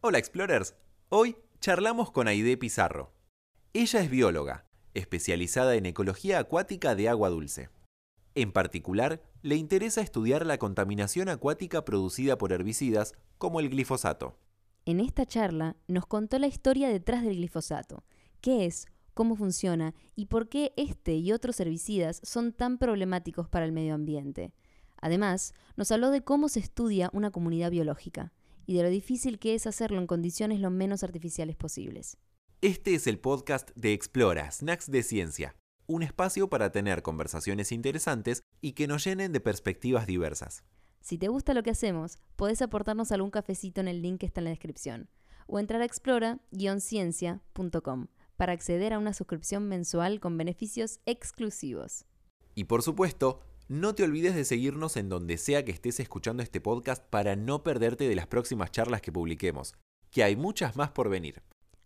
Hola 0.00 0.18
Explorers, 0.18 0.76
hoy 1.08 1.36
charlamos 1.58 2.12
con 2.12 2.28
Aide 2.28 2.56
Pizarro. 2.56 3.12
Ella 3.72 4.00
es 4.00 4.08
bióloga, 4.08 4.64
especializada 4.94 5.74
en 5.74 5.86
ecología 5.86 6.38
acuática 6.38 6.94
de 6.94 7.08
agua 7.08 7.30
dulce. 7.30 7.68
En 8.36 8.52
particular, 8.52 9.20
le 9.42 9.56
interesa 9.56 10.00
estudiar 10.00 10.46
la 10.46 10.56
contaminación 10.56 11.28
acuática 11.28 11.84
producida 11.84 12.38
por 12.38 12.52
herbicidas 12.52 13.14
como 13.38 13.58
el 13.58 13.70
glifosato. 13.70 14.38
En 14.84 15.00
esta 15.00 15.26
charla 15.26 15.74
nos 15.88 16.06
contó 16.06 16.38
la 16.38 16.46
historia 16.46 16.88
detrás 16.88 17.24
del 17.24 17.34
glifosato, 17.34 18.04
qué 18.40 18.66
es, 18.66 18.86
cómo 19.14 19.34
funciona 19.34 19.96
y 20.14 20.26
por 20.26 20.48
qué 20.48 20.74
este 20.76 21.16
y 21.16 21.32
otros 21.32 21.58
herbicidas 21.58 22.20
son 22.22 22.52
tan 22.52 22.78
problemáticos 22.78 23.48
para 23.48 23.64
el 23.64 23.72
medio 23.72 23.94
ambiente. 23.94 24.52
Además, 25.00 25.54
nos 25.74 25.90
habló 25.90 26.12
de 26.12 26.22
cómo 26.22 26.48
se 26.48 26.60
estudia 26.60 27.10
una 27.12 27.32
comunidad 27.32 27.72
biológica 27.72 28.32
y 28.68 28.76
de 28.76 28.82
lo 28.82 28.90
difícil 28.90 29.38
que 29.38 29.54
es 29.54 29.66
hacerlo 29.66 29.98
en 29.98 30.06
condiciones 30.06 30.60
lo 30.60 30.68
menos 30.70 31.02
artificiales 31.02 31.56
posibles. 31.56 32.18
Este 32.60 32.94
es 32.94 33.06
el 33.06 33.18
podcast 33.18 33.70
de 33.74 33.94
Explora, 33.94 34.50
Snacks 34.50 34.90
de 34.90 35.02
Ciencia, 35.02 35.56
un 35.86 36.02
espacio 36.02 36.50
para 36.50 36.70
tener 36.70 37.00
conversaciones 37.00 37.72
interesantes 37.72 38.42
y 38.60 38.72
que 38.72 38.86
nos 38.86 39.06
llenen 39.06 39.32
de 39.32 39.40
perspectivas 39.40 40.06
diversas. 40.06 40.64
Si 41.00 41.16
te 41.16 41.28
gusta 41.28 41.54
lo 41.54 41.62
que 41.62 41.70
hacemos, 41.70 42.18
podés 42.36 42.60
aportarnos 42.60 43.10
algún 43.10 43.30
cafecito 43.30 43.80
en 43.80 43.88
el 43.88 44.02
link 44.02 44.20
que 44.20 44.26
está 44.26 44.42
en 44.42 44.44
la 44.44 44.50
descripción 44.50 45.08
o 45.46 45.58
entrar 45.58 45.80
a 45.80 45.86
explora-ciencia.com 45.86 48.08
para 48.36 48.52
acceder 48.52 48.92
a 48.92 48.98
una 48.98 49.14
suscripción 49.14 49.66
mensual 49.66 50.20
con 50.20 50.36
beneficios 50.36 51.00
exclusivos. 51.06 52.04
Y 52.54 52.64
por 52.64 52.82
supuesto, 52.82 53.40
no 53.68 53.94
te 53.94 54.02
olvides 54.02 54.34
de 54.34 54.46
seguirnos 54.46 54.96
en 54.96 55.10
donde 55.10 55.36
sea 55.36 55.62
que 55.62 55.72
estés 55.72 56.00
escuchando 56.00 56.42
este 56.42 56.60
podcast 56.60 57.04
para 57.10 57.36
no 57.36 57.62
perderte 57.62 58.08
de 58.08 58.16
las 58.16 58.26
próximas 58.26 58.72
charlas 58.72 59.02
que 59.02 59.12
publiquemos, 59.12 59.74
que 60.10 60.24
hay 60.24 60.36
muchas 60.36 60.74
más 60.76 60.90
por 60.90 61.10
venir. 61.10 61.42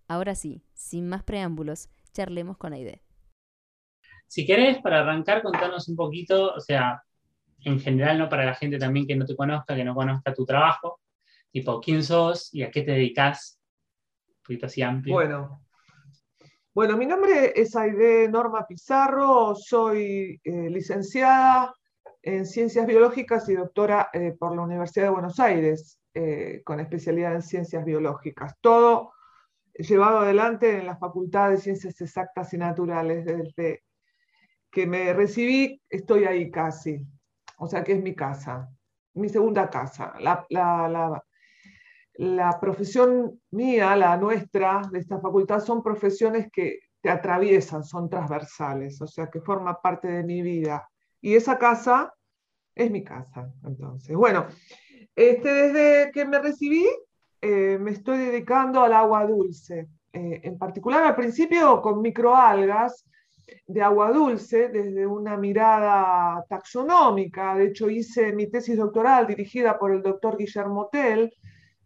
Ahora 0.06 0.36
sí, 0.36 0.62
sin 0.74 1.08
más 1.08 1.24
preámbulos, 1.24 1.88
charlemos 2.12 2.56
con 2.56 2.72
Aide. 2.72 3.02
Si 4.28 4.47
querés, 4.47 4.78
para 4.78 5.00
arrancar, 5.00 5.42
contanos 5.42 5.89
un 5.89 5.97
poquito, 5.97 6.55
o 6.55 6.61
sea, 6.61 7.02
en 7.64 7.80
general, 7.80 8.19
¿no? 8.19 8.28
Para 8.28 8.44
la 8.44 8.55
gente 8.55 8.78
también 8.78 9.06
que 9.06 9.17
no 9.17 9.27
te 9.27 9.34
conozca, 9.34 9.74
que 9.74 9.84
no 9.84 9.94
conozca 9.94 10.33
tu 10.33 10.46
trabajo, 10.46 11.00
tipo, 11.50 11.80
¿quién 11.80 12.05
sos 12.05 12.55
y 12.55 12.62
a 12.62 12.70
qué 12.70 12.83
te 12.83 12.92
dedicas? 12.92 13.58
Un 14.28 14.42
poquito 14.44 14.67
así 14.67 14.83
amplio. 14.83 15.14
Bueno, 15.14 15.64
bueno, 16.75 16.97
mi 16.97 17.05
nombre 17.05 17.53
es 17.55 17.77
Aide 17.77 18.28
Norma 18.28 18.67
Pizarro, 18.67 19.55
soy 19.55 20.41
eh, 20.42 20.70
licenciada 20.70 21.75
en 22.23 22.47
Ciencias 22.47 22.87
Biológicas 22.87 23.47
y 23.51 23.55
doctora 23.55 24.09
eh, 24.14 24.34
por 24.39 24.56
la 24.56 24.62
Universidad 24.62 25.06
de 25.06 25.11
Buenos 25.11 25.39
Aires, 25.39 25.98
eh, 26.14 26.62
con 26.64 26.81
especialidad 26.81 27.34
en 27.34 27.42
Ciencias 27.42 27.84
Biológicas. 27.84 28.55
Todo 28.62 29.12
llevado 29.75 30.20
adelante 30.20 30.79
en 30.79 30.87
la 30.87 30.97
Facultad 30.97 31.51
de 31.51 31.59
Ciencias 31.59 32.01
Exactas 32.01 32.55
y 32.55 32.59
Naturales. 32.59 33.27
Desde 33.27 33.83
que 34.70 34.86
me 34.86 35.12
recibí, 35.12 35.79
estoy 35.91 36.25
ahí 36.25 36.51
casi. 36.51 37.07
O 37.59 37.67
sea 37.67 37.84
que 37.84 37.92
es 37.92 38.03
mi 38.03 38.14
casa, 38.14 38.70
mi 39.12 39.29
segunda 39.29 39.69
casa. 39.69 40.14
La, 40.20 40.47
la, 40.48 40.89
la 40.89 41.23
profesión 42.60 43.41
mía, 43.50 43.96
la 43.96 44.16
nuestra, 44.16 44.82
de 44.91 44.98
esta 44.98 45.18
facultad, 45.20 45.60
son 45.60 45.82
profesiones 45.82 46.48
que 46.52 46.80
te 47.00 47.10
atraviesan, 47.10 47.84
son 47.84 48.08
transversales, 48.08 49.00
o 49.02 49.06
sea, 49.06 49.28
que 49.28 49.41
forma 49.41 49.80
parte 49.80 50.08
de 50.08 50.22
mi 50.22 50.42
vida. 50.42 50.88
Y 51.20 51.34
esa 51.34 51.58
casa 51.58 52.12
es 52.74 52.90
mi 52.90 53.02
casa, 53.02 53.52
entonces. 53.64 54.16
Bueno, 54.16 54.46
este, 55.14 55.48
desde 55.48 56.12
que 56.12 56.24
me 56.24 56.38
recibí, 56.38 56.86
eh, 57.40 57.78
me 57.80 57.90
estoy 57.90 58.18
dedicando 58.18 58.83
al 58.83 58.92
agua 58.92 59.27
dulce. 59.27 59.88
Eh, 60.12 60.40
en 60.44 60.58
particular, 60.58 61.05
al 61.05 61.16
principio 61.16 61.83
con 61.83 62.00
microalgas 62.00 63.05
de 63.66 63.83
agua 63.83 64.12
dulce, 64.12 64.68
desde 64.68 65.06
una 65.06 65.36
mirada 65.36 66.45
taxonómica. 66.48 67.56
De 67.56 67.67
hecho, 67.67 67.90
hice 67.90 68.33
mi 68.33 68.48
tesis 68.48 68.77
doctoral 68.77 69.27
dirigida 69.27 69.78
por 69.78 69.92
el 69.92 70.02
doctor 70.02 70.36
Guillermo 70.36 70.89
Tell, 70.90 71.33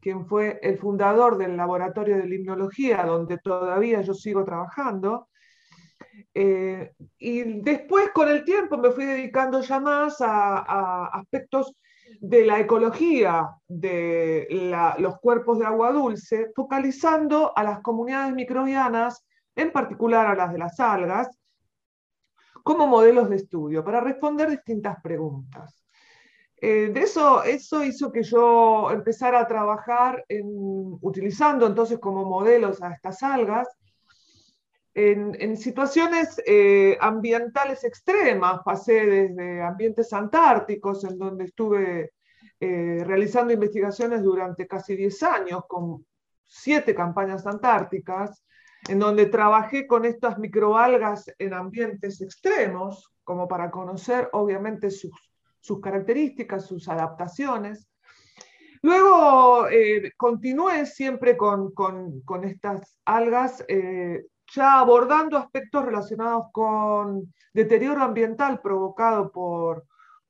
quien 0.06 0.25
fue 0.25 0.61
el 0.62 0.78
fundador 0.78 1.37
del 1.37 1.56
laboratorio 1.56 2.17
de 2.17 2.28
limnología, 2.28 3.03
donde 3.05 3.39
todavía 3.39 4.03
yo 4.03 4.15
sigo 4.15 4.44
trabajando. 4.44 5.27
Eh, 6.33 6.93
y 7.19 7.61
después, 7.61 8.11
con 8.15 8.28
el 8.28 8.45
tiempo, 8.45 8.78
me 8.78 8.93
fui 8.93 9.05
dedicando 9.05 9.61
ya 9.62 9.81
más 9.81 10.21
a, 10.21 11.06
aspectos 11.06 11.75
de 12.21 12.47
la 12.47 12.61
ecología 12.61 13.49
de 13.66 14.47
los 14.99 15.19
cuerpos 15.19 15.59
de 15.59 15.66
agua 15.66 15.91
dulce, 15.91 16.53
focalizando 16.55 17.53
a 17.56 17.65
las 17.65 17.81
comunidades 17.81 18.33
microbianas, 18.33 19.27
en 19.56 19.72
particular 19.72 20.28
a 20.28 20.37
las 20.37 20.53
de 20.53 20.59
las 20.59 20.78
algas, 20.78 21.37
como 22.62 22.87
modelos 22.87 23.28
de 23.28 23.34
estudio, 23.34 23.84
para 23.84 24.00
responder 24.00 24.50
distintas 24.50 25.03
preguntas. 25.03 25.75
Eh, 26.59 26.91
de 26.93 27.00
eso, 27.00 27.43
eso 27.43 27.84
hizo 27.84 28.11
que 28.11 28.22
yo 28.22 28.91
empezara 28.91 29.41
a 29.41 29.47
trabajar 29.47 30.25
utilizando 31.03 31.67
entonces 31.67 31.99
como 31.99 32.25
modelos 32.25 32.83
a 32.83 32.93
estas 32.93 33.22
algas 33.22 33.69
en, 34.95 35.56
situaciones 35.59 36.41
eh, 36.47 36.97
ambientales 37.00 37.84
extremas. 37.84 38.61
Pasé 38.65 39.06
desde 39.06 39.62
ambientes 39.62 40.12
antárticos, 40.15 41.05
en 41.05 41.19
donde 41.19 41.45
estuve 41.45 42.12
eh, 42.59 43.03
realizando 43.05 43.53
investigaciones 43.53 44.22
durante 44.22 44.66
casi 44.66 44.97
10 44.97 45.22
años 45.25 45.62
con 45.69 46.06
siete 46.47 46.95
campañas 46.95 47.47
antárticas, 47.47 48.43
en 48.89 48.99
donde 48.99 49.27
trabajé 49.27 49.87
con 49.87 50.06
estas 50.06 50.39
microalgas 50.39 51.31
en 51.39 51.53
ambientes 51.53 52.22
extremos, 52.22 53.12
como 53.25 53.47
para 53.47 53.71
conocer 53.71 54.31
obviamente 54.33 54.91
sus 54.91 55.12
sus 55.66 55.81
características, 55.81 56.66
sus 56.66 56.88
adaptaciones. 56.88 57.88
Luego 58.82 59.69
eh, 59.69 60.12
continué 60.16 60.87
siempre 60.87 61.37
con, 61.37 61.72
estas 62.44 62.99
algas, 63.04 63.65
eh, 63.69 64.27
ya 64.54 64.78
abordando 64.78 65.37
aspectos 65.37 65.84
relacionados 65.84 66.47
con 66.53 67.34
deterioro 67.53 68.03
ambiental 68.03 68.60
provocado 68.60 69.32
por, 69.32 69.84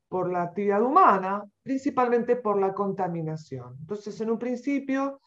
por 0.09 0.33
la 0.33 0.45
actividad 0.45 0.83
humana, 0.83 1.45
principalmente 1.63 2.37
por 2.37 2.59
la 2.59 2.73
contaminación. 2.73 3.77
Entonces, 3.81 4.19
en 4.21 4.31
un 4.31 4.39
principio, 4.39 5.21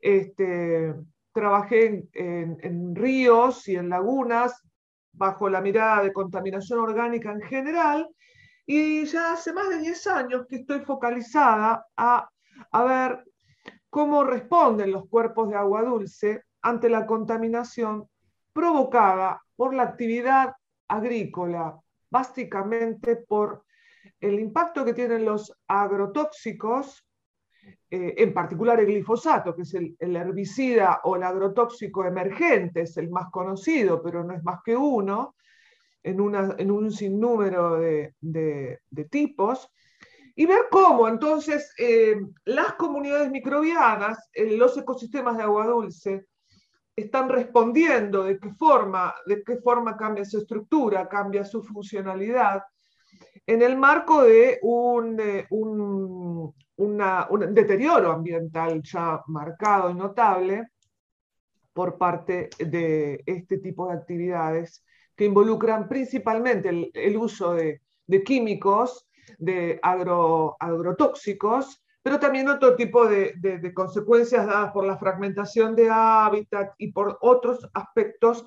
este, 0.00 0.94
trabajé 1.32 2.06
en, 2.14 2.94
ríos 2.94 3.68
y 3.68 3.76
en 3.76 3.88
lagunas 3.88 4.62
bajo 5.12 5.48
la 5.48 5.60
mirada 5.60 6.02
de 6.02 6.12
contaminación 6.12 6.78
orgánica 6.78 7.32
en 7.32 7.42
general 7.42 8.08
y 8.66 9.04
ya 9.04 9.32
hace 9.32 9.52
más 9.52 9.68
de 9.68 9.78
10 9.78 10.06
años 10.06 10.46
que 10.48 10.56
estoy 10.56 10.80
focalizada 10.80 11.86
a, 11.96 12.28
ver 12.84 13.24
cómo 13.90 14.24
responden 14.24 14.92
los 14.92 15.08
cuerpos 15.08 15.50
de 15.50 15.56
agua 15.56 15.82
dulce 15.82 16.42
ante 16.62 16.88
la 16.88 17.06
contaminación 17.06 18.08
provocada 18.52 19.42
por 19.56 19.74
la 19.74 19.82
actividad 19.82 20.54
agrícola, 20.88 21.78
básicamente 22.10 23.16
por 23.16 23.64
el 24.20 24.40
impacto 24.40 24.84
que 24.84 24.94
tienen 24.94 25.24
los 25.24 25.52
agrotóxicos, 25.68 27.04
eh, 27.90 28.14
en 28.16 28.32
particular 28.32 28.80
el 28.80 28.86
glifosato, 28.86 29.54
que 29.54 29.62
es 29.62 29.74
el, 29.74 29.96
herbicida 29.98 31.00
o 31.04 31.16
el 31.16 31.22
agrotóxico 31.22 32.04
emergente, 32.04 32.82
es 32.82 32.96
el 32.96 33.10
más 33.10 33.30
conocido, 33.30 34.02
pero 34.02 34.24
no 34.24 34.34
es 34.34 34.42
más 34.42 34.60
que 34.64 34.76
uno, 34.76 35.34
en, 36.04 36.70
un 36.70 36.92
sinnúmero 36.92 37.78
de, 37.78 38.78
tipos, 39.10 39.70
y 40.36 40.46
ver 40.46 40.66
cómo 40.70 41.08
entonces 41.08 41.72
eh, 41.78 42.20
las 42.44 42.74
comunidades 42.74 43.30
microbianas, 43.30 44.30
los 44.34 44.76
ecosistemas 44.76 45.36
de 45.36 45.44
agua 45.44 45.66
dulce, 45.66 46.26
están 46.94 47.28
respondiendo, 47.28 48.24
de 48.24 48.38
qué 48.38 48.50
forma, 48.52 49.14
de 49.26 49.42
qué 49.42 49.56
forma 49.56 49.96
cambia 49.96 50.24
su 50.24 50.38
estructura, 50.38 51.08
cambia 51.08 51.44
su 51.44 51.62
funcionalidad, 51.62 52.62
en 53.46 53.62
el 53.62 53.76
marco 53.76 54.22
de 54.22 54.58
un, 54.62 55.20
un 56.76 57.54
deterioro 57.54 58.12
ambiental 58.12 58.82
ya 58.82 59.22
marcado 59.26 59.90
y 59.90 59.94
notable 59.94 60.68
por 61.72 61.98
parte 61.98 62.50
de 62.58 63.22
este 63.26 63.58
tipo 63.58 63.88
de 63.88 63.94
actividades 63.94 64.84
que 65.16 65.24
involucran 65.24 65.88
principalmente 65.88 66.90
el, 66.92 67.16
uso 67.16 67.54
de, 67.54 67.80
químicos, 68.24 69.06
de 69.38 69.80
agrotóxicos, 69.82 71.82
pero 72.02 72.18
también 72.18 72.48
otro 72.48 72.76
tipo 72.76 73.06
de, 73.06 73.72
consecuencias 73.74 74.46
dadas 74.46 74.72
por 74.72 74.84
la 74.84 74.98
fragmentación 74.98 75.74
de 75.74 75.88
hábitat 75.90 76.74
y 76.78 76.92
por 76.92 77.18
otros 77.20 77.68
aspectos 77.72 78.44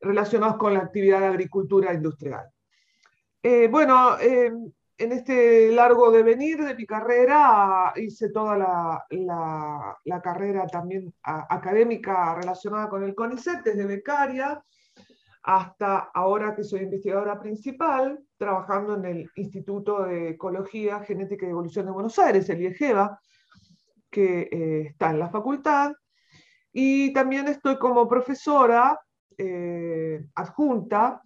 relacionados 0.00 0.56
con 0.56 0.74
la 0.74 0.80
actividad 0.80 1.20
de 1.20 1.26
agricultura 1.26 1.94
industrial. 1.94 2.50
Eh, 3.42 3.68
bueno, 3.68 4.16
en 5.02 5.10
este 5.10 5.72
largo 5.72 6.12
devenir 6.12 6.64
de 6.64 6.74
mi 6.74 6.86
carrera 6.86 7.92
hice 7.96 8.30
toda 8.30 8.56
la, 8.56 10.20
carrera 10.22 10.66
también 10.66 11.12
académica 11.22 12.34
relacionada 12.34 12.88
con 12.88 13.02
el 13.02 13.14
CONICET, 13.14 13.64
desde 13.64 13.84
becaria 13.84 14.62
hasta 15.42 16.10
ahora 16.14 16.54
que 16.54 16.62
soy 16.62 16.80
investigadora 16.80 17.40
principal, 17.40 18.20
trabajando 18.36 18.94
en 18.94 19.04
el 19.04 19.30
Instituto 19.34 20.04
de 20.04 20.30
Ecología, 20.30 21.00
Genética 21.00 21.46
y 21.46 21.50
Evolución 21.50 21.86
de 21.86 21.92
Buenos 21.92 22.18
Aires, 22.18 22.48
el 22.48 22.62
IEGEVA, 22.62 23.20
que 24.10 24.48
eh, 24.52 24.80
está 24.90 25.10
en 25.10 25.18
la 25.18 25.30
facultad. 25.30 25.92
Y 26.72 27.12
también 27.12 27.48
estoy 27.48 27.76
como 27.78 28.08
profesora 28.08 28.98
eh, 29.36 30.24
adjunta 30.34 31.20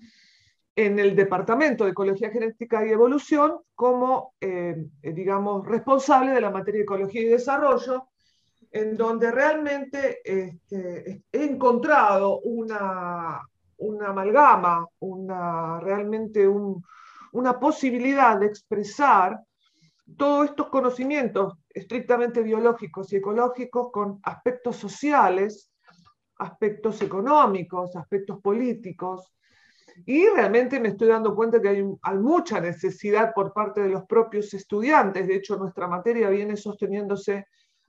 en 0.74 0.98
el 0.98 1.14
Departamento 1.14 1.84
de 1.84 1.90
Ecología 1.90 2.30
Genética 2.30 2.86
y 2.86 2.90
Evolución 2.90 3.58
como, 3.74 4.34
eh, 4.40 4.76
digamos, 5.02 5.66
responsable 5.66 6.32
de 6.32 6.40
la 6.40 6.50
materia 6.50 6.78
de 6.78 6.84
Ecología 6.84 7.22
y 7.22 7.26
Desarrollo, 7.26 8.08
en 8.70 8.96
donde 8.96 9.30
realmente 9.30 10.20
este, 10.24 11.22
he 11.32 11.44
encontrado 11.44 12.40
una, 12.40 13.40
una 13.78 14.08
amalgama, 14.08 14.86
una, 15.00 15.80
realmente 15.80 16.48
una 16.48 17.58
posibilidad 17.58 18.38
de 18.38 18.46
expresar 18.46 19.40
todos 20.16 20.50
estos 20.50 20.68
conocimientos 20.68 21.54
estrictamente 21.68 22.42
biológicos 22.42 23.12
y 23.12 23.16
ecológicos 23.16 23.90
con 23.90 24.20
aspectos 24.22 24.76
sociales, 24.76 25.70
aspectos 26.38 27.02
económicos, 27.02 27.96
aspectos 27.96 28.40
políticos. 28.40 29.32
Y 30.04 30.26
realmente 30.28 30.78
me 30.78 30.88
estoy 30.88 31.08
dando 31.08 31.34
cuenta 31.34 31.60
que 31.60 31.68
hay, 31.68 31.82
mucha 32.18 32.60
necesidad 32.60 33.32
por 33.34 33.52
parte 33.52 33.80
de 33.80 33.88
los 33.88 34.04
propios 34.04 34.52
estudiantes. 34.54 35.26
De 35.26 35.36
hecho, 35.36 35.56
nuestra 35.56 35.88
materia 35.88 36.28
viene 36.28 36.56
sosteniéndose 36.56 37.46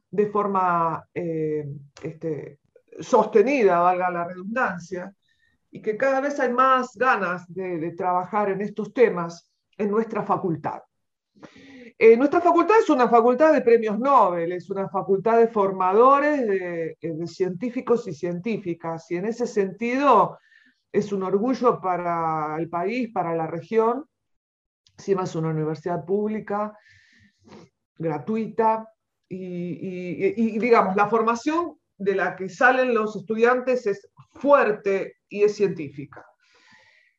de 0.10 0.28
forma 0.28 1.06
eh, 1.14 1.68
este, 2.02 2.60
sostenida, 3.00 3.80
valga 3.80 4.10
la 4.10 4.24
redundancia, 4.24 5.14
y 5.78 5.82
que 5.82 5.96
cada 5.96 6.22
vez 6.22 6.40
hay 6.40 6.52
más 6.52 6.96
ganas 6.96 7.46
de, 7.54 7.92
trabajar 7.92 8.50
en 8.50 8.62
estos 8.62 8.92
temas 8.96 9.52
en 9.78 9.92
nuestra 9.92 10.24
facultad. 10.24 10.82
Eh, 12.00 12.18
nuestra 12.18 12.42
facultad 12.42 12.80
es 12.80 12.90
una 12.90 13.08
facultad 13.08 13.54
de 13.54 13.62
premios 13.62 14.00
Nobel, 14.00 14.54
es 14.54 14.72
una 14.72 14.90
facultad 14.90 15.38
de 15.38 15.48
formadores, 15.48 16.48
de, 16.48 16.98
eh, 17.00 17.14
de, 17.14 17.28
científicos 17.28 18.08
y 18.08 18.14
científicas, 18.14 19.06
y 19.12 19.18
en 19.18 19.26
ese 19.26 19.46
sentido 19.46 20.40
es 20.92 21.14
un 21.14 21.22
orgullo 21.22 21.80
para 21.80 22.56
el 22.58 22.70
país, 22.70 23.12
para 23.14 23.36
la 23.36 23.46
región. 23.46 24.04
Encima 24.98 25.26
es 25.26 25.36
una 25.36 25.50
universidad 25.50 26.04
pública, 26.06 26.76
gratuita, 28.00 28.92
y, 29.30 30.56
y 30.56 30.58
digamos, 30.58 30.96
la 30.96 31.08
formación 31.08 31.78
de 31.98 32.16
la 32.16 32.36
que 32.36 32.50
salen 32.50 32.96
los 32.96 33.16
estudiantes 33.16 33.86
es 33.86 34.10
fuerte 34.32 35.17
y 35.30 35.44
es 35.44 35.56
científica. 35.56 36.26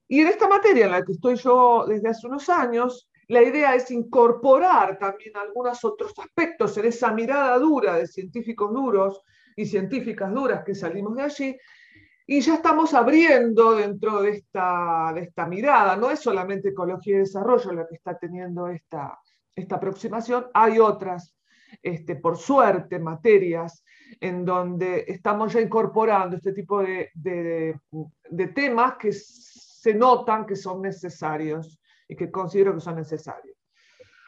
Y 0.07 0.21
en 0.21 0.29
esta 0.29 0.49
materia 0.49 0.87
en 0.87 0.93
la 0.93 1.05
que 1.05 1.13
estoy 1.13 1.37
yo 1.37 1.85
desde 1.87 2.09
hace 2.09 2.27
unos 2.27 2.49
años, 2.49 3.11
la 3.29 3.43
idea 3.43 3.75
es 3.75 3.91
incorporar 3.91 4.99
también 4.99 5.37
algunos 5.37 5.85
otros 5.85 6.19
aspectos 6.19 6.77
en 6.79 6.87
esa 6.87 7.13
mirada 7.13 7.59
dura 7.59 7.97
de 7.97 8.07
científicos 8.07 8.73
duros 8.73 9.23
y 9.55 9.67
científicas 9.67 10.33
duras 10.33 10.65
que 10.65 10.75
salimos 10.75 11.15
de 11.15 11.23
allí. 11.23 11.59
Y 12.27 12.41
ya 12.41 12.55
estamos 12.55 12.95
abriendo 12.95 13.75
dentro 13.75 14.23
de 14.23 14.31
esta, 14.31 15.13
de 15.15 15.23
esta 15.23 15.47
mirada, 15.47 15.97
no 15.97 16.11
es 16.11 16.21
solamente 16.21 16.71
ecología 16.71 17.17
y 17.17 17.19
desarrollo 17.21 17.73
la 17.73 17.87
que 17.87 17.97
está 17.97 18.19
teniendo 18.19 18.69
esta, 18.69 19.19
esta 19.55 19.77
aproximación, 19.77 20.47
hay 20.55 20.79
otras, 20.79 21.35
este, 21.83 22.17
por 22.17 22.37
suerte, 22.39 22.99
materias 22.99 23.83
en 24.21 24.45
donde 24.45 25.05
estamos 25.07 25.53
ya 25.53 25.61
incorporando 25.61 26.37
este 26.37 26.53
tipo 26.53 26.83
de, 26.83 27.79
temas 28.55 28.97
que 28.97 29.13
se 29.13 29.95
notan 29.95 30.47
que 30.47 30.57
son 30.57 30.83
necesarios 30.83 31.81
y 32.09 32.17
que 32.17 32.31
considero 32.31 32.75
que 32.75 32.81
son 32.81 32.97
necesarios. 32.97 33.57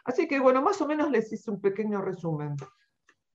Así 0.04 0.26
que 0.26 0.40
bueno, 0.40 0.62
más 0.62 0.80
o 0.80 0.86
menos 0.86 1.10
les 1.10 1.32
hice 1.32 1.50
un 1.50 1.60
pequeño 1.60 2.00
resumen. 2.00 2.56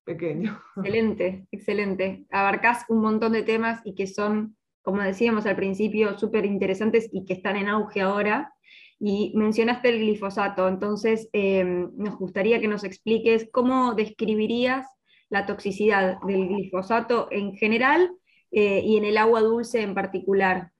Pequeño. 0.04 0.60
Excelente, 0.76 1.46
excelente. 1.50 2.26
Abarcás 2.30 2.84
un 2.88 3.00
montón 3.00 3.32
de 3.32 3.42
temas 3.42 3.80
y 3.84 3.94
que 3.94 4.06
son, 4.06 4.56
como 4.82 5.02
decíamos 5.02 5.46
al 5.46 5.56
principio, 5.56 6.18
súper 6.18 6.44
interesantes 6.44 7.08
y 7.12 7.24
que 7.24 7.34
están 7.34 7.56
en 7.56 7.68
auge 7.68 8.00
ahora. 8.00 8.52
Y 8.98 9.32
mencionaste 9.36 9.90
el 9.90 9.98
glifosato, 9.98 10.68
entonces 10.68 11.28
eh, 11.34 11.64
nos 11.64 12.16
gustaría 12.16 12.60
que 12.60 12.68
nos 12.68 12.82
expliques 12.82 13.46
cómo 13.52 13.94
describirías 13.94 14.86
la 15.28 15.46
toxicidad 15.46 16.20
del 16.22 16.48
glifosato 16.48 17.28
en 17.30 17.54
general 17.54 18.16
eh, 18.50 18.80
y 18.80 18.96
en 18.96 19.04
el 19.04 19.18
agua 19.18 19.40
dulce 19.40 19.82
en 19.82 19.94
particular? 19.94 20.72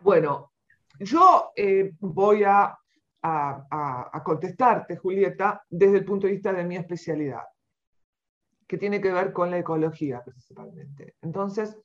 Bueno, 0.00 0.52
yo 1.00 1.52
eh, 1.56 1.92
voy 2.00 2.44
a, 2.44 2.78
contestarte, 4.24 4.96
Julieta, 4.96 5.62
desde 5.68 5.98
el 5.98 6.04
punto 6.04 6.26
de 6.26 6.34
vista 6.34 6.52
de 6.52 6.64
mi 6.64 6.76
especialidad, 6.76 7.42
que 8.66 8.78
tiene 8.78 9.00
que 9.00 9.12
ver 9.12 9.32
con 9.32 9.50
la 9.50 9.58
ecología 9.58 10.22
principalmente. 10.22 11.16
Entonces, 11.22 11.76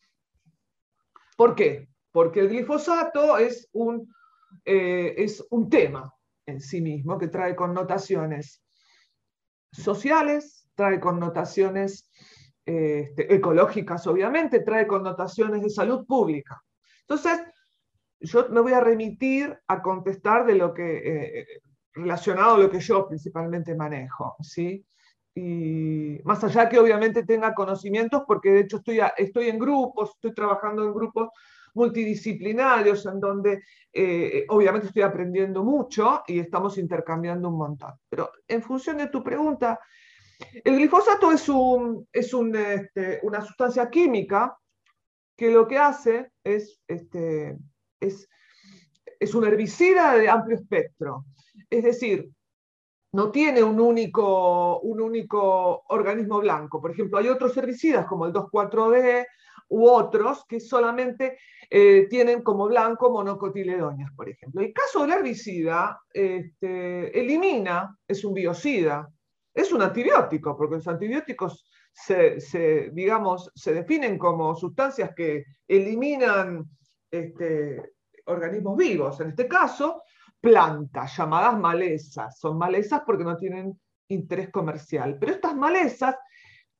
¿por 1.37 1.55
qué? 1.55 1.89
Porque 2.11 2.41
el 2.41 2.49
glifosato 2.49 3.37
es 3.37 3.69
un, 3.73 4.13
eh, 4.65 5.15
es 5.17 5.45
un 5.49 5.69
tema 5.69 6.13
en 6.45 6.61
sí 6.61 6.81
mismo 6.81 7.17
que 7.17 7.27
trae 7.27 7.55
connotaciones 7.55 8.62
sociales, 9.73 10.67
trae 10.75 10.99
connotaciones 10.99 12.09
este, 12.65 13.33
ecológicas, 13.33 14.07
obviamente, 14.07 14.61
trae 14.61 14.87
connotaciones 14.87 15.61
de 15.61 15.69
salud 15.69 16.05
pública. 16.05 16.61
Entonces, 17.01 17.41
yo 18.21 18.47
me 18.49 18.61
voy 18.61 18.73
a 18.73 18.79
remitir 18.79 19.57
a 19.67 19.81
contestar 19.81 20.45
de 20.45 20.55
lo 20.55 20.73
que, 20.73 21.39
eh, 21.39 21.45
relacionado 21.93 22.55
a 22.55 22.57
lo 22.57 22.69
que 22.69 22.79
yo 22.79 23.07
principalmente 23.07 23.75
manejo, 23.75 24.35
¿sí? 24.39 24.85
Y 25.35 26.19
más 26.23 26.43
allá 26.43 26.69
que 26.69 26.79
obviamente 26.79 27.25
tenga 27.25 27.53
conocimientos, 27.53 28.23
porque 28.27 28.51
de 28.51 28.59
hecho 28.61 28.77
estoy, 28.77 28.99
estoy 29.17 29.49
en 29.49 29.59
grupos, 29.59 30.11
estoy 30.11 30.33
trabajando 30.33 30.83
en 30.83 30.93
grupos 30.93 31.29
multidisciplinarios 31.73 33.05
en 33.05 33.19
donde 33.19 33.63
eh, 33.91 34.45
obviamente 34.49 34.87
estoy 34.87 35.03
aprendiendo 35.03 35.63
mucho 35.63 36.23
y 36.27 36.39
estamos 36.39 36.77
intercambiando 36.77 37.49
un 37.49 37.57
montón. 37.57 37.93
Pero 38.09 38.31
en 38.47 38.61
función 38.61 38.97
de 38.97 39.07
tu 39.07 39.23
pregunta, 39.23 39.79
el 40.63 40.75
glifosato 40.75 41.31
es, 41.31 41.47
un, 41.49 42.07
es 42.11 42.33
este, 42.33 43.19
una 43.23 43.41
sustancia 43.41 43.89
química 43.89 44.57
que 45.35 45.51
lo 45.51 45.67
que 45.67 45.77
hace 45.77 46.31
es, 46.43 46.79
este, 46.87 47.57
es, 47.99 48.29
es 49.19 49.35
un 49.35 49.45
herbicida 49.45 50.15
de 50.15 50.29
amplio 50.29 50.57
espectro. 50.57 51.25
Es 51.69 51.83
decir, 51.83 52.29
no 53.13 53.31
tiene 53.31 53.63
un 53.63 53.79
único, 53.79 54.79
un 54.79 55.01
único 55.01 55.83
organismo 55.87 56.39
blanco. 56.39 56.81
Por 56.81 56.91
ejemplo, 56.91 57.19
hay 57.19 57.29
otros 57.29 57.55
herbicidas 57.55 58.05
como 58.07 58.25
el 58.25 58.33
2,4-D 58.33 59.27
u 59.73 59.87
otros 59.87 60.45
que 60.47 60.59
solamente 60.59 61.39
eh, 61.67 62.05
tienen 62.07 62.43
como 62.43 62.67
blanco 62.67 63.09
monocotiledonias, 63.09 64.11
por 64.15 64.29
ejemplo. 64.29 64.61
El 64.61 64.71
caso 64.71 65.01
del 65.01 65.13
herbicida 65.13 65.99
este, 66.13 67.19
elimina, 67.19 67.97
es 68.07 68.23
un 68.23 68.35
biocida, 68.35 69.09
es 69.51 69.73
un 69.73 69.81
antibiótico, 69.81 70.55
porque 70.55 70.75
los 70.75 70.87
antibióticos 70.87 71.65
se, 71.91 72.91
digamos, 72.93 73.51
se 73.55 73.73
definen 73.73 74.17
como 74.19 74.55
sustancias 74.55 75.11
que 75.15 75.43
eliminan 75.67 76.65
este, 77.09 77.93
organismos 78.25 78.77
vivos. 78.77 79.19
En 79.21 79.29
este 79.29 79.47
caso, 79.47 80.03
plantas 80.39 81.17
llamadas 81.17 81.57
malezas. 81.57 82.37
Son 82.37 82.57
malezas 82.57 83.01
porque 83.05 83.23
no 83.23 83.37
tienen 83.37 83.79
interés 84.07 84.51
comercial. 84.51 85.17
Pero 85.19 85.33
estas 85.33 85.55
malezas, 85.55 86.15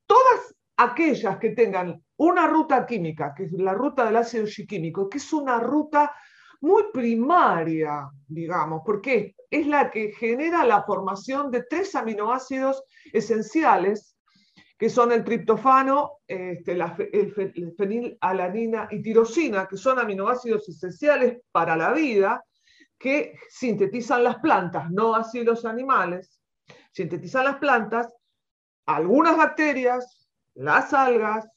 todas 0.05 0.52
aquellas 0.77 1.37
que 1.37 1.51
tengan 1.51 2.01
una 2.17 2.47
ruta 2.47 2.85
química, 2.85 3.33
que 3.35 3.45
es 3.45 3.51
la 3.53 3.73
ruta 3.73 4.05
del 4.05 4.15
ácido 4.17 4.45
chiquímico, 4.47 5.09
que 5.09 5.17
es 5.17 5.33
una 5.33 5.59
ruta 5.59 6.13
muy 6.61 6.83
primaria, 6.93 8.09
digamos, 8.27 8.81
porque 8.85 9.35
es 9.49 9.67
la 9.67 9.91
que 9.91 10.13
genera 10.13 10.65
la 10.65 10.83
formación 10.83 11.51
de 11.51 11.63
tres 11.69 11.93
aminoácidos 11.95 12.83
esenciales, 13.11 14.17
que 14.77 14.89
son 14.89 15.11
el 15.11 15.23
triptofano, 15.23 16.19
este, 16.27 16.71
el 16.71 17.73
fenilalanina 17.77 18.87
y 18.91 19.01
tirosina, 19.01 19.67
que 19.67 19.77
son 19.77 19.99
aminoácidos 19.99 20.67
esenciales 20.69 21.39
para 21.51 21.75
la 21.75 21.91
vida, 21.91 22.43
que 22.97 23.37
sintetizan 23.49 24.23
las 24.23 24.37
plantas, 24.37 24.89
no 24.89 25.15
así 25.15 25.43
los 25.43 25.65
animales, 25.65 26.41
sintetizan 26.91 27.43
las 27.43 27.57
plantas, 27.57 28.13
algunas 28.85 29.35
bacterias, 29.35 30.22
las 30.55 30.93
algas, 30.93 31.47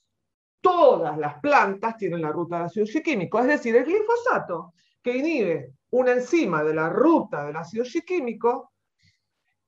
todas 0.60 1.16
las 1.18 1.40
plantas 1.40 1.96
tienen 1.96 2.22
la 2.22 2.32
ruta 2.32 2.58
de 2.58 2.64
ácido 2.64 2.86
químico. 3.02 3.38
Es 3.38 3.46
decir, 3.46 3.76
el 3.76 3.84
glifosato, 3.84 4.74
que 5.02 5.16
inhibe 5.16 5.72
una 5.90 6.12
enzima 6.12 6.64
de 6.64 6.74
la 6.74 6.88
ruta 6.88 7.46
del 7.46 7.56
ácido 7.56 7.84
químico, 8.04 8.72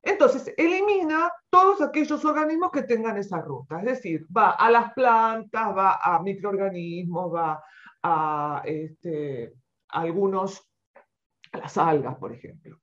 entonces 0.02 0.52
elimina 0.56 1.30
todos 1.50 1.82
aquellos 1.82 2.25
organismos 2.25 2.70
que 2.70 2.82
tengan 2.82 3.16
esa 3.18 3.40
ruta. 3.40 3.78
Es 3.80 3.85
decir, 3.85 4.26
va 4.35 4.52
a 4.52 4.70
las 4.70 4.92
plantas, 4.94 5.76
va 5.76 5.99
a 6.02 6.20
microorganismos, 6.23 7.35
va 7.35 7.62
a 8.02 8.62
este, 8.64 9.54
algunos, 9.88 10.68
a 11.52 11.58
las 11.58 11.76
algas, 11.76 12.16
por 12.16 12.32
ejemplo. 12.32 12.80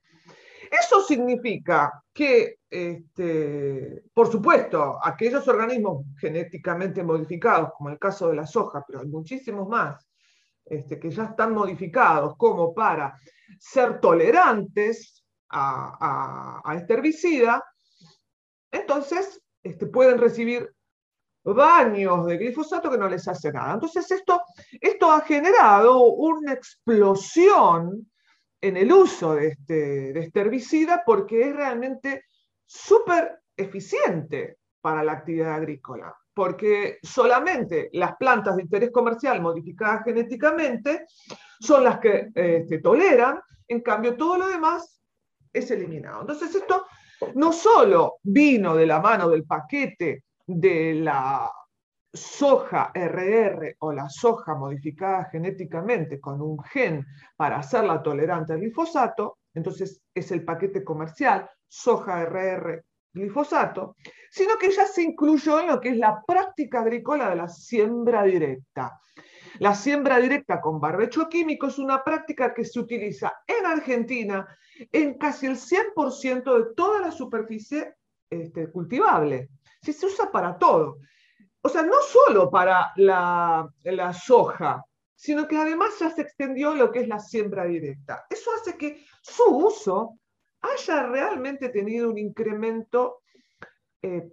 Eso 0.80 1.02
significa 1.02 2.04
que, 2.14 2.60
este, 2.70 4.04
por 4.14 4.32
supuesto, 4.32 5.00
aquellos 5.02 5.48
organismos 5.48 6.06
genéticamente 6.20 7.04
modificados, 7.04 7.72
como 7.78 7.90
el 7.90 8.00
caso 8.00 8.30
de 8.30 8.36
la 8.36 8.46
soja, 8.46 8.84
pero 8.86 9.02
hay 9.02 9.08
muchísimos 9.08 9.68
más, 9.68 10.06
este, 10.66 11.00
que 11.00 11.12
ya 11.12 11.26
están 11.26 11.54
modificados 11.54 12.36
como 12.38 12.74
para 12.74 13.16
ser 13.60 14.00
tolerantes 14.00 15.24
a, 15.50 16.62
este 16.76 16.94
herbicida, 16.94 17.64
entonces 18.72 19.42
este, 19.64 19.86
pueden 19.86 20.18
recibir 20.18 20.74
baños 21.44 22.26
de 22.26 22.38
glifosato 22.38 22.90
que 22.90 22.98
no 22.98 23.08
les 23.08 23.28
hace 23.28 23.52
nada. 23.52 23.76
Entonces 23.76 24.10
esto, 24.10 24.42
esto 24.82 25.12
ha 25.12 25.22
generado 25.22 26.04
una 26.04 26.54
explosión 26.54 28.10
en 28.68 28.78
el 28.78 28.92
uso 28.92 29.36
de 29.36 29.50
este, 29.50 30.12
de 30.12 30.20
este 30.22 30.40
herbicida 30.40 31.04
porque 31.06 31.50
es 31.50 31.56
realmente 31.56 32.24
súper 32.66 33.42
eficiente 33.56 34.58
para 34.82 35.04
la 35.04 35.12
actividad 35.12 35.54
agrícola, 35.54 36.16
porque 36.34 36.98
solamente 37.04 37.90
las 37.94 38.16
plantas 38.16 38.56
de 38.56 38.64
interés 38.64 38.90
comercial 38.92 39.40
modificadas 39.40 40.04
genéticamente 40.04 41.06
son 41.60 41.84
las 41.84 42.00
que 42.00 42.30
este, 42.34 42.80
toleran, 42.80 43.40
en 43.68 43.82
cambio 43.82 44.18
todo 44.18 44.38
lo 44.38 44.48
demás 44.48 45.00
es 45.54 45.70
eliminado. 45.70 46.22
Entonces 46.22 46.56
esto 46.56 46.88
no 47.36 47.54
solo 47.54 48.16
vino 48.24 48.76
de 48.76 48.88
la 48.88 49.00
mano 49.00 49.30
del 49.30 49.46
paquete 49.46 50.24
de 50.48 50.96
la 50.96 51.52
soja 52.16 52.92
RR 52.94 53.76
o 53.80 53.92
la 53.92 54.10
soja 54.10 54.56
modificada 54.56 55.26
genéticamente 55.26 56.20
con 56.20 56.42
un 56.42 56.62
gen 56.64 57.06
para 57.36 57.58
hacerla 57.58 58.02
tolerante 58.02 58.54
al 58.54 58.60
glifosato, 58.60 59.40
entonces 59.54 60.02
es 60.14 60.32
el 60.32 60.44
paquete 60.44 60.84
comercial 60.84 61.50
soja 61.68 62.24
RR 62.26 62.84
glifosato, 63.14 63.96
sino 64.30 64.58
que 64.58 64.72
ya 64.72 64.86
se 64.86 65.02
incluyó 65.02 65.62
en 65.62 65.68
lo 65.68 65.80
que 65.80 65.90
es 65.90 65.98
la 65.98 66.22
práctica 66.26 66.82
agrícola 66.82 67.30
de 67.30 67.38
la 67.38 67.48
siembra 67.48 68.24
directa. 68.24 69.00
La 69.60 69.74
siembra 69.74 70.20
directa 70.20 70.60
con 70.60 70.82
barbecho 70.82 71.30
químico 71.30 71.68
es 71.68 71.80
una 71.80 72.04
práctica 72.04 72.54
que 72.54 72.66
se 72.66 72.80
utiliza 72.80 73.34
en 73.48 73.66
Argentina 73.66 74.46
en 74.92 75.18
casi 75.18 75.46
el 75.46 75.56
100% 75.56 76.44
de 76.44 76.74
toda 76.76 77.00
la 77.00 77.12
superficie 77.12 77.96
este, 78.30 78.70
cultivable. 78.70 79.50
Si 79.82 79.94
se 79.94 80.08
usa 80.08 80.30
para 80.30 80.58
todo. 80.58 80.98
O 81.66 81.70
sea, 81.70 81.82
no 81.82 82.00
solo 82.04 82.52
para 82.52 82.92
la, 82.98 84.14
soja, 84.14 84.86
sino 85.16 85.48
que 85.48 85.58
además 85.58 85.98
ya 86.00 86.12
se 86.12 86.22
extendió 86.22 86.76
lo 86.76 86.92
que 86.92 87.00
es 87.00 87.08
la 87.08 87.18
siembra 87.18 87.66
directa. 87.66 88.24
Eso 88.30 88.52
hace 88.54 88.78
que 88.78 89.04
su 89.20 89.44
uso 89.46 90.20
haya 90.62 91.08
realmente 91.08 91.70
tenido 91.70 92.12
un 92.12 92.20
incremento 92.20 93.24
eh, 94.00 94.32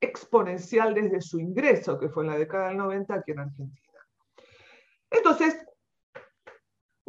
exponencial 0.00 0.94
desde 0.94 1.20
su 1.20 1.40
ingreso, 1.40 1.98
que 1.98 2.08
fue 2.08 2.22
en 2.22 2.30
la 2.30 2.38
década 2.38 2.68
del 2.68 2.76
90 2.76 3.14
aquí 3.14 3.32
en 3.32 3.40
Argentina. 3.40 4.06
Entonces, 5.10 5.66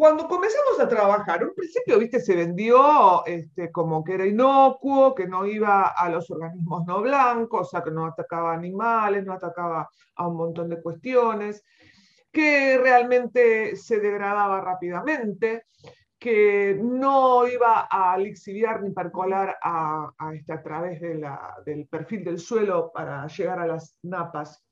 cuando 0.01 0.27
comenzamos 0.27 0.79
a 0.79 0.87
trabajar, 0.87 1.43
un 1.43 1.53
principio, 1.53 1.99
viste, 1.99 2.19
se 2.19 2.35
vendió 2.35 3.23
este, 3.27 3.71
como 3.71 4.03
que 4.03 4.15
era 4.15 4.25
inocuo, 4.25 5.13
que 5.13 5.27
no 5.27 5.45
iba 5.45 5.89
a 5.89 6.09
los 6.09 6.31
organismos 6.31 6.87
no 6.87 7.03
blancos, 7.03 7.67
o 7.67 7.69
sea, 7.69 7.83
que 7.83 7.91
no 7.91 8.07
atacaba 8.07 8.51
animales, 8.51 9.23
no 9.23 9.33
atacaba 9.33 9.87
a 10.15 10.27
un 10.27 10.37
montón 10.37 10.69
de 10.69 10.81
cuestiones, 10.81 11.63
que 12.31 12.79
realmente 12.79 13.75
se 13.75 13.99
degradaba 13.99 14.59
rápidamente, 14.59 15.65
que 16.17 16.79
no 16.81 17.47
iba 17.47 17.81
a 17.81 18.17
lixiviar 18.17 18.81
ni 18.81 18.89
percolar 18.89 19.55
a, 19.61 20.11
este, 20.33 20.51
a 20.51 20.63
través 20.63 20.99
del 20.99 21.87
perfil 21.87 22.23
del 22.23 22.39
suelo 22.39 22.91
para 22.91 23.27
llegar 23.27 23.59
a 23.59 23.67
las 23.67 23.99
napas. 24.01 24.65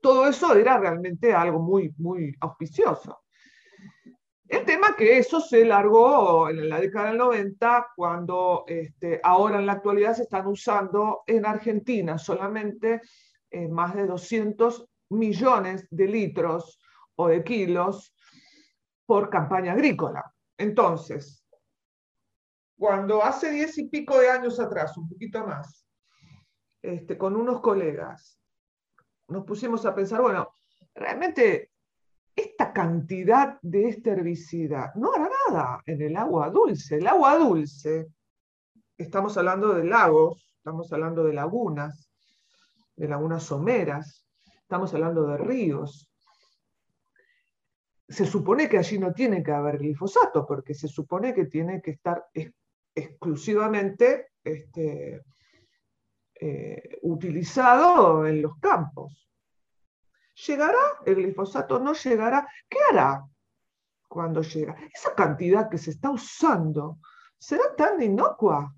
Todo 0.00 0.26
eso 0.26 0.54
era 0.54 0.78
realmente 0.78 1.34
algo 1.34 1.58
muy, 1.58 1.94
muy 1.98 2.34
auspicioso. 2.40 3.24
El 4.50 4.64
tema 4.64 4.96
que 4.96 5.16
eso 5.16 5.40
se 5.40 5.64
largó 5.64 6.50
en 6.50 6.68
la 6.68 6.80
década 6.80 7.10
del 7.10 7.18
90, 7.18 7.92
cuando 7.94 8.64
este, 8.66 9.20
ahora 9.22 9.60
en 9.60 9.66
la 9.66 9.74
actualidad 9.74 10.16
se 10.16 10.24
están 10.24 10.48
usando 10.48 11.22
en 11.24 11.46
Argentina 11.46 12.18
solamente 12.18 13.00
eh, 13.48 13.68
más 13.68 13.94
de 13.94 14.08
200 14.08 14.88
millones 15.10 15.86
de 15.92 16.08
litros 16.08 16.80
o 17.14 17.28
de 17.28 17.44
kilos 17.44 18.12
por 19.06 19.30
campaña 19.30 19.74
agrícola. 19.74 20.34
Entonces, 20.58 21.46
cuando 22.76 23.22
hace 23.22 23.52
diez 23.52 23.78
y 23.78 23.88
pico 23.88 24.18
de 24.18 24.30
años 24.30 24.58
atrás, 24.58 24.96
un 24.96 25.08
poquito 25.08 25.46
más, 25.46 25.86
este, 26.82 27.16
con 27.16 27.36
unos 27.36 27.60
colegas, 27.60 28.40
nos 29.28 29.44
pusimos 29.44 29.86
a 29.86 29.94
pensar, 29.94 30.20
bueno, 30.20 30.56
realmente 30.92 31.69
esta 32.60 32.74
cantidad 32.74 33.58
de 33.62 33.88
este 33.88 34.10
herbicida 34.10 34.92
no 34.94 35.14
hará 35.14 35.30
nada 35.48 35.82
en 35.86 36.02
el 36.02 36.14
agua 36.14 36.50
dulce. 36.50 36.96
El 36.96 37.06
agua 37.06 37.38
dulce, 37.38 38.08
estamos 38.98 39.38
hablando 39.38 39.72
de 39.72 39.84
lagos, 39.84 40.52
estamos 40.58 40.92
hablando 40.92 41.24
de 41.24 41.32
lagunas, 41.32 42.10
de 42.96 43.08
lagunas 43.08 43.44
someras, 43.44 44.26
estamos 44.60 44.92
hablando 44.92 45.26
de 45.26 45.38
ríos, 45.38 46.06
se 48.06 48.26
supone 48.26 48.68
que 48.68 48.76
allí 48.76 48.98
no 48.98 49.14
tiene 49.14 49.42
que 49.42 49.52
haber 49.52 49.78
glifosato, 49.78 50.46
porque 50.46 50.74
se 50.74 50.88
supone 50.88 51.32
que 51.32 51.46
tiene 51.46 51.80
que 51.80 51.92
estar 51.92 52.26
exclusivamente 52.94 54.32
este, 54.44 55.22
eh, 56.34 56.98
utilizado 57.00 58.26
en 58.26 58.42
los 58.42 58.58
campos. 58.58 59.29
¿Llegará 60.46 60.78
el 61.04 61.16
glifosato? 61.16 61.78
¿No 61.78 61.92
llegará? 61.92 62.46
¿Qué 62.68 62.78
hará 62.90 63.26
cuando 64.08 64.42
llega? 64.42 64.76
Esa 64.92 65.14
cantidad 65.14 65.68
que 65.68 65.78
se 65.78 65.90
está 65.90 66.10
usando 66.10 66.98
será 67.38 67.74
tan 67.76 68.00
inocua. 68.02 68.74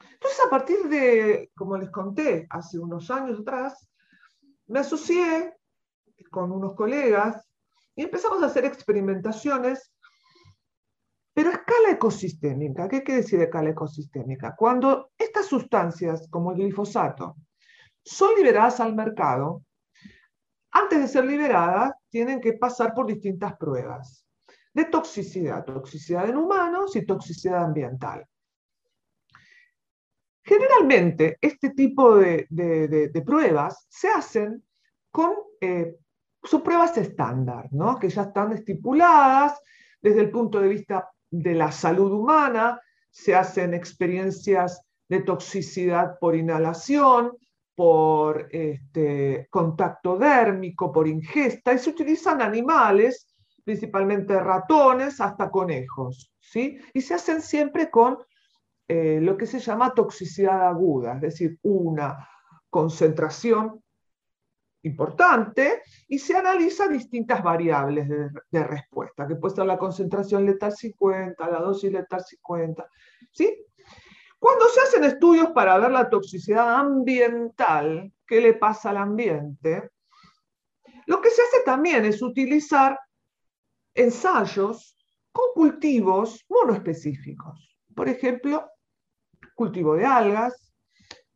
Entonces, 0.00 0.40
a 0.44 0.50
partir 0.50 0.88
de, 0.88 1.52
como 1.56 1.76
les 1.76 1.90
conté 1.90 2.46
hace 2.50 2.78
unos 2.78 3.10
años 3.10 3.40
atrás, 3.40 3.88
me 4.66 4.80
asocié 4.80 5.56
con 6.30 6.50
unos 6.50 6.74
colegas 6.74 7.48
y 7.94 8.02
empezamos 8.02 8.42
a 8.42 8.46
hacer 8.46 8.64
experimentaciones, 8.64 9.92
pero 11.32 11.50
a 11.50 11.52
escala 11.52 11.90
ecosistémica. 11.92 12.88
¿Qué 12.88 13.04
quiere 13.04 13.22
decir 13.22 13.40
escala 13.40 13.70
ecosistémica? 13.70 14.56
Cuando 14.56 15.12
estas 15.16 15.46
sustancias, 15.46 16.28
como 16.28 16.50
el 16.50 16.58
glifosato, 16.58 17.36
son 18.04 18.34
liberadas 18.36 18.80
al 18.80 18.96
mercado, 18.96 19.62
antes 20.82 21.00
de 21.00 21.08
ser 21.08 21.24
liberadas, 21.24 21.92
tienen 22.08 22.40
que 22.40 22.54
pasar 22.54 22.94
por 22.94 23.06
distintas 23.06 23.56
pruebas 23.56 24.24
de 24.72 24.84
toxicidad, 24.84 25.64
toxicidad 25.64 26.28
en 26.28 26.36
humanos 26.36 26.94
y 26.94 27.04
toxicidad 27.04 27.64
ambiental. 27.64 28.24
Generalmente, 30.42 31.36
este 31.40 31.70
tipo 31.70 32.16
de, 32.16 32.46
pruebas 33.26 33.86
se 33.88 34.08
hacen 34.08 34.64
con 35.10 35.34
eh, 35.60 35.96
pruebas 36.64 36.96
estándar, 36.96 37.68
¿no? 37.72 37.98
que 37.98 38.08
ya 38.08 38.22
están 38.22 38.52
estipuladas 38.52 39.60
desde 40.00 40.20
el 40.20 40.30
punto 40.30 40.60
de 40.60 40.68
vista 40.68 41.10
de 41.30 41.54
la 41.54 41.72
salud 41.72 42.12
humana, 42.12 42.80
se 43.10 43.34
hacen 43.34 43.74
experiencias 43.74 44.80
de 45.08 45.20
toxicidad 45.20 46.18
por 46.18 46.36
inhalación, 46.36 47.36
por 47.78 48.48
este, 48.50 49.46
contacto 49.50 50.18
dérmico, 50.18 50.90
por 50.90 51.06
ingesta, 51.06 51.72
y 51.72 51.78
se 51.78 51.90
utilizan 51.90 52.42
animales, 52.42 53.36
principalmente 53.62 54.36
ratones, 54.40 55.20
hasta 55.20 55.48
conejos, 55.48 56.34
¿sí? 56.40 56.80
Y 56.92 57.00
se 57.00 57.14
hacen 57.14 57.40
siempre 57.40 57.88
con 57.88 58.18
eh, 58.88 59.20
lo 59.22 59.36
que 59.36 59.46
se 59.46 59.60
llama 59.60 59.94
toxicidad 59.94 60.66
aguda, 60.66 61.14
es 61.14 61.20
decir, 61.20 61.56
una 61.62 62.28
concentración 62.68 63.80
importante 64.82 65.82
y 66.08 66.18
se 66.18 66.36
analiza 66.36 66.88
distintas 66.88 67.44
variables 67.44 68.08
de, 68.08 68.64
respuesta, 68.64 69.28
que 69.28 69.36
puede 69.36 69.54
ser 69.54 69.66
la 69.66 69.78
concentración 69.78 70.44
letal 70.44 70.72
50, 70.72 71.48
la 71.48 71.60
dosis 71.60 71.92
letal 71.92 72.24
50. 72.24 72.88
¿sí? 73.30 73.67
Cuando 74.38 74.68
se 74.68 74.80
hacen 74.80 75.04
estudios 75.04 75.50
para 75.50 75.78
ver 75.78 75.90
la 75.90 76.08
toxicidad 76.08 76.76
ambiental, 76.76 78.12
qué 78.26 78.40
le 78.40 78.54
pasa 78.54 78.90
al 78.90 78.98
ambiente, 78.98 79.90
lo 81.06 81.20
que 81.20 81.30
se 81.30 81.42
hace 81.42 81.62
también 81.64 82.04
es 82.04 82.22
utilizar 82.22 82.98
ensayos 83.94 84.96
con 85.32 85.46
cultivos 85.54 86.44
monoespecíficos. 86.48 87.76
Por 87.94 88.08
ejemplo, 88.08 88.70
cultivo 89.54 89.96
de 89.96 90.04
algas, 90.04 90.72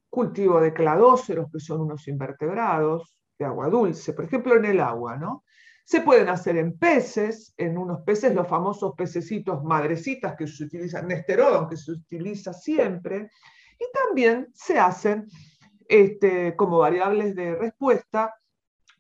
cultivo 0.09 0.61
de 0.61 0.73
cladóceros, 0.73 1.51
que 1.51 1.59
son 1.59 1.81
unos 1.81 2.07
invertebrados, 2.07 3.15
de 3.39 3.47
agua 3.47 3.69
dulce, 3.69 4.13
por 4.13 4.27
ejemplo 4.27 4.55
en 4.57 4.67
el 4.67 4.81
agua, 4.81 5.17
¿no? 5.17 5.45
Se 5.85 6.01
pueden 6.01 6.29
hacer 6.29 6.57
en 6.57 6.79
peces, 6.79 7.53
en 7.57 7.77
unos 7.77 8.03
peces, 8.03 8.35
los 8.35 8.49
famosos 8.49 8.95
pececitos 8.97 9.63
madrecitas 9.65 10.35
que 10.37 10.47
se 10.47 10.65
utilizan, 10.65 11.09
nesterodon, 11.09 11.69
que 11.69 11.77
se 11.77 11.93
utiliza 11.93 12.53
siempre, 12.53 13.31
y 13.79 13.85
también 13.93 14.49
se 14.55 14.79
hacen 14.79 15.27
este, 15.89 16.55
como 16.57 16.79
variables 16.79 17.35
de 17.35 17.57
respuesta 17.57 18.35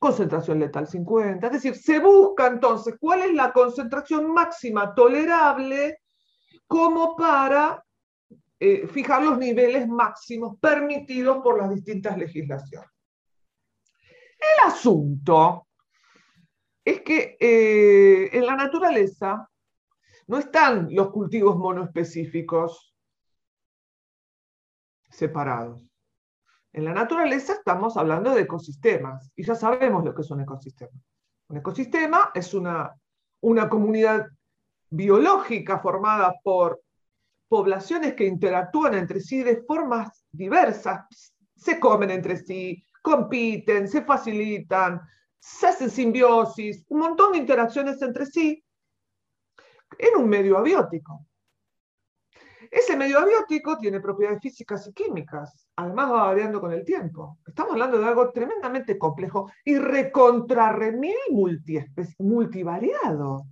concentración 0.02 0.58
letal 0.58 0.88
50, 0.88 1.46
es 1.46 1.52
decir, 1.52 1.76
se 1.76 2.00
busca 2.00 2.48
entonces 2.48 2.96
cuál 2.98 3.20
es 3.20 3.32
la 3.34 3.52
concentración 3.52 4.32
máxima 4.32 4.92
tolerable 4.96 6.00
como 6.66 7.14
para 7.14 7.84
eh, 8.58 8.88
fijar 8.88 9.22
los 9.22 9.38
niveles 9.38 9.86
máximos 9.86 10.58
permitidos 10.58 11.38
por 11.40 11.56
las 11.56 11.70
distintas 11.72 12.18
legislaciones. 12.18 12.90
El 14.38 14.66
asunto 14.66 15.68
es 16.84 17.02
que 17.02 17.36
eh, 17.38 18.36
en 18.36 18.46
la 18.46 18.56
naturaleza 18.56 19.48
no 20.26 20.38
están 20.38 20.88
los 20.90 21.10
cultivos 21.10 21.56
monoespecíficos 21.56 22.94
separados. 25.08 25.86
En 26.72 26.84
la 26.84 26.94
naturaleza 26.94 27.52
estamos 27.54 27.96
hablando 27.96 28.34
de 28.34 28.42
ecosistemas 28.42 29.30
y 29.36 29.44
ya 29.44 29.54
sabemos 29.54 30.04
lo 30.04 30.14
que 30.14 30.22
es 30.22 30.30
un 30.30 30.40
ecosistema. 30.40 30.98
Un 31.48 31.58
ecosistema 31.58 32.30
es 32.34 32.54
una, 32.54 32.94
una 33.40 33.68
comunidad 33.68 34.26
biológica 34.88 35.78
formada 35.78 36.34
por 36.42 36.82
poblaciones 37.48 38.14
que 38.14 38.24
interactúan 38.24 38.94
entre 38.94 39.20
sí 39.20 39.42
de 39.42 39.62
formas 39.62 40.24
diversas, 40.30 41.34
se 41.54 41.78
comen 41.78 42.10
entre 42.10 42.38
sí, 42.38 42.82
compiten, 43.02 43.86
se 43.88 44.02
facilitan, 44.02 45.02
se 45.42 45.66
hacen 45.66 45.90
simbiosis, 45.90 46.84
un 46.88 47.00
montón 47.00 47.32
de 47.32 47.38
interacciones 47.38 48.00
entre 48.00 48.26
sí 48.26 48.64
en 49.98 50.16
un 50.16 50.28
medio 50.28 50.56
abiótico. 50.56 51.26
Ese 52.70 52.96
medio 52.96 53.18
abiótico 53.18 53.76
tiene 53.76 54.00
propiedades 54.00 54.40
físicas 54.40 54.86
y 54.86 54.92
químicas, 54.92 55.66
además 55.74 56.12
va 56.12 56.26
variando 56.26 56.60
con 56.60 56.72
el 56.72 56.84
tiempo. 56.84 57.38
Estamos 57.44 57.72
hablando 57.72 57.98
de 57.98 58.06
algo 58.06 58.30
tremendamente 58.30 58.96
complejo 58.96 59.50
y 59.64 59.76
recontrarremil 59.78 61.16
multivariado. 62.18 63.42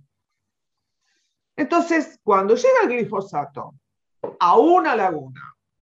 Entonces, 1.57 2.17
cuando 2.23 2.55
llega 2.55 2.83
el 2.83 2.89
glifosato 2.89 3.73
a 4.39 4.57
una 4.57 4.95
laguna, 4.95 5.41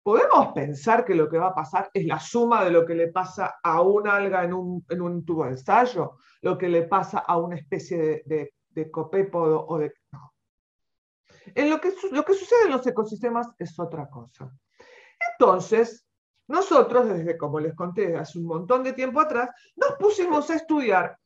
¿podemos 0.07 0.53
pensar 0.53 1.03
que 1.03 1.13
lo 1.13 1.27
que 1.27 1.37
va 1.37 1.47
a 1.47 1.53
pasar 1.53 1.91
es 1.93 2.05
la 2.05 2.17
suma 2.17 2.63
de 2.63 2.71
lo 2.71 2.85
que 2.85 2.95
le 2.95 3.09
pasa 3.09 3.59
a 3.61 3.81
un 3.81 4.07
alga 4.07 4.45
en 4.45 4.53
un, 4.53 5.25
tubo 5.25 5.43
de 5.43 5.49
ensayo? 5.49 6.15
¿Lo 6.43 6.57
que 6.57 6.69
le 6.69 6.83
pasa 6.83 7.19
a 7.19 7.35
una 7.35 7.57
especie 7.57 8.23
de, 8.25 8.89
copépodo 8.89 9.67
o 9.67 9.77
de... 9.77 9.93
No. 10.13 10.33
En 11.53 11.69
lo 11.69 11.81
que, 11.81 11.91
lo 12.13 12.23
que 12.23 12.35
sucede 12.35 12.67
en 12.67 12.71
los 12.71 12.87
ecosistemas 12.87 13.49
es 13.59 13.77
otra 13.77 14.09
cosa. 14.09 14.49
Entonces, 15.33 16.07
nosotros, 16.47 17.09
desde 17.09 17.37
como 17.37 17.59
les 17.59 17.75
conté 17.75 18.15
hace 18.15 18.39
un 18.39 18.45
montón 18.45 18.85
de 18.85 18.93
tiempo 18.93 19.19
atrás, 19.19 19.49
nos 19.75 19.97
pusimos 19.99 20.49
a 20.49 20.55
estudiar 20.55 21.17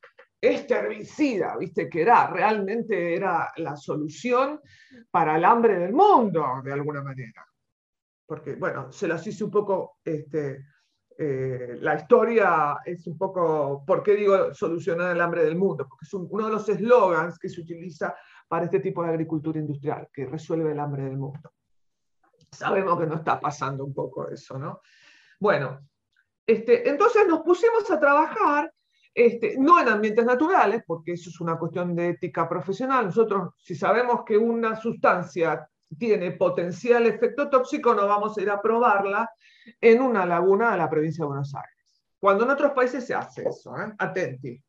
este 0.42 0.74
herbicida, 0.74 1.56
viste, 1.56 1.88
que 1.88 2.02
era 2.02 2.26
realmente 2.32 3.14
era 3.14 3.54
la 3.58 3.76
solución 3.76 4.60
para 5.12 5.36
el 5.36 5.46
hambre 5.46 5.78
del 5.78 5.94
mundo, 5.94 6.64
de 6.64 6.74
alguna 6.74 7.04
manera. 7.04 7.46
Porque, 8.32 8.56
bueno, 8.56 8.94
se 8.94 9.10
las 9.10 9.28
hice 9.28 9.44
un 9.44 9.52
poco, 9.52 9.98
este, 10.06 10.66
eh, 11.18 11.78
la 11.82 11.96
historia 11.96 12.78
es 12.86 13.06
un 13.06 13.18
poco, 13.18 13.84
¿por 13.86 14.02
qué 14.02 14.16
digo 14.16 14.54
solucionar 14.54 15.14
el 15.14 15.20
hambre 15.20 15.44
del 15.44 15.58
mundo? 15.58 15.86
Porque 15.86 16.06
es 16.06 16.14
uno 16.14 16.46
de 16.46 16.54
los 16.54 16.70
eslogans 16.70 17.38
que 17.38 17.50
se 17.50 17.60
utiliza 17.60 18.16
para 18.48 18.64
este 18.64 18.80
tipo 18.80 19.04
de 19.04 19.10
agricultura 19.10 19.60
industrial, 19.60 20.08
que 20.14 20.28
resuelve 20.28 20.72
el 20.72 20.80
hambre 20.80 21.04
del 21.04 21.18
mundo. 21.18 21.52
Sabemos 22.50 22.98
que 22.98 23.06
no 23.06 23.16
está 23.16 23.38
pasando 23.38 23.84
un 23.84 23.94
poco 23.94 24.30
eso, 24.30 24.58
¿no? 24.58 24.80
Bueno, 25.38 25.82
este, 26.48 26.90
entonces 26.90 27.28
nos 27.28 27.42
pusimos 27.42 27.92
a 27.92 28.00
trabajar 28.00 28.74
este, 29.14 29.58
no 29.60 29.78
en 29.78 29.90
ambientes 29.90 30.24
naturales, 30.24 30.84
porque 30.88 31.12
eso 31.12 31.30
es 31.30 31.42
una 31.42 31.60
cuestión 31.60 31.94
de 31.98 32.12
ética 32.12 32.48
profesional. 32.48 33.08
Nosotros, 33.08 33.56
si 33.58 33.76
sabemos 33.76 34.24
que 34.26 34.38
una 34.38 34.78
sustancia 34.78 35.68
tiene 35.98 36.32
potencial 36.32 37.06
efecto 37.06 37.50
tóxico, 37.50 37.94
no 37.94 38.08
vamos 38.08 38.38
a 38.38 38.42
ir 38.42 38.50
a 38.50 38.62
probarla 38.62 39.30
en 39.80 40.02
una 40.02 40.26
laguna 40.26 40.72
de 40.72 40.78
la 40.78 40.90
provincia 40.90 41.24
de 41.24 41.28
Buenos 41.28 41.54
Aires. 41.54 42.04
Cuando 42.20 42.44
en 42.44 42.52
otros 42.52 42.72
países 42.74 43.06
se 43.06 43.14
hace 43.14 43.48
eso, 43.48 43.76
¿eh? 43.78 43.94
atenti. 43.98 44.62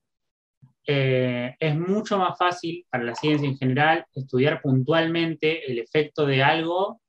Eh, 0.85 1.55
es 1.61 1.77
mucho 1.77 2.19
más 2.19 2.37
fácil 2.37 2.85
para 2.91 3.05
la 3.05 3.15
ciencia 3.15 3.49
en 3.49 3.57
general 3.57 4.05
estudiar 4.15 4.61
puntualmente 4.61 5.71
el 5.71 5.79
efecto 5.79 6.27
de 6.27 6.43
algo 6.43 7.01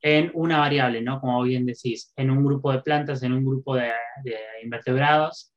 en 0.00 0.30
una 0.34 0.58
variable, 0.58 1.00
¿no? 1.02 1.20
Como 1.20 1.42
bien 1.42 1.66
decís, 1.66 2.12
en 2.14 2.30
un 2.30 2.44
grupo 2.44 2.70
de 2.70 2.82
plantas, 2.82 3.22
en 3.22 3.32
un 3.32 3.44
grupo 3.44 3.74
de, 3.74 3.90
invertebrados, 4.62 5.52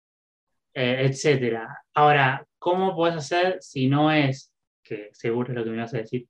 eh, 0.73 1.01
etcétera. 1.05 1.83
Ahora, 1.93 2.47
¿cómo 2.57 2.95
puedes 2.95 3.17
hacer 3.17 3.57
si 3.61 3.87
no 3.87 4.11
es, 4.11 4.51
que 4.81 5.09
seguro 5.11 5.49
es 5.49 5.55
lo 5.55 5.63
que 5.63 5.69
me 5.69 5.77
vas 5.77 5.93
a 5.93 5.97
decir, 5.97 6.27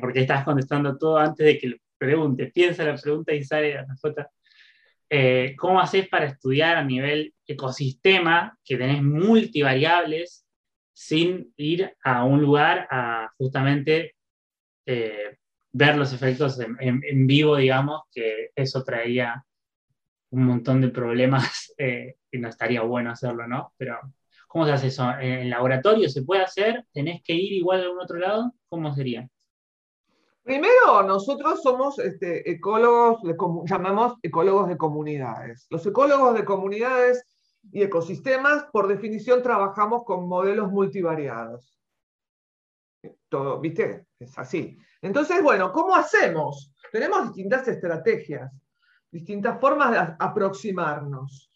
porque 0.00 0.20
estás 0.20 0.44
contestando 0.44 0.96
todo 0.96 1.18
antes 1.18 1.46
de 1.46 1.58
que 1.58 1.68
le 1.68 1.80
pregunte, 1.98 2.46
piensa 2.46 2.84
la 2.84 2.96
pregunta 2.96 3.32
y 3.32 3.44
sale 3.44 3.74
la 3.74 3.84
respuesta. 3.84 4.30
Eh, 5.08 5.54
¿Cómo 5.58 5.80
haces 5.80 6.08
para 6.08 6.26
estudiar 6.26 6.76
a 6.76 6.84
nivel 6.84 7.34
ecosistema, 7.46 8.58
que 8.64 8.76
tenés 8.76 9.02
multivariables, 9.02 10.46
sin 10.92 11.52
ir 11.56 11.94
a 12.02 12.24
un 12.24 12.40
lugar 12.40 12.86
a 12.90 13.30
justamente 13.36 14.14
eh, 14.86 15.36
ver 15.72 15.96
los 15.96 16.12
efectos 16.12 16.58
en, 16.60 16.76
en, 16.80 17.26
vivo, 17.26 17.56
digamos, 17.56 18.02
que 18.12 18.50
eso 18.54 18.84
traería 18.84 19.44
un 20.30 20.44
montón 20.44 20.80
de 20.80 20.88
problemas 20.88 21.72
eh, 21.78 22.16
que 22.30 22.38
no 22.38 22.48
estaría 22.48 22.82
bueno 22.82 23.10
hacerlo, 23.10 23.46
¿no? 23.46 23.72
Pero, 23.76 24.00
¿cómo 24.54 24.66
se 24.66 24.72
hace 24.72 24.86
eso? 24.86 25.10
¿En 25.20 25.50
laboratorio 25.50 26.08
se 26.08 26.22
puede 26.22 26.42
hacer? 26.42 26.86
¿Tenés 26.92 27.24
que 27.24 27.32
ir 27.32 27.54
igual 27.54 27.80
a 27.80 27.82
algún 27.86 28.00
otro 28.00 28.18
lado? 28.18 28.54
¿Cómo 28.68 28.94
sería? 28.94 29.28
Primero, 30.44 31.02
nosotros 31.02 31.60
somos 31.60 31.98
este, 31.98 32.48
ecólogos, 32.48 33.20
llamamos 33.66 34.14
ecólogos 34.22 34.68
de 34.68 34.76
comunidades. 34.76 35.66
Los 35.70 35.84
ecólogos 35.84 36.36
de 36.36 36.44
comunidades 36.44 37.26
y 37.72 37.82
ecosistemas, 37.82 38.66
por 38.72 38.86
definición, 38.86 39.42
trabajamos 39.42 40.04
con 40.04 40.28
modelos 40.28 40.70
multivariados. 40.70 41.76
Todo, 43.28 43.58
¿viste? 43.58 44.06
Es 44.20 44.38
así. 44.38 44.78
Entonces, 45.02 45.42
bueno, 45.42 45.72
¿cómo 45.72 45.96
hacemos? 45.96 46.72
Tenemos 46.92 47.24
distintas 47.24 47.66
estrategias 47.66 48.52
distintas 49.14 49.60
formas 49.60 49.92
de 49.92 49.98
aproximarnos, 50.18 51.48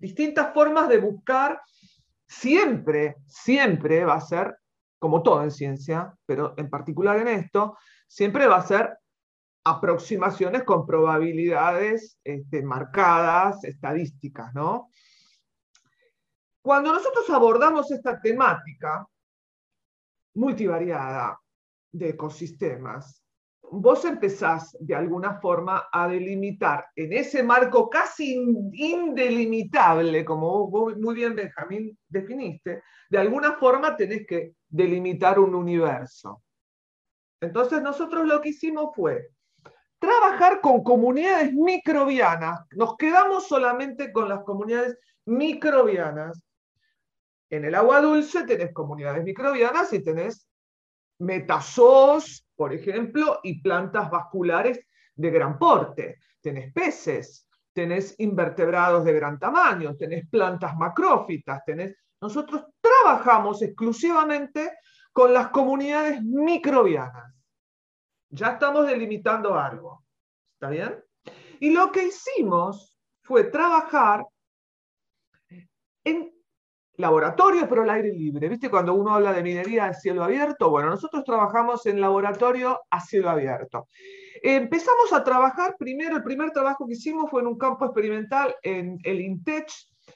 distintas 0.00 0.52
formas 0.52 0.88
de 0.88 0.98
buscar, 0.98 1.60
siempre, 2.38 3.16
siempre 3.26 4.04
va 4.04 4.14
a 4.14 4.20
ser, 4.20 4.56
como 4.98 5.22
todo 5.22 5.42
en 5.42 5.50
ciencia, 5.50 6.14
pero 6.26 6.54
en 6.56 6.68
particular 6.70 7.18
en 7.18 7.28
esto, 7.28 7.76
siempre 8.06 8.46
va 8.46 8.56
a 8.56 8.66
ser 8.66 8.98
aproximaciones 9.64 10.64
con 10.64 10.86
probabilidades 10.86 12.18
este, 12.22 12.62
marcadas, 12.62 13.64
estadísticas, 13.64 14.52
¿no? 14.54 14.90
Cuando 16.62 16.92
nosotros 16.92 17.28
abordamos 17.30 17.90
esta 17.90 18.20
temática 18.20 19.06
multivariada 20.34 21.38
de 21.92 22.10
ecosistemas, 22.10 23.23
vos 23.70 24.04
empezás 24.04 24.76
de 24.80 24.94
alguna 24.94 25.40
forma 25.40 25.88
a 25.92 26.08
delimitar 26.08 26.86
en 26.94 27.12
ese 27.12 27.42
marco 27.42 27.88
casi 27.88 28.34
indelimitable, 28.72 30.24
como 30.24 30.68
vos 30.68 30.96
muy 30.96 31.14
bien 31.14 31.34
Benjamín 31.34 31.98
definiste, 32.08 32.82
de 33.10 33.18
alguna 33.18 33.54
forma 33.54 33.96
tenés 33.96 34.26
que 34.26 34.54
delimitar 34.68 35.38
un 35.38 35.54
universo. 35.54 36.42
Entonces 37.40 37.82
nosotros 37.82 38.26
lo 38.26 38.40
que 38.40 38.50
hicimos 38.50 38.94
fue 38.94 39.28
trabajar 39.98 40.60
con 40.60 40.82
comunidades 40.82 41.52
microbianas. 41.52 42.60
Nos 42.72 42.96
quedamos 42.96 43.46
solamente 43.48 44.12
con 44.12 44.28
las 44.28 44.42
comunidades 44.44 44.98
microbianas. 45.24 46.42
En 47.50 47.64
el 47.64 47.74
agua 47.74 48.00
dulce 48.00 48.44
tenés 48.44 48.72
comunidades 48.72 49.24
microbianas 49.24 49.92
y 49.92 50.02
tenés 50.02 50.48
metazoos, 51.18 52.43
por 52.56 52.72
ejemplo, 52.72 53.40
y 53.42 53.60
plantas 53.60 54.10
vasculares 54.10 54.86
de 55.14 55.30
gran 55.30 55.58
porte. 55.58 56.18
Tenés 56.40 56.72
peces, 56.72 57.48
tenés 57.72 58.14
invertebrados 58.18 59.04
de 59.04 59.12
gran 59.12 59.38
tamaño, 59.38 59.96
tenés 59.96 60.28
plantas 60.28 60.76
macrófitas, 60.76 61.62
tenés... 61.64 61.96
Nosotros 62.20 62.64
trabajamos 62.80 63.60
exclusivamente 63.62 64.78
con 65.12 65.32
las 65.32 65.48
comunidades 65.48 66.22
microbianas. 66.22 67.34
Ya 68.30 68.52
estamos 68.52 68.86
delimitando 68.86 69.58
algo. 69.58 70.04
¿Está 70.54 70.70
bien? 70.70 71.04
Y 71.60 71.70
lo 71.70 71.92
que 71.92 72.04
hicimos 72.04 72.98
fue 73.22 73.44
trabajar 73.44 74.26
en 76.04 76.33
laboratorio, 76.96 77.68
pero 77.68 77.82
al 77.82 77.90
aire 77.90 78.12
libre. 78.12 78.48
¿Viste 78.48 78.70
cuando 78.70 78.94
uno 78.94 79.14
habla 79.14 79.32
de 79.32 79.42
minería 79.42 79.86
a 79.86 79.94
cielo 79.94 80.22
abierto? 80.22 80.70
Bueno, 80.70 80.90
nosotros 80.90 81.24
trabajamos 81.24 81.86
en 81.86 82.00
laboratorio 82.00 82.80
a 82.90 83.00
cielo 83.00 83.30
abierto. 83.30 83.88
Empezamos 84.42 85.12
a 85.12 85.24
trabajar, 85.24 85.76
primero, 85.78 86.16
el 86.16 86.22
primer 86.22 86.50
trabajo 86.50 86.86
que 86.86 86.92
hicimos 86.92 87.30
fue 87.30 87.40
en 87.40 87.48
un 87.48 87.58
campo 87.58 87.86
experimental 87.86 88.54
en 88.62 88.98
el 89.02 89.20
INTECH, 89.20 89.72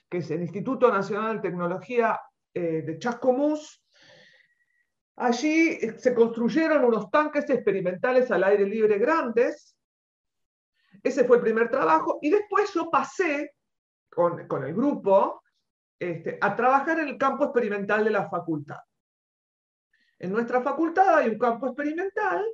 que 0.08 0.18
es 0.18 0.30
el 0.30 0.42
Instituto 0.42 0.90
Nacional 0.92 1.36
de 1.36 1.48
Tecnología 1.48 2.20
eh, 2.54 2.82
de 2.82 2.98
Chascomús. 2.98 3.82
Allí 5.16 5.78
eh, 5.80 5.98
se 5.98 6.14
construyeron 6.14 6.84
unos 6.84 7.10
tanques 7.10 7.48
experimentales 7.50 8.30
al 8.30 8.44
aire 8.44 8.66
libre 8.66 8.98
grandes. 8.98 9.76
Ese 11.02 11.24
fue 11.24 11.38
el 11.38 11.42
primer 11.42 11.70
trabajo. 11.70 12.18
Y 12.22 12.30
después 12.30 12.72
yo 12.72 12.90
pasé 12.90 13.54
con, 14.10 14.46
con 14.46 14.64
el 14.64 14.74
grupo 14.74 15.40
este, 15.98 16.38
a 16.40 16.54
trabajar 16.54 17.00
en 17.00 17.08
el 17.08 17.18
campo 17.18 17.44
experimental 17.44 18.04
de 18.04 18.10
la 18.10 18.28
facultad. 18.28 18.78
En 20.18 20.32
nuestra 20.32 20.62
facultad 20.62 21.18
hay 21.18 21.28
un 21.30 21.38
campo 21.38 21.68
experimental 21.68 22.44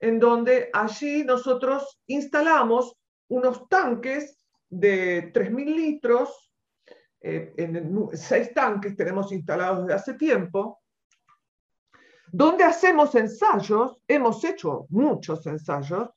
en 0.00 0.18
donde 0.18 0.70
allí 0.72 1.24
nosotros 1.24 2.00
instalamos 2.06 2.96
unos 3.28 3.68
tanques 3.68 4.44
de 4.68 5.32
3.000 5.32 5.64
litros, 5.76 6.52
eh, 7.20 7.52
seis 8.14 8.52
tanques 8.52 8.96
tenemos 8.96 9.30
instalados 9.30 9.86
desde 9.86 9.94
hace 9.94 10.14
tiempo, 10.14 10.82
donde 12.32 12.64
hacemos 12.64 13.14
ensayos, 13.14 14.02
hemos 14.08 14.42
hecho 14.44 14.86
muchos 14.88 15.46
ensayos, 15.46 16.10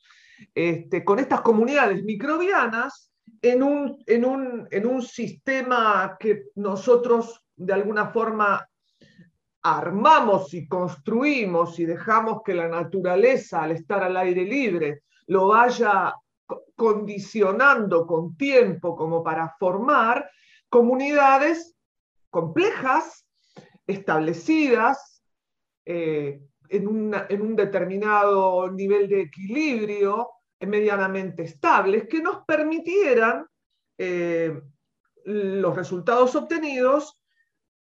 este, 0.54 1.04
con 1.04 1.19
estas 1.19 1.41
comunidades 1.41 2.04
microbianas 2.04 3.12
en 3.52 3.62
un, 3.62 4.04
en 4.08 4.88
un, 4.88 5.02
sistema 5.04 6.18
que 6.20 6.46
nosotros 6.56 7.46
de 7.56 7.74
alguna 7.74 8.08
forma 8.08 8.68
armamos 9.62 10.52
y 10.56 10.68
construimos 10.68 11.80
y 11.80 11.86
dejamos 11.86 12.42
que 12.44 12.56
la 12.56 12.68
naturaleza, 12.68 13.62
al 13.62 13.72
estar 13.72 14.02
al 14.04 14.18
aire 14.18 14.44
libre, 14.46 15.04
lo 15.28 15.48
vaya 15.48 16.16
condicionando 16.76 18.08
con 18.08 18.36
tiempo 18.36 18.96
como 18.96 19.24
para 19.24 19.56
formar 19.60 20.28
comunidades 20.68 21.76
complejas, 22.32 23.28
establecidas, 23.86 25.22
eh, 25.86 26.42
en, 26.70 27.14
en, 27.30 27.42
un 27.42 27.56
determinado 27.56 28.72
nivel 28.72 29.08
de 29.08 29.22
equilibrio, 29.22 30.30
medianamente 30.60 31.44
estables 31.44 32.08
que 32.08 32.22
nos 32.22 32.46
permitieran 32.46 33.46
eh, 33.98 34.62
los 35.26 35.76
resultados 35.76 36.36
obtenidos 36.36 37.20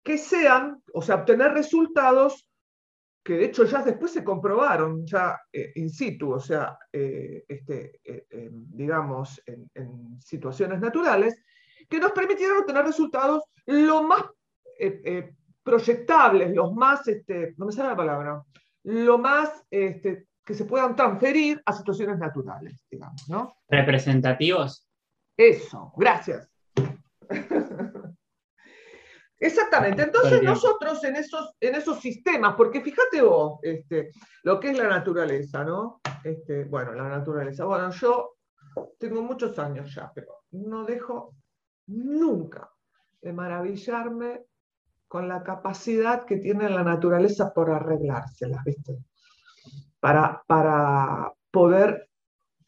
que 0.02 0.18
sean, 0.18 0.82
o 0.92 1.02
sea, 1.02 1.16
obtener 1.16 1.52
resultados 1.52 2.48
que 3.24 3.34
de 3.34 3.44
hecho 3.44 3.64
ya 3.64 3.82
después 3.82 4.10
se 4.10 4.24
comprobaron 4.24 5.06
ya 5.06 5.40
eh, 5.52 5.72
in 5.76 5.90
situ, 5.90 6.32
o 6.32 6.40
sea, 6.40 6.76
eh, 6.92 7.44
este, 7.46 8.00
digamos, 8.40 9.40
en, 9.46 10.20
situaciones 10.20 10.80
naturales, 10.80 11.40
que 11.88 12.00
nos 12.00 12.10
permitieron 12.10 12.58
obtener 12.58 12.84
resultados 12.84 13.44
lo 13.66 14.02
más 14.02 14.24
proyectables, 15.62 16.52
los 16.52 16.72
más, 16.72 17.06
este, 17.06 17.54
no 17.58 17.66
me 17.66 17.72
sale 17.72 17.90
la 17.90 17.96
palabra, 17.96 18.42
lo 18.82 19.18
más 19.18 19.64
este, 19.70 20.26
que 20.44 20.54
se 20.54 20.64
puedan 20.64 20.96
transferir 20.96 21.62
a 21.64 21.72
situaciones 21.72 22.18
naturales, 22.18 22.84
digamos, 22.90 23.28
¿no? 23.28 23.54
Representativos. 23.68 24.88
Eso, 25.36 25.92
gracias. 25.96 26.48
Exactamente. 29.38 30.02
Entonces 30.02 30.42
nosotros 30.42 31.02
en 31.02 31.16
esos, 31.16 31.56
en 31.60 31.74
esos 31.74 32.00
sistemas, 32.00 32.54
porque 32.56 32.80
fíjate 32.80 33.22
vos, 33.22 33.58
este, 33.62 34.12
lo 34.44 34.60
que 34.60 34.70
es 34.70 34.78
la 34.78 34.88
naturaleza, 34.88 35.64
¿no? 35.64 36.00
Este, 36.22 36.64
bueno, 36.64 36.92
la 36.92 37.08
naturaleza. 37.08 37.64
Bueno, 37.64 37.90
yo 37.90 38.36
tengo 38.98 39.20
muchos 39.22 39.58
años 39.58 39.92
ya, 39.92 40.12
pero 40.14 40.44
no 40.52 40.84
dejo 40.84 41.34
nunca 41.86 42.70
de 43.20 43.32
maravillarme 43.32 44.44
con 45.08 45.28
la 45.28 45.42
capacidad 45.42 46.24
que 46.24 46.36
tiene 46.36 46.70
la 46.70 46.84
naturaleza 46.84 47.52
por 47.52 47.70
arreglárselas, 47.70 48.64
¿viste? 48.64 48.98
Para, 50.02 51.32
poder 51.50 52.08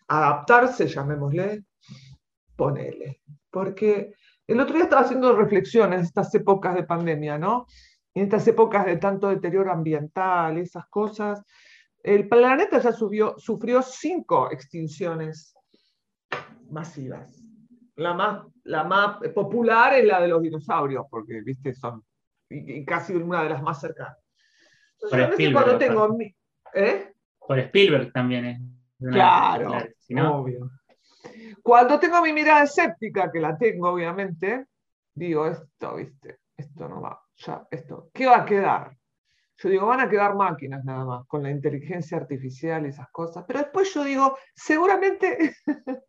adaptarse, 0.07 0.87
llamémosle, 0.87 1.64
ponele. 2.55 3.23
Porque 3.51 4.14
el 4.47 4.61
otro 4.61 4.75
día 4.75 4.85
estaba 4.85 5.03
haciendo 5.03 5.35
reflexiones 5.35 5.99
en 5.99 6.05
estas 6.05 6.35
épocas 6.35 6.75
de 6.75 6.85
pandemia, 6.85 7.38
¿no? 7.38 7.66
En 8.14 8.25
estas 8.25 8.47
épocas 8.47 8.87
de 8.87 8.99
tanto 8.99 9.29
deterioro 9.29 9.73
ambiental, 9.73 10.59
esas 10.59 10.87
cosas. 10.87 11.42
El 12.03 12.29
planeta 12.29 12.79
ya 12.79 12.92
subió, 12.92 13.35
sufrió 13.38 13.83
cinco 13.83 14.51
extinciones 14.53 15.55
masivas. 16.70 17.42
La 17.97 18.12
más, 18.12 18.44
la 18.64 18.85
más 18.85 19.18
popular 19.35 19.94
es 19.94 20.05
la 20.05 20.20
de 20.20 20.29
los 20.29 20.42
dinosaurios, 20.42 21.07
porque, 21.11 21.40
viste, 21.40 21.75
son 21.75 22.05
y, 22.49 22.85
casi 22.85 23.14
una 23.14 23.42
de 23.42 23.51
las 23.51 23.62
más 23.62 23.81
cercanas. 23.81 24.18
Entonces, 25.01 25.53
cuando 25.53 25.79
tengo... 25.79 26.16
¿eh? 26.75 27.13
Por 27.47 27.59
Spielberg 27.59 28.13
también 28.13 28.45
es. 28.45 28.61
Claro, 28.99 29.73
obvio. 30.33 30.71
Cuando 31.63 31.99
tengo 31.99 32.23
mi 32.23 32.33
mirada 32.33 32.65
escéptica, 32.65 33.31
que 33.31 33.41
la 33.41 33.57
tengo 33.57 33.91
obviamente, 33.91 34.67
digo, 35.15 35.47
esto, 35.47 35.97
viste, 35.97 36.39
esto 36.57 36.89
no 36.89 37.01
va, 37.01 37.21
ya, 37.37 37.67
esto, 37.71 38.11
¿qué 38.13 38.27
va 38.27 38.39
a 38.39 38.45
quedar? 38.45 38.97
Yo 39.57 39.69
digo, 39.69 39.87
van 39.87 40.01
a 40.01 40.09
quedar 40.09 40.35
máquinas 40.35 40.85
nada 40.85 41.05
más, 41.05 41.27
con 41.27 41.43
la 41.43 41.51
inteligencia 41.51 42.19
artificial 42.19 42.85
y 42.85 42.89
esas 42.89 43.09
cosas. 43.11 43.45
Pero 43.47 43.61
después 43.61 43.93
yo 43.95 44.05
digo, 44.05 44.37
seguramente 44.55 45.55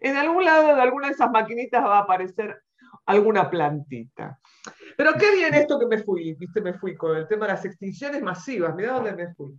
en 0.00 0.16
algún 0.16 0.44
lado 0.44 0.74
de 0.74 0.82
alguna 0.82 1.08
de 1.08 1.14
esas 1.14 1.30
maquinitas 1.30 1.82
va 1.82 1.98
a 1.98 2.02
aparecer 2.02 2.62
alguna 3.06 3.48
plantita. 3.48 4.38
Pero 4.96 5.14
qué 5.14 5.34
bien 5.34 5.54
esto 5.54 5.78
que 5.78 5.86
me 5.86 5.98
fui, 5.98 6.34
viste, 6.34 6.60
me 6.60 6.74
fui 6.74 6.94
con 6.94 7.16
el 7.16 7.26
tema 7.26 7.46
de 7.46 7.52
las 7.52 7.64
extinciones 7.64 8.22
masivas, 8.22 8.74
mirá 8.74 8.94
dónde 8.94 9.14
me 9.14 9.34
fui. 9.34 9.58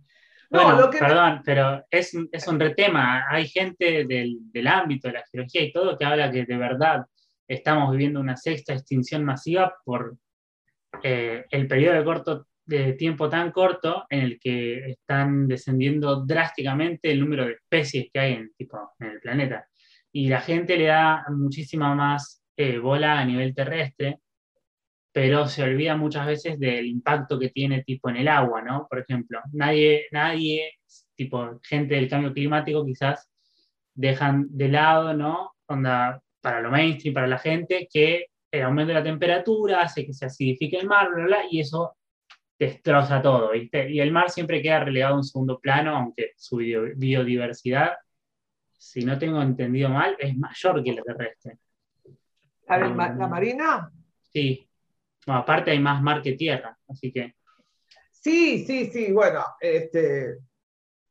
Bueno, 0.52 0.90
perdón, 0.90 1.40
pero 1.44 1.82
es, 1.90 2.14
es 2.30 2.46
un 2.46 2.60
retema. 2.60 3.24
Hay 3.30 3.48
gente 3.48 4.04
del, 4.04 4.36
del, 4.52 4.66
ámbito 4.66 5.08
de 5.08 5.14
la 5.14 5.24
geología 5.30 5.62
y 5.62 5.72
todo 5.72 5.96
que 5.96 6.04
habla 6.04 6.30
que 6.30 6.44
de 6.44 6.56
verdad 6.58 7.06
estamos 7.48 7.90
viviendo 7.90 8.20
una 8.20 8.36
sexta 8.36 8.74
extinción 8.74 9.24
masiva 9.24 9.74
por 9.82 10.18
eh, 11.02 11.46
el 11.50 11.66
periodo 11.66 11.94
de, 11.96 12.04
corto, 12.04 12.46
de 12.66 12.92
tiempo 12.92 13.30
tan 13.30 13.50
corto 13.50 14.04
en 14.10 14.20
el 14.20 14.38
que 14.38 14.90
están 14.90 15.48
descendiendo 15.48 16.24
drásticamente 16.26 17.10
el 17.10 17.20
número 17.20 17.46
de 17.46 17.52
especies 17.52 18.08
que 18.12 18.20
hay 18.20 18.32
en, 18.34 18.52
tipo, 18.54 18.92
en 18.98 19.08
el 19.08 19.20
planeta. 19.20 19.66
Y 20.12 20.28
la 20.28 20.42
gente 20.42 20.76
le 20.76 20.86
da 20.86 21.24
muchísima 21.30 21.94
más 21.94 22.44
eh, 22.58 22.76
bola 22.76 23.18
a 23.18 23.24
nivel 23.24 23.54
terrestre 23.54 24.20
pero 25.12 25.46
se 25.46 25.62
olvida 25.62 25.94
muchas 25.94 26.26
veces 26.26 26.58
del 26.58 26.86
impacto 26.86 27.38
que 27.38 27.50
tiene 27.50 27.84
tipo 27.84 28.08
en 28.08 28.16
el 28.16 28.28
agua, 28.28 28.62
¿no? 28.62 28.86
Por 28.88 29.00
ejemplo, 29.00 29.40
nadie, 29.52 30.06
nadie, 30.10 30.78
tipo 31.14 31.60
gente 31.62 31.94
del 31.94 32.08
cambio 32.08 32.32
climático 32.32 32.84
quizás 32.84 33.30
dejan 33.94 34.46
de 34.48 34.68
lado, 34.68 35.12
¿no? 35.12 35.52
Onda, 35.66 36.20
para 36.40 36.60
lo 36.60 36.70
mainstream, 36.70 37.14
para 37.14 37.26
la 37.26 37.38
gente, 37.38 37.88
que 37.92 38.26
el 38.50 38.62
aumento 38.62 38.88
de 38.88 38.94
la 38.94 39.04
temperatura 39.04 39.82
hace 39.82 40.06
que 40.06 40.14
se 40.14 40.26
acidifique 40.26 40.78
el 40.78 40.86
mar, 40.86 41.10
bla, 41.14 41.24
bla, 41.24 41.38
y 41.50 41.60
eso 41.60 41.94
destroza 42.58 43.20
todo, 43.20 43.52
¿viste? 43.52 43.90
Y 43.90 44.00
el 44.00 44.12
mar 44.12 44.30
siempre 44.30 44.62
queda 44.62 44.80
relegado 44.80 45.14
a 45.14 45.18
un 45.18 45.24
segundo 45.24 45.58
plano, 45.60 45.94
aunque 45.94 46.32
su 46.36 46.56
biodiversidad, 46.56 47.92
si 48.78 49.04
no 49.04 49.18
tengo 49.18 49.42
entendido 49.42 49.90
mal, 49.90 50.16
es 50.18 50.36
mayor 50.36 50.82
que 50.82 50.92
la 50.92 51.02
terrestre. 51.02 51.58
¿La, 52.66 52.78
la 52.78 53.28
marina? 53.28 53.90
Sí, 54.32 54.66
aparte 55.26 55.70
hay 55.70 55.78
más 55.78 56.02
mar 56.02 56.22
que 56.22 56.32
tierra, 56.32 56.76
así 56.88 57.12
que... 57.12 57.34
Sí, 58.10 58.64
sí, 58.64 58.86
sí, 58.86 59.12
bueno, 59.12 59.44
este, 59.60 60.38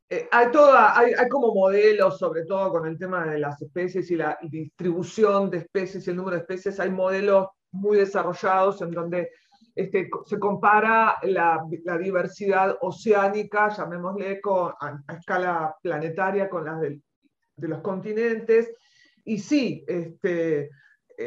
eh, 0.09 0.27
hay, 0.31 0.51
toda, 0.51 0.97
hay, 0.97 1.13
como 1.29 1.53
modelos, 1.53 2.17
sobre 2.17 2.45
todo 2.45 2.71
con 2.71 2.87
el 2.87 2.97
tema 2.97 3.25
de 3.25 3.39
las 3.39 3.61
especies 3.61 4.09
y 4.11 4.15
la 4.15 4.37
distribución 4.41 5.49
de 5.49 5.59
especies 5.59 6.07
y 6.07 6.09
el 6.09 6.15
número 6.15 6.37
de 6.37 6.41
especies, 6.41 6.79
hay 6.79 6.89
modelos 6.89 7.47
muy 7.71 7.97
desarrollados 7.97 8.81
en 8.81 8.91
donde 8.91 9.29
este, 9.75 10.09
se 10.25 10.39
compara 10.39 11.17
la, 11.23 11.65
diversidad 11.99 12.77
oceánica, 12.81 13.69
llamémosle 13.69 14.41
a, 14.79 15.13
escala 15.17 15.75
planetaria 15.81 16.49
con 16.49 16.65
las 16.65 16.81
de 16.81 17.67
los 17.67 17.81
continentes, 17.81 18.73
y 19.23 19.37
sí, 19.37 19.83
este, 19.87 20.69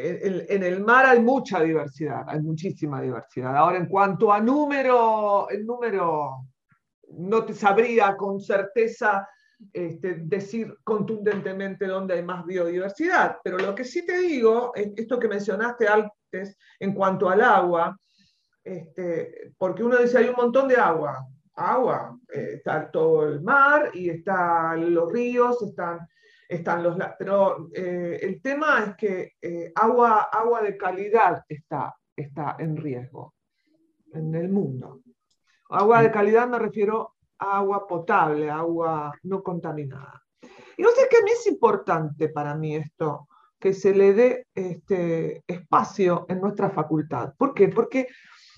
en, 0.03 0.63
el 0.63 0.83
mar 0.83 1.05
hay 1.05 1.21
mucha 1.21 1.61
diversidad, 1.61 2.23
hay 2.27 2.41
muchísima 2.41 3.01
diversidad. 3.01 3.55
Ahora, 3.55 3.77
en 3.77 3.87
cuanto 3.87 4.31
a 4.31 4.39
número, 4.39 5.49
el 5.49 5.65
número 5.65 6.45
no 7.09 7.45
te 7.45 7.53
sabría 7.53 8.15
con 8.15 8.39
certeza 8.39 9.27
este, 9.71 10.15
decir 10.23 10.75
contundentemente 10.83 11.87
dónde 11.87 12.15
hay 12.15 12.23
más 12.23 12.45
biodiversidad, 12.45 13.37
pero 13.43 13.57
lo 13.57 13.73
que 13.73 13.85
sí 13.85 14.05
te 14.05 14.17
digo, 14.19 14.73
esto 14.75 15.17
que 15.17 15.27
mencionaste 15.27 15.87
antes 15.87 16.57
en 16.79 16.93
cuanto 16.93 17.29
al 17.29 17.41
agua, 17.41 17.97
este, 18.63 19.53
porque 19.57 19.83
uno 19.83 19.97
dice 19.97 20.17
hay 20.17 20.27
un 20.27 20.35
montón 20.35 20.67
de 20.67 20.75
agua, 20.75 21.25
agua, 21.55 22.17
eh, 22.33 22.55
está 22.55 22.89
todo 22.91 23.27
el 23.27 23.41
mar 23.41 23.91
y 23.93 24.09
están 24.09 24.93
los 24.93 25.11
ríos, 25.11 25.61
están, 25.61 25.99
están 26.47 26.83
los... 26.83 26.97
Pero 27.17 27.69
eh, 27.73 28.19
el 28.21 28.41
tema 28.41 28.83
es 28.83 28.95
que 28.95 29.33
eh, 29.41 29.71
agua, 29.75 30.29
agua 30.31 30.61
de 30.61 30.77
calidad 30.77 31.43
está, 31.47 31.95
está 32.15 32.55
en 32.59 32.77
riesgo 32.77 33.33
en 34.13 34.33
el 34.35 34.49
mundo. 34.49 35.01
Agua 35.69 36.01
de 36.01 36.11
calidad 36.11 36.47
me 36.47 36.59
refiero 36.59 37.15
a 37.39 37.57
agua 37.57 37.87
potable, 37.87 38.49
agua 38.49 39.13
no 39.23 39.43
contaminada. 39.43 40.21
Y 40.77 40.83
no 40.83 40.89
sé 40.89 41.07
qué 41.09 41.17
a 41.17 41.21
mí 41.21 41.31
es 41.31 41.47
importante 41.47 42.29
para 42.29 42.55
mí 42.55 42.75
esto, 42.75 43.27
que 43.59 43.73
se 43.73 43.93
le 43.93 44.13
dé 44.13 44.47
este 44.53 45.43
espacio 45.47 46.25
en 46.29 46.39
nuestra 46.41 46.69
facultad. 46.69 47.33
¿Por 47.37 47.53
qué? 47.53 47.69
Porque 47.69 48.07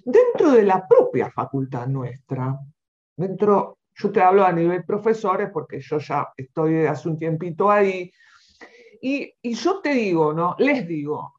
dentro 0.04 0.52
de 0.52 0.64
la 0.64 0.88
propia 0.88 1.32
facultad 1.32 1.88
nuestra, 1.88 2.58
dentro, 3.16 3.77
yo 3.98 4.12
te 4.12 4.22
hablo 4.22 4.46
a 4.46 4.52
nivel 4.52 4.86
profesores 4.86 5.50
porque 5.52 5.80
yo 5.80 5.98
ya 5.98 6.28
estoy 6.38 6.86
hace 6.86 7.10
un 7.10 7.18
tiempito 7.18 7.70
ahí, 7.70 8.12
y, 9.02 9.34
y 9.42 9.54
yo 9.54 9.80
te 9.80 9.94
digo, 9.94 10.34
¿no? 10.34 10.56
Les 10.60 10.88
digo, 10.88 11.34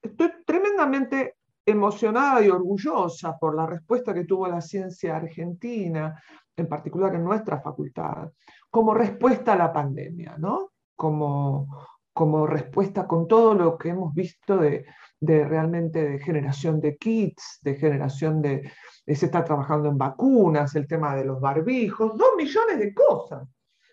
estoy 0.00 0.30
tremendamente 0.44 1.36
emocionada 1.64 2.42
y 2.42 2.48
orgullosa 2.48 3.38
por 3.38 3.54
la 3.54 3.66
respuesta 3.66 4.12
que 4.12 4.24
tuvo 4.24 4.48
la 4.48 4.60
ciencia 4.60 5.16
argentina, 5.16 6.20
en 6.56 6.68
particular 6.68 7.14
en 7.14 7.24
nuestra 7.24 7.60
facultad, 7.60 8.30
como 8.70 8.94
respuesta 8.94 9.52
a 9.52 9.56
la 9.56 9.72
pandemia, 9.72 10.36
¿no? 10.38 10.72
Como, 10.94 11.68
como 12.12 12.46
respuesta 12.46 13.06
con 13.06 13.26
todo 13.26 13.54
lo 13.54 13.78
que 13.78 13.90
hemos 13.90 14.14
visto 14.14 14.56
de, 14.58 14.84
realmente 15.20 16.02
de 16.02 16.18
generación 16.18 16.80
de 16.80 16.96
kits, 16.96 17.60
de 17.62 17.74
generación 17.76 18.42
de, 18.42 18.70
se 19.06 19.26
está 19.26 19.44
trabajando 19.44 19.88
en 19.88 19.98
vacunas, 19.98 20.74
el 20.74 20.86
tema 20.86 21.16
de 21.16 21.24
los 21.24 21.40
barbijos, 21.40 22.16
dos 22.16 22.30
millones 22.36 22.78
de 22.78 22.92
cosas, 22.92 23.48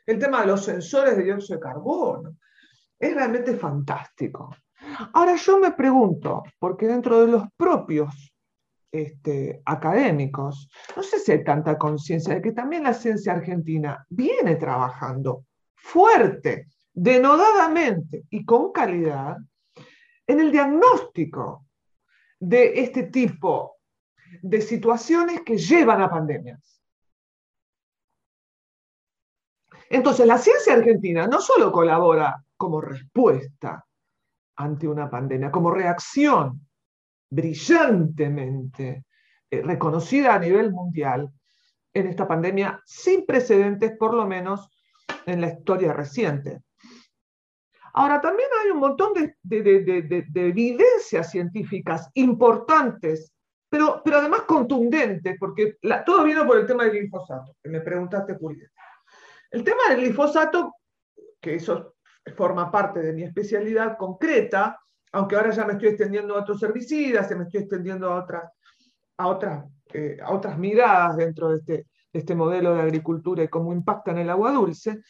el 0.05 0.19
tema 0.19 0.41
de 0.41 0.47
los 0.47 0.65
sensores 0.65 1.15
de 1.15 1.23
dióxido 1.23 1.57
de 1.57 1.63
carbono. 1.63 2.35
Es 2.99 3.13
realmente 3.13 3.55
fantástico. 3.55 4.53
Ahora 5.13 5.35
yo 5.35 5.59
me 5.59 5.71
pregunto, 5.71 6.43
porque 6.57 6.87
dentro 6.87 7.25
de 7.25 7.31
los 7.31 7.43
propios 7.55 8.33
este, 8.91 9.61
académicos, 9.65 10.69
no 10.95 11.03
sé 11.03 11.19
si 11.19 11.31
hay 11.31 11.43
tanta 11.43 11.77
conciencia 11.77 12.35
de 12.35 12.41
que 12.41 12.51
también 12.51 12.83
la 12.83 12.93
ciencia 12.93 13.33
argentina 13.33 14.05
viene 14.09 14.55
trabajando 14.55 15.45
fuerte, 15.75 16.67
denodadamente 17.01 18.25
y 18.29 18.43
con 18.43 18.73
calidad 18.73 19.37
en 20.27 20.39
el 20.41 20.51
diagnóstico 20.51 21.65
de 22.37 22.81
este 22.81 23.03
tipo 23.03 23.77
de 24.41 24.61
situaciones 24.61 25.41
que 25.41 25.57
llevan 25.57 26.01
a 26.01 26.09
pandemias. 26.09 26.81
Entonces, 29.89 30.27
la 30.27 30.37
ciencia 30.37 30.73
argentina 30.73 31.25
no 31.25 31.39
solo 31.41 31.71
colabora 31.71 32.43
como 32.57 32.81
respuesta 32.81 33.85
ante 34.57 34.87
una 34.87 35.09
pandemia, 35.09 35.51
como 35.51 35.71
reacción 35.71 36.67
brillantemente 37.29 39.05
eh, 39.49 39.61
reconocida 39.61 40.35
a 40.35 40.39
nivel 40.39 40.71
mundial 40.71 41.31
en 41.93 42.07
esta 42.07 42.27
pandemia 42.27 42.81
sin 42.85 43.25
precedentes, 43.25 43.97
por 43.97 44.13
lo 44.13 44.27
menos 44.27 44.69
en 45.25 45.39
la 45.39 45.47
historia 45.47 45.93
reciente. 45.93 46.61
Ahora, 47.93 48.21
también 48.21 48.49
hay 48.61 48.71
un 48.71 48.79
montón 48.79 49.13
de, 49.13 49.35
evidencias 50.35 51.31
científicas 51.31 52.09
importantes, 52.13 53.33
pero, 53.69 54.01
pero 54.03 54.17
además 54.17 54.41
contundentes, 54.41 55.37
porque 55.39 55.77
todo 56.05 56.23
vino 56.23 56.45
por 56.45 56.57
el 56.57 56.65
tema 56.65 56.85
del 56.85 56.99
glifosato, 56.99 57.55
que 57.61 57.69
me 57.69 57.81
preguntaste, 57.81 58.35
Julieta. 58.35 58.81
El 59.51 59.63
tema 59.63 59.81
del 59.89 60.01
glifosato, 60.01 60.73
que 61.41 61.55
eso 61.55 61.95
forma 62.35 62.71
parte 62.71 63.01
de 63.01 63.13
mi 63.13 63.23
especialidad 63.23 63.97
concreta, 63.97 64.79
aunque 65.11 65.35
ahora 65.35 65.51
ya 65.51 65.65
me 65.65 65.73
estoy 65.73 65.89
extendiendo 65.89 66.35
a 66.35 66.41
otros 66.41 66.61
herbicidas, 66.61 67.27
se 67.27 67.35
me 67.35 67.45
estoy 67.45 67.61
extendiendo 67.61 68.11
a 68.11 68.23
otras, 68.23 68.51
a 69.17 69.27
otras, 69.27 69.65
eh, 69.93 70.17
a 70.21 70.31
otras 70.31 70.57
miradas 70.57 71.17
dentro 71.17 71.49
de 71.49 71.57
este, 71.57 71.73
de 71.73 72.19
este 72.19 72.35
modelo 72.35 72.75
de 72.75 72.81
agricultura 72.81 73.43
y 73.43 73.47
cómo 73.47 73.73
impacta 73.73 74.11
en 74.11 74.19
el 74.19 74.29
agua 74.29 74.51
dulce, 74.51 75.01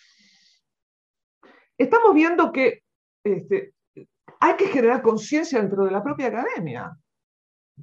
estamos 1.79 2.13
viendo 2.13 2.51
que 2.51 2.83
este, 3.23 3.73
hay 4.39 4.55
que 4.55 4.67
generar 4.67 5.01
conciencia 5.01 5.59
dentro 5.59 5.85
de 5.85 5.91
la 5.91 6.03
propia 6.03 6.27
academia. 6.27 6.91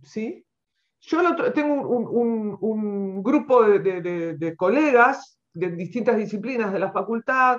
¿sí? 0.02 0.44
Yo 1.00 1.52
tengo 1.52 1.88
un, 1.88 3.22
grupo 3.22 3.64
de, 3.64 4.54
colegas 4.56 5.38
de 5.52 5.70
distintas 5.70 6.16
disciplinas 6.16 6.72
de 6.72 6.78
la 6.78 6.92
facultad 6.92 7.58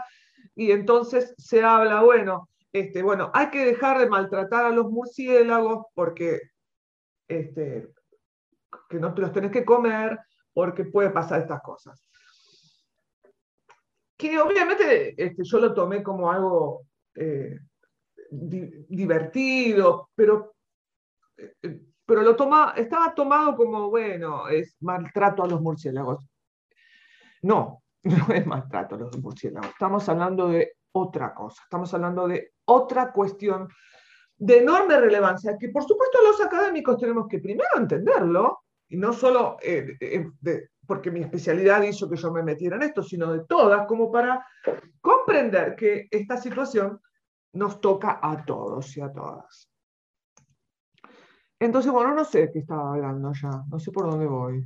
y 0.56 0.72
entonces 0.72 1.34
se 1.38 1.64
habla, 1.64 2.02
bueno, 2.02 2.50
este, 2.72 3.02
bueno, 3.02 3.32
hay 3.34 3.50
que 3.50 3.66
dejar 3.66 4.00
de 4.00 4.10
maltratar 4.10 4.66
a 4.66 4.70
los 4.70 4.90
murciélagos 4.92 5.86
porque 5.94 6.40
este, 7.28 7.90
que 8.90 9.00
no 9.00 9.14
te 9.14 9.22
los 9.22 9.34
tenés 9.34 9.52
que 9.52 9.66
comer 9.66 10.20
porque 10.54 10.86
puede 10.86 11.10
pasar 11.10 11.42
estas 11.42 11.62
cosas 11.62 12.07
que 14.18 14.40
obviamente 14.40 15.14
este, 15.16 15.44
yo 15.44 15.60
lo 15.60 15.74
tomé 15.74 16.02
como 16.02 16.32
algo 16.32 16.88
eh, 17.16 17.60
divertido, 18.32 20.10
pero, 20.16 20.56
eh, 21.38 21.82
pero 22.06 22.24
lo 22.24 22.36
toma, 22.36 22.74
estaba 22.76 23.14
tomado 23.14 23.56
como, 23.56 23.90
bueno, 23.90 24.48
es 24.48 24.76
maltrato 24.82 25.44
a 25.44 25.48
los 25.48 25.62
murciélagos. 25.62 26.26
No, 27.44 27.84
no 28.04 28.34
es 28.34 28.46
maltrato 28.46 28.96
a 28.96 29.00
los 29.00 29.18
murciélagos, 29.20 29.70
estamos 29.70 30.10
hablando 30.10 30.48
de 30.50 30.74
otra 30.92 31.34
cosa, 31.36 31.62
estamos 31.64 31.94
hablando 31.94 32.28
de 32.28 32.54
otra 32.66 33.12
cuestión 33.12 33.68
de 34.36 34.60
enorme 34.60 35.00
relevancia, 35.00 35.58
que 35.60 35.70
por 35.70 35.84
supuesto 35.84 36.20
los 36.24 36.42
académicos 36.42 36.98
tenemos 36.98 37.28
que 37.28 37.40
primero 37.40 37.70
entenderlo, 37.78 38.62
y 38.90 38.98
no 38.98 39.14
solo 39.14 39.58
eh, 39.62 39.98
porque 40.88 41.12
mi 41.12 41.22
especialidad 41.22 41.84
hizo 41.84 42.10
que 42.10 42.16
yo 42.16 42.32
me 42.32 42.42
metiera 42.42 42.78
en 42.78 42.84
esto, 42.84 43.04
sino 43.04 43.32
de 43.32 43.46
todas, 43.46 43.86
como 43.86 44.12
para 44.12 44.46
comprender 45.02 45.76
que 45.76 46.08
esta 46.10 46.38
situación 46.38 47.00
nos 47.54 47.82
toca 47.82 48.20
a 48.22 48.46
todos 48.46 48.96
y 48.98 49.02
a 49.02 49.12
todas. 49.12 49.70
Entonces, 51.60 51.92
bueno, 51.92 52.14
no 52.14 52.24
sé 52.24 52.50
qué 52.52 52.60
estaba 52.60 52.94
hablando 52.94 53.32
ya, 53.34 53.50
no 53.70 53.80
sé 53.80 53.92
por 53.92 54.10
dónde 54.10 54.26
voy 54.28 54.66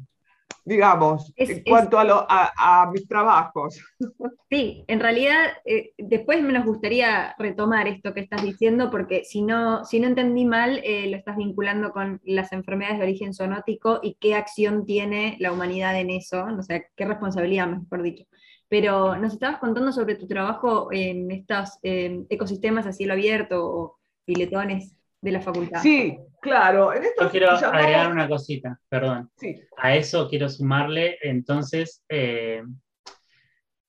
digamos, 0.63 1.33
en 1.35 1.63
cuanto 1.63 1.97
a, 1.99 2.89
mis 2.91 3.07
trabajos. 3.07 3.79
Sí, 4.49 4.83
en 4.87 4.99
realidad 4.99 5.45
eh, 5.63 5.93
después 5.97 6.43
me 6.43 6.51
nos 6.51 6.65
gustaría 6.65 7.33
retomar 7.39 7.87
esto 7.87 8.13
que 8.13 8.19
estás 8.19 8.43
diciendo, 8.43 8.91
porque 8.91 9.23
si 9.23 9.41
no, 9.43 9.85
si 9.85 10.01
no 10.01 10.07
entendí 10.07 10.43
mal, 10.43 10.81
eh, 10.83 11.09
lo 11.09 11.15
estás 11.15 11.37
vinculando 11.37 11.93
con 11.93 12.19
las 12.25 12.51
enfermedades 12.51 12.97
de 12.99 13.05
origen 13.05 13.33
zoonótico 13.33 14.01
y 14.03 14.17
qué 14.19 14.35
acción 14.35 14.85
tiene 14.85 15.37
la 15.39 15.53
humanidad 15.53 15.97
en 15.97 16.09
eso, 16.09 16.43
o 16.43 16.63
sea, 16.63 16.83
qué 16.97 17.05
responsabilidad, 17.05 17.67
mejor 17.67 18.01
dicho. 18.03 18.25
Pero 18.67 19.15
nos 19.15 19.31
estabas 19.31 19.59
contando 19.59 19.93
sobre 19.93 20.15
tu 20.15 20.27
trabajo 20.27 20.89
en 20.91 21.31
estos 21.31 21.79
ecosistemas 21.81 22.85
a 22.85 22.91
cielo 22.91 23.13
abierto 23.13 23.65
o 23.65 23.99
filetones 24.25 24.97
de 25.21 25.31
la 25.31 25.41
facultad. 25.41 25.81
Sí, 25.81 26.17
claro. 26.41 26.93
En 26.93 27.03
esto 27.03 27.25
Yo 27.25 27.29
quiero 27.29 27.51
agregar 27.51 28.11
una 28.11 28.27
cosita, 28.27 28.79
perdón. 28.89 29.31
A 29.77 29.95
eso 29.95 30.27
quiero 30.27 30.49
sumarle, 30.49 31.17
entonces, 31.21 32.03
eh, 32.09 32.63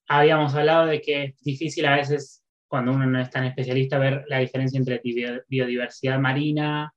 habíamos 0.06 0.54
hablado 0.54 0.86
de 0.86 1.00
que 1.00 1.24
es 1.24 1.40
difícil 1.40 1.86
a 1.86 1.96
veces, 1.96 2.44
cuando 2.68 2.92
uno 2.92 3.06
no 3.06 3.20
es 3.20 3.30
tan 3.30 3.44
especialista, 3.44 3.98
ver 3.98 4.24
la 4.28 4.38
diferencia 4.38 4.78
entre 4.78 5.00
biodiversidad 5.48 6.18
marina 6.18 6.92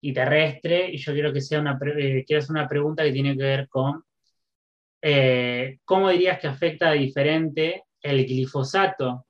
y 0.00 0.12
terrestre, 0.12 0.90
y 0.90 0.96
yo 0.98 1.12
quiero 1.12 1.32
que 1.32 1.40
sea 1.40 1.60
una, 1.60 1.78
eh, 1.96 2.24
quiero 2.26 2.42
hacer 2.42 2.50
una 2.50 2.68
pregunta 2.68 3.04
que 3.04 3.12
tiene 3.12 3.36
que 3.36 3.42
ver 3.42 3.68
con 3.68 4.02
eh, 5.00 5.78
cómo 5.84 6.10
dirías 6.10 6.40
que 6.40 6.48
afecta 6.48 6.90
de 6.90 6.98
diferente 6.98 7.84
el 8.02 8.26
glifosato 8.26 9.26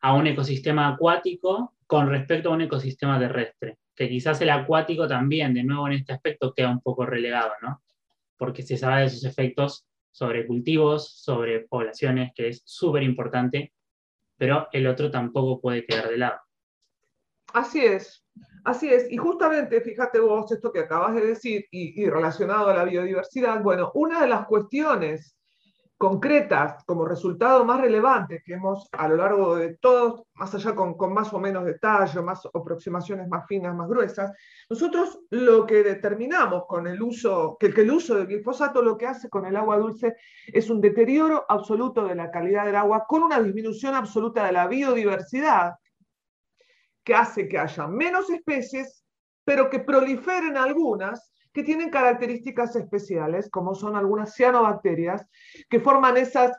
a 0.00 0.14
un 0.14 0.26
ecosistema 0.26 0.88
acuático 0.88 1.74
con 1.86 2.08
respecto 2.08 2.48
a 2.48 2.52
un 2.52 2.62
ecosistema 2.62 3.18
terrestre 3.18 3.76
quizás 4.08 4.40
el 4.40 4.50
acuático 4.50 5.06
también, 5.06 5.54
de 5.54 5.64
nuevo 5.64 5.86
en 5.86 5.94
este 5.94 6.12
aspecto, 6.12 6.52
queda 6.54 6.70
un 6.70 6.80
poco 6.80 7.06
relegado, 7.06 7.52
¿no? 7.62 7.82
Porque 8.36 8.62
se 8.62 8.76
sabe 8.76 9.02
de 9.02 9.10
sus 9.10 9.24
efectos 9.24 9.86
sobre 10.10 10.46
cultivos, 10.46 11.12
sobre 11.22 11.60
poblaciones, 11.60 12.32
que 12.34 12.48
es 12.48 12.62
súper 12.64 13.02
importante, 13.02 13.72
pero 14.36 14.68
el 14.72 14.86
otro 14.86 15.10
tampoco 15.10 15.60
puede 15.60 15.84
quedar 15.84 16.08
de 16.08 16.16
lado. 16.16 16.40
Así 17.52 17.84
es, 17.84 18.24
así 18.64 18.88
es. 18.88 19.10
Y 19.10 19.16
justamente, 19.16 19.80
fíjate 19.80 20.20
vos 20.20 20.50
esto 20.50 20.72
que 20.72 20.80
acabas 20.80 21.14
de 21.14 21.26
decir 21.26 21.66
y, 21.70 22.08
relacionado 22.08 22.68
a 22.68 22.74
la 22.74 22.84
biodiversidad, 22.84 23.62
bueno, 23.62 23.90
una 23.94 24.20
de 24.20 24.28
las 24.28 24.46
cuestiones 24.46 25.36
concretas 26.00 26.82
como 26.86 27.04
resultado 27.04 27.62
más 27.62 27.78
relevante 27.78 28.42
que 28.42 28.54
hemos 28.54 28.88
a 28.92 29.06
lo 29.06 29.16
largo 29.16 29.56
de 29.56 29.76
todos, 29.76 30.22
más 30.32 30.54
allá 30.54 30.74
con, 30.74 30.96
más 31.12 31.30
o 31.34 31.38
menos 31.38 31.66
detalle, 31.66 32.22
más 32.22 32.40
aproximaciones 32.46 33.28
más 33.28 33.46
finas, 33.46 33.76
más 33.76 33.86
gruesas, 33.86 34.32
nosotros 34.70 35.20
lo 35.28 35.66
que 35.66 35.82
determinamos 35.82 36.64
con 36.66 36.86
el 36.86 37.02
uso, 37.02 37.58
que, 37.60 37.74
que 37.74 37.82
el 37.82 37.90
uso 37.90 38.14
del 38.14 38.28
glifosato 38.28 38.80
lo 38.80 38.96
que 38.96 39.08
hace 39.08 39.28
con 39.28 39.44
el 39.44 39.54
agua 39.54 39.76
dulce 39.76 40.16
es 40.46 40.70
un 40.70 40.80
deterioro 40.80 41.44
absoluto 41.46 42.06
de 42.06 42.14
la 42.14 42.30
calidad 42.30 42.64
del 42.64 42.76
agua 42.76 43.04
con 43.06 43.22
una 43.22 43.38
disminución 43.38 43.94
absoluta 43.94 44.46
de 44.46 44.52
la 44.52 44.68
biodiversidad 44.68 45.74
que 47.04 47.14
hace 47.14 47.46
que 47.46 47.58
haya 47.58 47.86
menos 47.86 48.30
especies, 48.30 49.04
pero 49.44 49.68
que 49.68 49.80
proliferen 49.80 50.56
algunas 50.56 51.30
que 51.52 51.62
tienen 51.62 51.90
características 51.90 52.76
especiales, 52.76 53.50
como 53.50 53.74
son 53.74 53.96
algunas 53.96 54.34
cianobacterias, 54.34 55.26
que 55.68 55.80
forman 55.80 56.16
esas, 56.16 56.56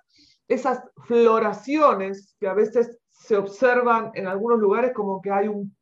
esas 0.48 0.82
floraciones 1.06 2.36
que 2.40 2.48
a 2.48 2.54
veces 2.54 3.00
se 3.10 3.38
observan 3.38 4.12
en 4.16 4.28
algunos 4.28 4.60
lugares 4.60 4.94
como 4.94 5.22
que 5.22 5.32
hay 5.32 5.48
un 5.48 5.76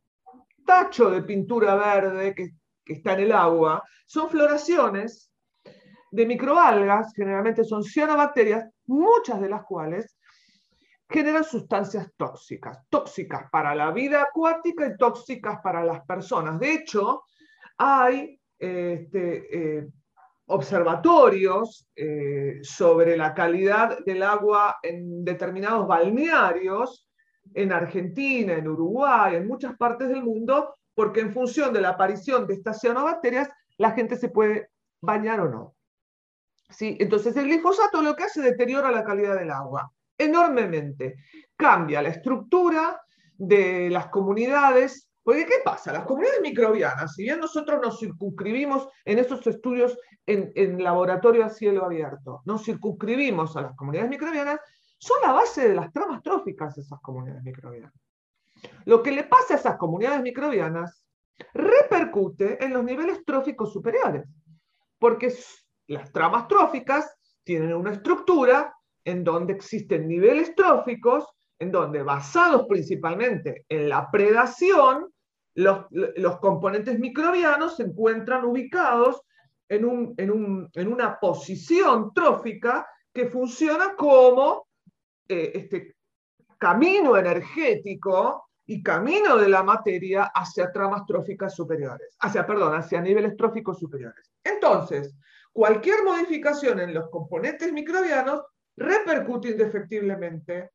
tacho 0.66 1.10
de 1.10 1.24
pintura 1.24 1.76
verde 1.76 2.36
que, 2.36 2.52
que 2.86 2.94
está 2.94 3.14
en 3.14 3.22
el 3.22 3.32
agua. 3.32 3.84
Son 4.06 4.30
floraciones 4.30 5.32
de 6.12 6.26
microalgas, 6.26 7.14
generalmente 7.16 7.64
son 7.64 7.84
cianobacterias, 7.84 8.68
muchas 8.88 9.42
de 9.42 9.50
las 9.50 9.64
cuales 9.64 10.18
generan 11.10 11.44
sustancias 11.44 12.12
tóxicas, 12.16 12.80
tóxicas 12.90 13.50
para 13.52 13.74
la 13.74 13.92
vida 13.92 14.22
acuática 14.22 14.86
y 14.86 14.96
tóxicas 14.96 15.60
para 15.64 15.84
las 15.84 16.06
personas. 16.06 16.60
De 16.60 16.74
hecho, 16.74 17.24
hay 17.78 18.39
este, 18.60 19.78
eh, 19.78 19.88
observatorios 20.48 21.88
eh, 21.96 22.60
sobre 22.62 23.16
la 23.16 23.34
calidad 23.34 24.00
del 24.06 24.24
agua 24.24 24.78
en 24.84 25.24
determinados 25.24 25.88
balnearios, 25.88 27.08
en 27.54 27.72
Argentina, 27.72 28.54
en 28.54 28.68
Uruguay, 28.68 29.36
en 29.36 29.48
muchas 29.48 29.76
partes 29.78 30.10
del 30.10 30.24
mundo, 30.24 30.76
porque 30.94 31.22
en 31.22 31.34
función 31.34 31.74
de 31.74 31.82
la 31.82 31.90
aparición 31.90 32.46
de 32.46 32.56
estas 32.56 32.80
cianobacterias, 32.80 33.50
la 33.78 33.92
gente 33.92 34.18
se 34.18 34.30
puede 34.30 34.70
bañar 35.02 35.40
o 35.40 35.50
no. 35.50 35.76
¿Sí? 36.70 36.98
Entonces 37.00 37.36
el 37.38 37.46
glifosato 37.46 38.02
lo 38.02 38.16
que 38.16 38.24
hace 38.24 38.42
deteriora 38.42 38.92
la 38.92 39.04
calidad 39.04 39.40
del 39.40 39.50
agua 39.50 39.92
enormemente. 40.18 41.16
Cambia 41.56 42.02
la 42.02 42.10
estructura 42.10 43.02
de 43.38 43.90
las 43.90 44.08
comunidades 44.08 45.09
porque 45.24 45.46
¿qué 45.46 45.56
pasa? 45.64 45.92
Las 45.92 46.06
comunidades 46.06 46.42
microbianas, 46.42 47.14
si 47.14 47.24
bien 47.24 47.40
nosotros 47.40 47.80
nos 47.82 48.00
circunscribimos 48.00 48.88
en 49.06 49.20
esos 49.20 49.46
estudios 49.48 49.98
en, 50.26 50.84
laboratorio 50.84 51.46
a 51.46 51.50
cielo 51.50 51.86
abierto, 51.86 52.42
nos 52.46 52.64
circunscribimos 52.64 53.56
a 53.58 53.62
las 53.62 53.76
comunidades 53.76 54.10
microbianas, 54.10 54.60
son 54.98 55.18
la 55.22 55.32
base 55.32 55.68
de 55.68 55.76
las 55.76 55.92
tramas 55.92 56.22
tróficas 56.22 56.78
esas 56.78 57.00
comunidades 57.02 57.44
microbianas. 57.44 57.94
Lo 58.86 59.02
que 59.02 59.12
le 59.12 59.24
pasa 59.24 59.54
a 59.54 59.58
esas 59.58 59.78
comunidades 59.78 60.22
microbianas 60.22 61.06
repercute 61.54 62.64
en 62.64 62.74
los 62.74 62.84
niveles 62.84 63.24
tróficos 63.26 63.72
superiores, 63.72 64.28
porque 65.00 65.34
las 65.88 66.12
tramas 66.12 66.48
tróficas 66.48 67.16
tienen 67.44 67.74
una 67.74 67.94
estructura 67.94 68.74
en 69.06 69.24
donde 69.24 69.54
existen 69.54 70.08
niveles 70.08 70.54
tróficos 70.56 71.26
en 71.60 71.72
donde, 71.72 72.02
basados 72.04 72.66
principalmente 72.68 73.66
en 73.68 73.90
la 73.90 74.10
predación, 74.10 75.12
los, 75.56 76.40
componentes 76.40 76.98
microbianos 76.98 77.76
se 77.76 77.84
encuentran 77.84 78.46
ubicados 78.46 79.22
en, 79.68 79.86
una 79.86 81.20
posición 81.20 82.14
trófica 82.14 82.88
que 83.14 83.28
funciona 83.28 83.96
como 83.96 84.68
eh, 85.28 85.52
este 85.54 85.96
camino 86.58 87.18
energético 87.18 88.50
y 88.66 88.82
camino 88.82 89.38
de 89.38 89.50
la 89.50 89.64
materia 89.64 90.32
hacia 90.34 90.72
tramas 90.72 91.06
tróficas 91.06 91.56
superiores, 91.56 92.16
hacia, 92.20 92.46
perdón, 92.46 92.76
hacia 92.76 93.02
niveles 93.02 93.36
tróficos 93.36 93.80
superiores. 93.80 94.32
Entonces, 94.44 95.16
cualquier 95.52 96.04
modificación 96.04 96.80
en 96.80 96.94
los 96.94 97.10
componentes 97.10 97.74
microbianos 97.74 98.44
repercute 98.78 99.50
indefectiblemente 99.50 100.70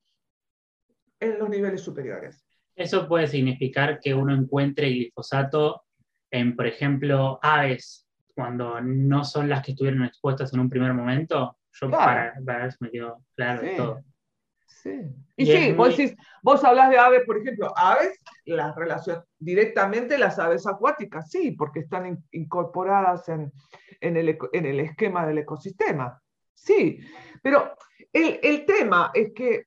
en 1.21 1.39
los 1.39 1.49
niveles 1.49 1.81
superiores. 1.81 2.45
Eso 2.77 3.07
puede 3.07 3.29
significar 3.29 4.01
que 4.01 4.15
uno 4.15 4.35
encuentre 4.35 4.91
glifosato 4.91 5.85
en, 6.31 6.57
por 6.57 6.67
ejemplo, 6.67 7.39
aves, 7.41 8.09
cuando 8.35 8.81
no 8.81 9.25
son 9.25 9.49
las 9.49 9.65
que 9.65 9.73
estuvieron 9.73 10.05
expuestas 10.05 10.53
en 10.53 10.61
un 10.61 10.69
primer 10.69 10.93
momento. 10.93 11.57
Yo 11.73 11.91
para, 11.91 12.35
para, 12.45 12.67
eso 12.67 12.79
me 12.81 12.91
quedo 12.91 13.25
claro 13.37 13.63
de 13.63 13.77
todo. 13.77 14.03
Sí. 14.67 15.01
Y, 15.37 15.47
sí, 15.47 15.73
vos, 15.73 15.97
decís, 15.97 16.15
vos 16.43 16.63
hablas 16.65 16.91
de 16.91 16.99
aves, 16.99 17.23
por 17.25 17.39
ejemplo, 17.39 17.73
aves, 17.77 18.21
la 18.45 18.75
relación 18.75 19.23
directamente 19.39 20.19
las 20.19 20.39
aves 20.39 20.67
acuáticas, 20.67 21.31
sí, 21.31 21.53
porque 21.53 21.81
están 21.81 22.23
incorporadas 22.33 23.29
en, 23.29 23.53
en, 24.01 24.17
el, 24.17 24.37
en, 24.53 24.67
el, 24.67 24.81
esquema 24.81 25.27
del 25.27 25.39
ecosistema. 25.39 26.21
Sí, 26.53 26.99
pero 27.43 27.75
el, 28.13 28.41
el 28.43 28.67
tema 28.67 29.11
es 29.15 29.33
que 29.35 29.67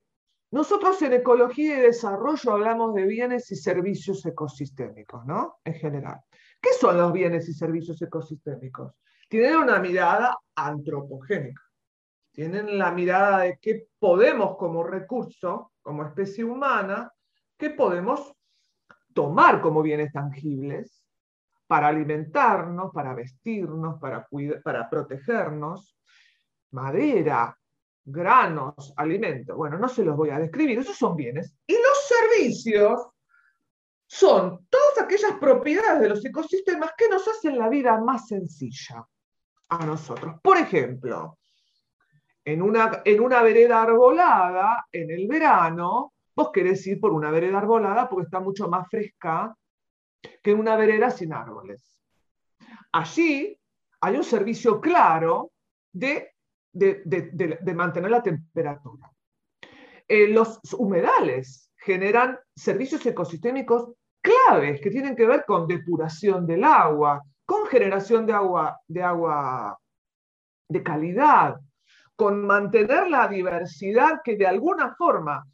nosotros 0.52 1.02
en 1.02 1.14
ecología 1.14 1.78
y 1.78 1.82
desarrollo 1.82 2.52
hablamos 2.54 2.94
de 2.94 3.06
bienes 3.06 3.52
y 3.52 3.56
servicios 3.56 4.26
ecosistémicos, 4.26 5.26
¿no? 5.26 5.60
En 5.66 5.74
general. 5.74 6.22
¿Qué 6.62 6.70
son 6.74 6.98
los 6.98 7.12
bienes 7.12 7.50
y 7.50 7.54
servicios 7.54 8.02
ecosistémicos? 8.02 8.94
Tienen 9.28 9.58
una 9.58 9.80
mirada 9.80 10.38
antropogénica. 10.56 11.62
Tienen 12.32 12.78
la 12.78 12.92
mirada 12.92 13.40
de 13.40 13.58
qué 13.62 13.88
podemos 14.00 14.56
como 14.58 14.84
recurso, 14.84 15.74
como 15.82 16.06
especie 16.06 16.44
humana, 16.44 17.12
qué 17.58 17.72
podemos 17.72 18.34
tomar 19.14 19.60
como 19.60 19.82
bienes 19.82 20.14
tangibles 20.14 21.04
para 21.66 21.88
alimentarnos, 21.88 22.92
para 22.94 23.14
vestirnos, 23.14 24.00
para, 24.00 24.28
para 24.64 24.90
protegernos. 24.90 25.98
Madera, 26.72 27.57
granos, 28.08 28.94
alimentos. 28.96 29.56
Bueno, 29.56 29.78
no 29.78 29.90
se 29.90 30.04
los 30.04 30.16
voy 30.16 30.30
a 30.30 30.40
describir, 30.40 30.80
esos 30.80 30.96
son 30.96 31.16
bienes. 31.16 31.54
Y 31.68 31.74
los 31.74 32.08
servicios 32.08 33.08
son 34.08 34.66
todas 34.70 35.00
aquellas 35.00 35.34
propiedades 35.34 36.00
de 36.00 36.10
los 36.10 36.26
ecosistemas 36.26 36.92
que 36.98 37.10
nos 37.10 37.28
hacen 37.28 37.58
la 37.58 37.68
vida 37.68 38.00
más 38.00 38.28
sencilla 38.28 39.06
a 39.70 39.86
nosotros. 39.86 40.36
Por 40.42 40.58
ejemplo, 40.58 41.38
en 42.46 42.62
una, 42.62 43.02
en 43.04 43.20
una 43.20 43.42
vereda 43.42 43.82
arbolada, 43.82 44.86
en 44.90 45.12
el 45.12 45.28
verano, 45.28 46.14
vos 46.34 46.52
querés 46.54 46.88
ir 46.88 47.02
por 47.02 47.12
una 47.12 47.30
vereda 47.30 47.58
arbolada 47.58 48.08
porque 48.08 48.26
está 48.26 48.40
mucho 48.40 48.70
más 48.70 48.88
fresca 48.90 49.54
que 50.42 50.52
en 50.52 50.60
una 50.60 50.78
vereda 50.78 51.12
sin 51.12 51.34
árboles. 51.34 52.00
Allí 52.94 53.60
hay 54.00 54.16
un 54.16 54.24
servicio 54.24 54.80
claro 54.80 55.52
de 55.92 56.37
de, 56.78 57.74
mantener 57.76 58.12
la 58.12 58.24
temperatura. 58.24 59.12
Eh, 60.08 60.28
los 60.28 60.60
humedales 60.78 61.72
generan 61.78 62.38
servicios 62.56 63.06
ecosistémicos 63.06 63.92
claves 64.22 64.82
que 64.82 64.90
tienen 64.90 65.16
que 65.16 65.26
ver 65.26 65.46
con 65.46 65.68
depuración 65.68 66.46
del 66.46 66.64
agua, 66.64 67.22
con 67.46 67.66
generación 67.68 68.26
de 68.26 68.34
agua, 68.34 68.80
de 68.88 69.04
agua 69.04 69.78
de 70.70 70.84
calidad, 70.84 71.58
con 72.16 72.46
mantener 72.46 73.10
la 73.10 73.28
diversidad 73.28 74.22
que 74.24 74.36
de 74.36 74.48
alguna 74.48 74.96
forma 74.96 75.46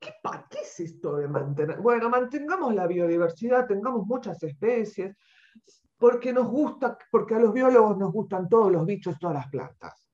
¿Qué, 0.00 0.12
¿Qué, 0.48 0.60
es 0.60 0.78
esto 0.78 1.16
de 1.16 1.26
mantener? 1.26 1.80
Bueno, 1.80 2.08
mantengamos 2.08 2.72
la 2.72 2.86
biodiversidad, 2.86 3.66
tengamos 3.66 4.06
muchas 4.06 4.40
especies, 4.44 5.16
porque 5.98 6.32
nos 6.32 6.46
gusta, 6.46 6.96
porque 7.10 7.34
a 7.34 7.40
los 7.40 7.52
biólogos 7.52 7.98
nos 7.98 8.12
gustan 8.12 8.48
todos 8.48 8.70
los 8.70 8.86
bichos, 8.86 9.18
todas 9.18 9.34
las 9.34 9.48
plantas. 9.48 10.07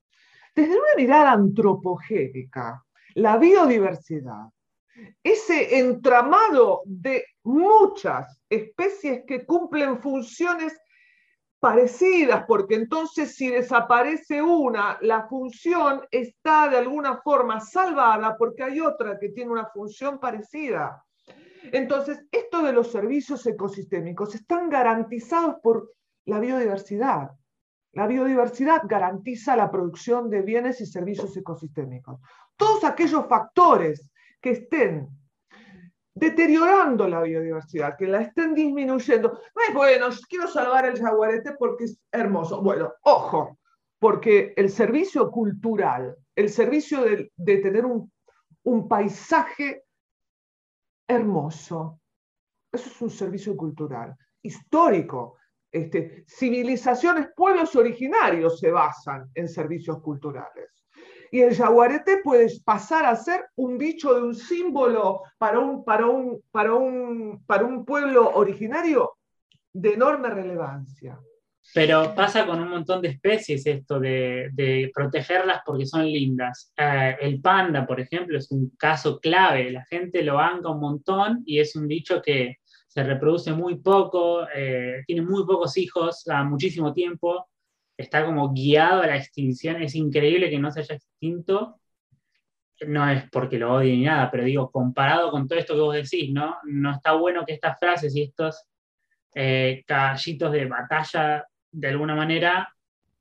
Desde 0.54 0.76
una 0.76 0.94
mirada 0.96 1.32
antropogénica, 1.32 2.84
la 3.14 3.36
biodiversidad, 3.38 4.46
ese 5.22 5.78
entramado 5.78 6.82
de 6.84 7.24
muchas 7.42 8.40
especies 8.48 9.24
que 9.26 9.44
cumplen 9.44 10.00
funciones 10.00 10.76
parecidas, 11.58 12.44
porque 12.46 12.74
entonces 12.74 13.34
si 13.34 13.48
desaparece 13.48 14.42
una, 14.42 14.98
la 15.00 15.26
función 15.26 16.02
está 16.10 16.68
de 16.68 16.76
alguna 16.76 17.22
forma 17.22 17.58
salvada 17.58 18.36
porque 18.36 18.62
hay 18.62 18.80
otra 18.80 19.18
que 19.18 19.30
tiene 19.30 19.50
una 19.50 19.66
función 19.66 20.20
parecida. 20.20 21.02
Entonces, 21.72 22.22
esto 22.30 22.62
de 22.62 22.74
los 22.74 22.92
servicios 22.92 23.46
ecosistémicos 23.46 24.34
están 24.34 24.68
garantizados 24.68 25.56
por 25.62 25.90
la 26.26 26.38
biodiversidad. 26.38 27.30
La 27.94 28.06
biodiversidad 28.06 28.82
garantiza 28.84 29.56
la 29.56 29.70
producción 29.70 30.28
de 30.30 30.42
bienes 30.42 30.80
y 30.80 30.86
servicios 30.86 31.36
ecosistémicos. 31.36 32.20
Todos 32.56 32.84
aquellos 32.84 33.26
factores 33.26 34.10
que 34.40 34.50
estén 34.50 35.08
deteriorando 36.14 37.08
la 37.08 37.22
biodiversidad, 37.22 37.96
que 37.96 38.06
la 38.06 38.20
estén 38.20 38.54
disminuyendo. 38.54 39.32
No 39.32 39.62
es 39.68 39.74
bueno, 39.74 40.06
quiero 40.28 40.46
salvar 40.46 40.86
el 40.86 41.00
jaguarete 41.00 41.54
porque 41.58 41.84
es 41.84 41.98
hermoso. 42.12 42.62
Bueno, 42.62 42.92
ojo, 43.02 43.58
porque 43.98 44.54
el 44.56 44.70
servicio 44.70 45.30
cultural 45.30 46.16
el 46.36 46.48
servicio 46.48 47.02
de, 47.02 47.30
tener 47.58 47.84
un, 47.84 48.12
un 48.64 48.88
paisaje 48.88 49.84
hermoso. 51.08 52.00
Eso 52.72 52.88
es 52.88 53.02
un 53.02 53.10
servicio 53.10 53.56
cultural, 53.56 54.16
histórico. 54.42 55.36
Este, 55.74 56.24
civilizaciones, 56.28 57.30
pueblos 57.34 57.74
originarios 57.74 58.60
se 58.60 58.70
basan 58.70 59.28
en 59.34 59.48
servicios 59.48 60.00
culturales. 60.00 60.70
Y 61.32 61.40
el 61.40 61.56
jaguarete 61.56 62.18
puede 62.22 62.48
pasar 62.64 63.04
a 63.04 63.16
ser 63.16 63.46
un 63.56 63.76
bicho 63.76 64.14
de 64.14 64.22
un 64.22 64.36
símbolo 64.36 65.22
para 65.36 65.58
un, 65.58 65.84
para 65.84 66.06
un, 66.06 66.40
para 66.52 66.74
un, 66.74 67.44
para 67.44 67.64
un 67.64 67.84
pueblo 67.84 68.30
originario 68.36 69.14
de 69.72 69.94
enorme 69.94 70.30
relevancia. 70.30 71.18
Pero 71.74 72.14
pasa 72.14 72.46
con 72.46 72.60
un 72.60 72.68
montón 72.68 73.02
de 73.02 73.08
especies 73.08 73.66
esto 73.66 73.98
de, 73.98 74.92
protegerlas 74.94 75.62
porque 75.66 75.86
son 75.86 76.04
lindas. 76.04 76.72
Eh, 76.76 77.16
el 77.20 77.40
panda, 77.40 77.84
por 77.84 77.98
ejemplo, 77.98 78.38
es 78.38 78.48
un 78.52 78.70
caso 78.78 79.18
clave. 79.18 79.72
La 79.72 79.84
gente 79.86 80.22
lo 80.22 80.34
banca 80.34 80.70
un 80.70 80.78
montón 80.78 81.42
y 81.44 81.58
es 81.58 81.74
un 81.74 81.88
bicho 81.88 82.22
que 82.22 82.58
se 82.94 83.02
reproduce 83.02 83.52
muy 83.52 83.76
poco, 83.76 84.46
eh, 84.54 85.02
tiene 85.04 85.22
muy 85.22 85.44
pocos 85.44 85.76
hijos 85.76 86.28
a 86.28 86.44
muchísimo 86.44 86.92
tiempo, 86.92 87.48
está 87.96 88.24
como 88.24 88.52
guiado 88.52 89.02
a 89.02 89.08
la 89.08 89.16
extinción. 89.16 89.82
Es 89.82 89.96
increíble 89.96 90.48
que 90.48 90.60
no 90.60 90.70
se 90.70 90.80
haya 90.80 90.94
extinto. 90.94 91.80
No 92.86 93.08
es 93.10 93.28
porque 93.30 93.58
lo 93.58 93.74
odie 93.74 93.96
ni 93.96 94.04
nada, 94.04 94.30
pero 94.30 94.44
digo, 94.44 94.70
comparado 94.70 95.32
con 95.32 95.48
todo 95.48 95.58
esto 95.58 95.74
que 95.74 95.80
vos 95.80 95.94
decís, 95.94 96.32
¿no? 96.32 96.56
No 96.64 96.92
está 96.92 97.12
bueno 97.14 97.44
que 97.44 97.54
estas 97.54 97.80
frases 97.80 98.14
y 98.14 98.22
estos 98.22 98.64
eh, 99.34 99.82
caballitos 99.86 100.52
de 100.52 100.66
batalla 100.66 101.44
de 101.72 101.88
alguna 101.88 102.14
manera 102.14 102.72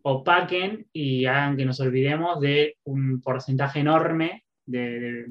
opaquen 0.03 0.85
y 0.93 1.25
hagan 1.25 1.57
que 1.57 1.65
nos 1.65 1.79
olvidemos 1.79 2.39
de 2.39 2.77
un 2.83 3.21
porcentaje 3.21 3.79
enorme 3.79 4.43
de, 4.65 5.25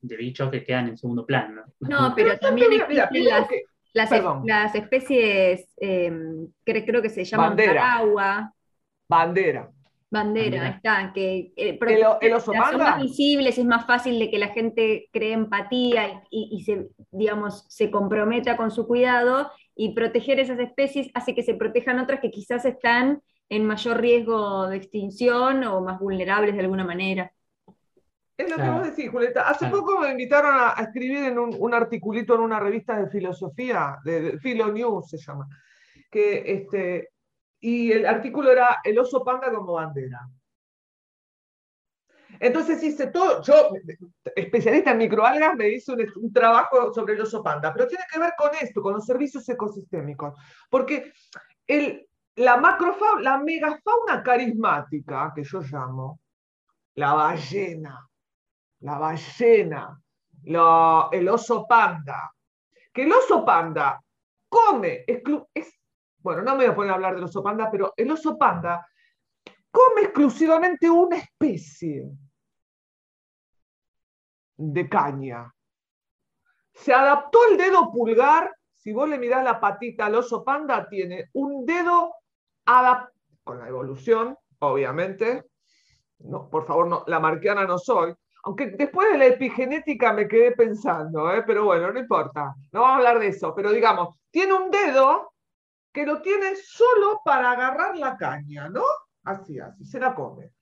bichos 0.00 0.48
que 0.48 0.62
quedan 0.62 0.88
en 0.88 0.96
segundo 0.96 1.26
plano. 1.26 1.64
No, 1.80 2.12
pero 2.14 2.38
también 2.38 2.72
existen 2.72 3.24
las, 3.24 3.48
especies, 4.74 5.68
em, 5.76 6.48
que 6.64 6.84
creo 6.84 7.02
que 7.02 7.08
se 7.10 7.24
llaman 7.24 7.50
Bandera. 7.50 7.94
agua. 7.94 8.54
Bandera. 9.08 9.70
Bandera, 10.12 10.68
está, 10.70 11.12
que 11.14 11.52
eh, 11.56 11.78
¿El, 12.20 12.40
son 12.40 12.56
más 12.56 13.00
visibles, 13.00 13.56
es 13.58 13.64
más 13.64 13.86
fácil 13.86 14.18
de 14.18 14.28
que 14.28 14.38
la 14.38 14.48
gente 14.48 15.08
cree 15.12 15.32
empatía 15.32 16.24
y, 16.30 16.48
y, 16.50 16.64
se, 16.64 16.88
digamos, 17.12 17.64
se 17.68 17.92
comprometa 17.92 18.56
con 18.56 18.72
su 18.72 18.88
cuidado, 18.88 19.52
y 19.82 19.94
proteger 19.94 20.38
esas 20.38 20.58
especies 20.58 21.10
hace 21.14 21.34
que 21.34 21.42
se 21.42 21.54
protejan 21.54 21.98
otras 22.00 22.20
que 22.20 22.30
quizás 22.30 22.66
están 22.66 23.22
en 23.48 23.64
mayor 23.64 23.98
riesgo 23.98 24.68
de 24.68 24.76
extinción 24.76 25.64
o 25.64 25.80
más 25.80 25.98
vulnerables 25.98 26.54
de 26.54 26.60
alguna 26.60 26.84
manera. 26.84 27.32
Es 28.40 28.50
lo 28.50 28.56
que 28.56 28.70
vos 28.70 28.82
decís, 28.84 29.10
Julieta. 29.10 29.48
Hace 29.48 29.66
poco 29.68 29.98
me 29.98 30.10
invitaron 30.10 30.54
a, 30.56 30.74
escribir 30.82 31.24
en 31.24 31.38
un, 31.38 31.74
articulito 31.74 32.34
en 32.34 32.40
una 32.40 32.58
revista 32.58 32.96
de 32.96 33.10
filosofía, 33.10 33.98
de, 34.02 34.38
Philo 34.38 34.72
News 34.72 35.10
se 35.10 35.18
llama, 35.18 35.46
que 36.10 36.42
este, 36.46 37.10
y 37.60 37.92
el 37.92 38.06
artículo 38.06 38.50
era 38.50 38.78
el 38.82 38.98
oso 38.98 39.22
panda 39.22 39.52
como 39.52 39.74
bandera. 39.74 40.26
Entonces 42.38 42.82
hice 42.82 43.08
todo, 43.08 43.42
yo, 43.42 43.72
especialista 44.34 44.92
en 44.92 44.98
microalgas, 44.98 45.54
me 45.56 45.68
hice 45.68 45.92
un, 45.92 46.32
trabajo 46.32 46.94
sobre 46.94 47.14
el 47.14 47.20
oso 47.20 47.42
panda, 47.42 47.74
pero 47.74 47.86
tiene 47.86 48.04
que 48.10 48.18
ver 48.18 48.32
con 48.38 48.50
esto, 48.58 48.80
con 48.80 48.94
los 48.94 49.04
servicios 49.04 49.46
ecosistémicos, 49.50 50.32
porque 50.70 51.12
el, 51.66 52.08
la 52.36 52.56
macrofauna, 52.56 53.20
la 53.20 53.38
megafauna 53.38 54.22
carismática, 54.22 55.30
que 55.36 55.44
yo 55.44 55.60
llamo, 55.60 56.20
la 56.94 57.12
ballena, 57.12 58.09
la 58.80 58.98
ballena, 58.98 60.00
el 60.42 61.28
oso 61.28 61.66
panda, 61.66 62.32
que 62.92 63.02
el 63.02 63.12
oso 63.12 63.44
panda 63.44 64.02
come, 64.48 65.04
bueno, 66.18 66.42
no 66.42 66.56
me 66.56 66.64
voy 66.64 66.72
a 66.72 66.74
poner 66.74 66.90
a 66.90 66.94
hablar 66.94 67.14
del 67.14 67.24
oso 67.24 67.42
panda, 67.42 67.70
pero 67.70 67.92
el 67.96 68.10
oso 68.10 68.36
panda 68.36 68.86
come 69.70 70.02
exclusivamente 70.02 70.90
una 70.90 71.16
especie 71.16 72.10
de 74.56 74.88
caña. 74.88 75.54
Se 76.72 76.92
adaptó 76.92 77.38
el 77.50 77.56
dedo 77.56 77.90
pulgar, 77.92 78.54
si 78.74 78.92
vos 78.92 79.08
le 79.08 79.18
mirás 79.18 79.44
la 79.44 79.60
patita 79.60 80.06
al 80.06 80.14
oso 80.14 80.42
panda, 80.42 80.88
tiene 80.88 81.30
un 81.34 81.64
dedo 81.64 82.14
adaptado, 82.64 83.12
con 83.44 83.58
la 83.58 83.68
evolución, 83.68 84.36
obviamente, 84.58 85.46
no, 86.18 86.48
por 86.50 86.66
favor, 86.66 86.86
no, 86.86 87.04
la 87.06 87.18
marquiana 87.18 87.64
no 87.64 87.78
soy, 87.78 88.14
aunque 88.42 88.68
después 88.68 89.10
de 89.12 89.18
la 89.18 89.26
epigenética 89.26 90.12
me 90.12 90.26
quedé 90.26 90.52
pensando, 90.52 91.32
¿eh? 91.32 91.42
pero 91.46 91.64
bueno, 91.64 91.92
no 91.92 91.98
importa, 91.98 92.54
no 92.72 92.80
vamos 92.80 92.90
a 92.90 92.96
hablar 92.96 93.18
de 93.18 93.28
eso, 93.28 93.54
pero 93.54 93.70
digamos, 93.72 94.16
tiene 94.30 94.52
un 94.54 94.70
dedo 94.70 95.32
que 95.92 96.06
lo 96.06 96.22
tiene 96.22 96.56
solo 96.56 97.20
para 97.24 97.52
agarrar 97.52 97.96
la 97.96 98.16
caña, 98.16 98.68
¿no? 98.68 98.84
Así, 99.24 99.58
así, 99.58 99.84
se 99.84 99.98
la 99.98 100.14
come. 100.14 100.52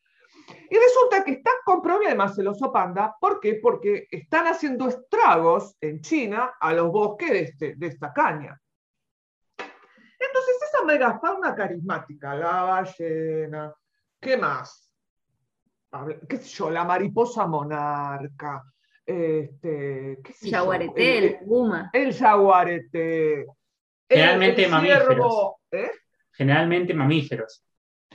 Y 0.71 0.77
resulta 0.77 1.23
que 1.25 1.33
están 1.33 1.55
con 1.65 1.83
problemas 1.83 2.39
el 2.39 2.49
oso 2.49 2.73
panda. 2.73 3.15
¿Por 3.21 3.39
qué? 3.39 3.59
Porque 3.63 4.07
están 4.11 4.47
haciendo 4.47 4.89
estragos 4.89 5.77
en 5.81 6.01
China 6.01 6.55
a 6.59 6.73
los 6.73 6.91
bosques 6.91 7.31
de, 7.31 7.41
este, 7.41 7.75
de 7.77 7.87
esta 7.87 8.13
caña. 8.13 8.59
Entonces, 9.59 10.57
esa 10.63 10.85
megafauna 10.85 11.55
carismática, 11.55 12.35
la 12.35 12.63
ballena, 12.63 13.75
¿qué 14.21 14.37
más? 14.37 14.88
¿Qué 16.29 16.37
sé 16.37 16.49
yo? 16.49 16.71
La 16.71 16.85
mariposa 16.85 17.47
monarca. 17.47 18.63
Este, 19.05 20.19
¿qué 20.23 20.33
sé 20.35 20.51
yaguareté, 20.51 21.19
el, 21.19 21.39
puma. 21.39 21.91
El 21.93 22.13
yaguareté. 22.13 23.47
Generalmente 24.09 24.69
mamíferos. 24.69 25.55
¿eh? 25.71 25.91
Generalmente 26.33 26.95
mamíferos. 26.95 27.65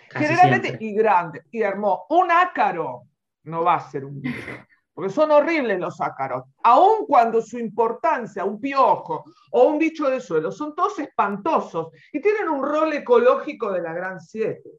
Generalmente 0.10 0.78
y 0.80 0.94
grande 0.94 1.44
y 1.50 1.62
hermoso. 1.62 2.06
Un 2.10 2.32
ácaro 2.32 3.04
no 3.44 3.64
va 3.64 3.76
a 3.76 3.90
ser 3.90 4.06
un 4.06 4.22
bicho, 4.22 4.52
porque 4.94 5.12
son 5.12 5.32
horribles 5.32 5.80
los 5.80 6.00
ácaros. 6.00 6.46
Aun 6.64 7.06
cuando 7.08 7.42
su 7.42 7.58
importancia, 7.58 8.46
un 8.46 8.60
piojo 8.60 9.26
o 9.52 9.64
un 9.64 9.80
bicho 9.80 10.10
de 10.10 10.22
suelo, 10.22 10.52
son 10.52 10.76
todos 10.76 11.00
espantosos 11.00 11.88
y 12.12 12.22
tienen 12.22 12.50
un 12.50 12.64
rol 12.64 12.94
ecológico 12.94 13.72
de 13.72 13.82
la 13.82 13.94
Gran 13.94 14.20
Siete, 14.20 14.70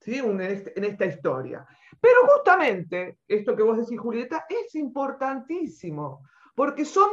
¿sí? 0.00 0.20
Este, 0.40 0.76
en 0.76 0.84
esta 0.84 1.06
historia. 1.06 1.64
Pero 2.06 2.24
justamente, 2.28 3.18
esto 3.26 3.56
que 3.56 3.64
vos 3.64 3.78
decís, 3.78 3.98
Julieta, 3.98 4.46
es 4.48 4.76
importantísimo, 4.76 6.22
porque 6.54 6.84
son 6.84 7.10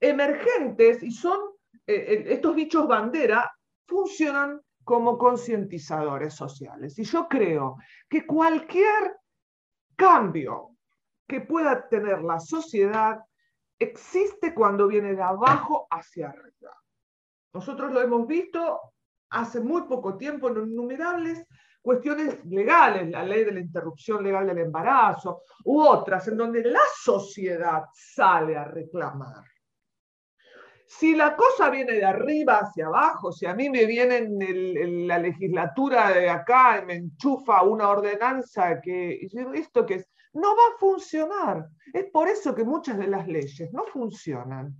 emergentes 0.00 1.04
y 1.04 1.12
son, 1.12 1.38
eh, 1.86 1.94
eh, 1.94 2.24
estos 2.26 2.56
bichos 2.56 2.88
bandera 2.88 3.48
funcionan 3.86 4.60
como 4.82 5.16
concientizadores 5.16 6.34
sociales. 6.34 6.98
Y 6.98 7.04
yo 7.04 7.28
creo 7.28 7.76
que 8.08 8.26
cualquier 8.26 9.18
cambio 9.94 10.70
que 11.28 11.40
pueda 11.42 11.88
tener 11.88 12.20
la 12.22 12.40
sociedad 12.40 13.20
existe 13.78 14.52
cuando 14.52 14.88
viene 14.88 15.14
de 15.14 15.22
abajo 15.22 15.86
hacia 15.90 16.30
arriba. 16.30 16.74
Nosotros 17.54 17.92
lo 17.92 18.02
hemos 18.02 18.26
visto 18.26 18.80
hace 19.30 19.60
muy 19.60 19.82
poco 19.82 20.16
tiempo 20.16 20.48
en 20.48 20.72
innumerables 20.72 21.46
cuestiones 21.80 22.44
legales, 22.46 23.08
la 23.10 23.22
ley 23.22 23.44
de 23.44 23.52
la 23.52 23.60
interrupción 23.60 24.22
legal 24.22 24.46
del 24.46 24.58
embarazo, 24.58 25.42
u 25.64 25.80
otras, 25.80 26.28
en 26.28 26.36
donde 26.36 26.62
la 26.64 26.80
sociedad 27.02 27.84
sale 27.92 28.56
a 28.56 28.64
reclamar. 28.64 29.44
Si 30.86 31.14
la 31.14 31.36
cosa 31.36 31.68
viene 31.68 31.92
de 31.92 32.04
arriba 32.04 32.60
hacia 32.60 32.86
abajo, 32.86 33.30
si 33.30 33.44
a 33.44 33.54
mí 33.54 33.68
me 33.68 33.84
viene 33.84 34.16
en, 34.16 35.06
la 35.06 35.18
legislatura 35.18 36.10
de 36.12 36.30
acá 36.30 36.80
y 36.80 36.86
me 36.86 36.94
enchufa 36.94 37.62
una 37.62 37.90
ordenanza 37.90 38.80
que, 38.80 39.28
¿esto 39.54 39.84
que 39.84 39.96
es? 39.96 40.08
No 40.32 40.56
va 40.56 40.74
a 40.74 40.78
funcionar. 40.78 41.66
Es 41.92 42.06
por 42.06 42.26
eso 42.28 42.54
que 42.54 42.64
muchas 42.64 42.96
de 42.96 43.06
las 43.06 43.28
leyes 43.28 43.70
no 43.70 43.84
funcionan, 43.84 44.74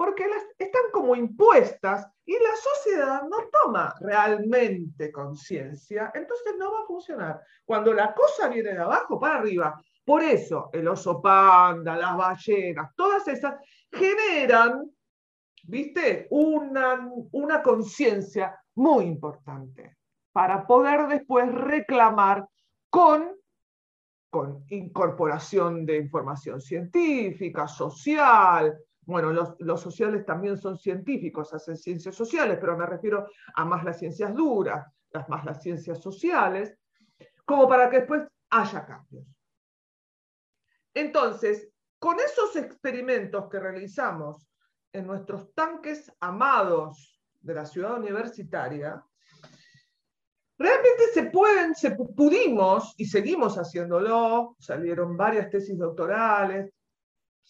porque 0.00 0.24
están 0.56 0.84
como 0.94 1.14
impuestas 1.14 2.06
y 2.24 2.32
la 2.32 2.56
sociedad 2.56 3.22
no 3.28 3.36
toma 3.52 3.94
realmente 4.00 5.12
conciencia, 5.12 6.10
entonces 6.14 6.54
no 6.58 6.72
va 6.72 6.80
a 6.80 6.86
funcionar. 6.86 7.42
Cuando 7.66 7.92
la 7.92 8.14
cosa 8.14 8.48
viene 8.48 8.72
de 8.72 8.78
abajo 8.78 9.20
para 9.20 9.40
arriba, 9.40 9.78
por 10.02 10.22
eso 10.22 10.70
el 10.72 10.88
oso 10.88 11.20
panda, 11.20 11.98
las 11.98 12.16
ballenas, 12.16 12.94
todas 12.96 13.28
esas 13.28 13.56
generan 13.92 14.90
¿viste? 15.64 16.28
Una, 16.30 17.06
una 17.32 17.62
conciencia 17.62 18.58
muy 18.76 19.04
importante 19.04 19.98
para 20.32 20.66
poder 20.66 21.08
después 21.08 21.52
reclamar 21.52 22.48
con, 22.88 23.36
con 24.30 24.64
incorporación 24.70 25.84
de 25.84 25.98
información 25.98 26.58
científica, 26.58 27.68
social. 27.68 28.78
Bueno, 29.02 29.32
los, 29.58 29.80
sociales 29.80 30.24
también 30.24 30.56
son 30.56 30.78
científicos, 30.78 31.52
hacen 31.54 31.76
ciencias 31.76 32.14
sociales, 32.14 32.58
pero 32.60 32.76
me 32.76 32.86
refiero 32.86 33.26
a 33.54 33.64
más 33.64 33.82
las 33.84 33.98
ciencias 33.98 34.34
duras, 34.34 34.86
las 35.10 35.28
más 35.28 35.44
las 35.44 35.62
ciencias 35.62 36.00
sociales, 36.00 36.76
como 37.44 37.68
para 37.68 37.88
que 37.90 37.98
después 37.98 38.22
haya 38.50 38.86
cambios. 38.86 39.26
Entonces, 40.94 41.70
con 41.98 42.18
esos 42.20 42.56
experimentos 42.56 43.48
que 43.48 43.58
realizamos 43.58 44.48
en 44.92 45.06
nuestros 45.06 45.52
tanques 45.54 46.12
amados 46.20 47.20
de 47.40 47.54
la 47.54 47.64
ciudad 47.64 47.98
universitaria, 47.98 49.02
realmente 50.58 51.08
se 51.14 51.24
pueden, 51.24 51.74
se 51.74 51.92
pudimos 51.92 52.94
y 52.98 53.06
seguimos 53.06 53.56
haciéndolo, 53.56 54.56
salieron 54.58 55.16
varias 55.16 55.48
tesis 55.48 55.78
doctorales, 55.78 56.72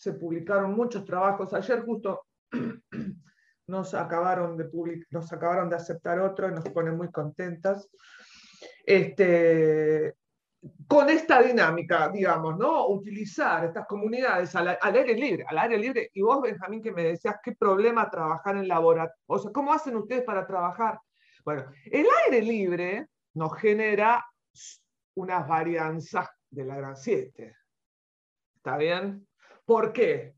se 0.01 0.15
publicaron 0.15 0.75
muchos 0.75 1.05
trabajos. 1.05 1.53
Ayer 1.53 1.83
justo 1.83 2.25
nos 3.67 3.93
acabaron 3.93 4.57
de, 4.57 4.67
nos 5.11 5.31
acabaron 5.31 5.69
de 5.69 5.77
aceptar 5.77 6.19
otro 6.21 6.49
y 6.49 6.53
nos 6.53 6.65
pone 6.71 6.91
muy 6.91 7.11
contentas. 7.11 7.87
Este, 8.87 10.15
con 10.89 11.11
esta 11.11 11.43
dinámica, 11.43 12.09
digamos, 12.09 12.57
¿no? 12.57 12.89
Utilizar 12.89 13.67
estas 13.67 13.87
comunidades 13.87 14.57
al, 14.57 14.79
aire 14.81 15.15
libre, 15.15 15.45
al 15.47 15.59
aire 15.59 15.77
libre. 15.77 16.11
Y 16.15 16.23
vos, 16.23 16.41
Benjamín, 16.41 16.83
que 16.83 16.93
me 16.93 17.05
decías, 17.05 17.37
¿qué 17.43 17.53
problema 17.53 18.09
trabajar 18.09 18.57
en 18.57 18.69
laboratorio? 18.69 19.23
O 19.27 19.39
sea, 19.39 19.53
¿cómo 19.53 19.71
hacen 19.71 19.97
ustedes 19.97 20.23
para 20.23 20.47
trabajar? 20.47 20.99
Bueno, 21.45 21.67
el 21.85 22.07
aire 22.25 22.41
libre 22.41 23.07
nos 23.35 23.55
genera 23.59 24.25
unas 25.15 25.47
varianzas 25.47 26.27
de 26.49 26.65
la 26.65 26.77
gran 26.77 26.97
7. 26.97 27.55
¿Está 28.57 28.79
bien? 28.79 29.27
¿Por 29.71 29.93
qué? 29.93 30.35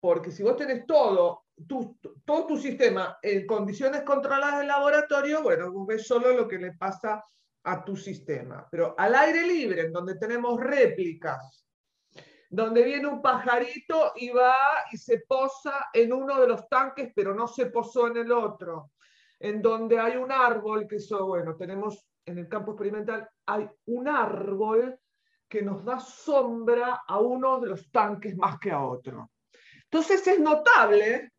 Porque 0.00 0.32
si 0.32 0.42
vos 0.42 0.56
tenés 0.56 0.84
todo 0.86 1.44
tu, 1.68 1.96
todo 2.24 2.46
tu 2.48 2.56
sistema 2.56 3.16
en 3.22 3.46
condiciones 3.46 4.02
controladas 4.02 4.58
del 4.58 4.66
laboratorio, 4.66 5.40
bueno, 5.40 5.70
vos 5.70 5.86
ves 5.86 6.04
solo 6.04 6.32
lo 6.32 6.48
que 6.48 6.58
le 6.58 6.72
pasa 6.72 7.22
a 7.62 7.84
tu 7.84 7.96
sistema. 7.96 8.66
Pero 8.68 8.96
al 8.98 9.14
aire 9.14 9.46
libre, 9.46 9.82
en 9.82 9.92
donde 9.92 10.16
tenemos 10.16 10.58
réplicas, 10.58 11.64
donde 12.50 12.82
viene 12.82 13.06
un 13.06 13.22
pajarito 13.22 14.14
y 14.16 14.30
va 14.30 14.56
y 14.90 14.96
se 14.96 15.20
posa 15.28 15.86
en 15.92 16.12
uno 16.12 16.40
de 16.40 16.48
los 16.48 16.68
tanques, 16.68 17.12
pero 17.14 17.32
no 17.36 17.46
se 17.46 17.66
posó 17.66 18.08
en 18.08 18.16
el 18.16 18.32
otro, 18.32 18.90
en 19.38 19.62
donde 19.62 20.00
hay 20.00 20.16
un 20.16 20.32
árbol, 20.32 20.88
que 20.88 20.96
eso, 20.96 21.24
bueno, 21.24 21.54
tenemos 21.54 22.04
en 22.26 22.36
el 22.36 22.48
campo 22.48 22.72
experimental, 22.72 23.28
hay 23.46 23.70
un 23.84 24.08
árbol 24.08 24.98
que 25.52 25.60
nos 25.60 25.84
da 25.84 26.00
sombra 26.00 27.02
a 27.06 27.18
uno 27.18 27.60
de 27.60 27.68
los 27.68 27.90
tanques 27.90 28.34
más 28.38 28.58
que 28.58 28.70
a 28.70 28.82
otro. 28.82 29.30
Entonces 29.84 30.26
es 30.26 30.40
notable 30.40 31.30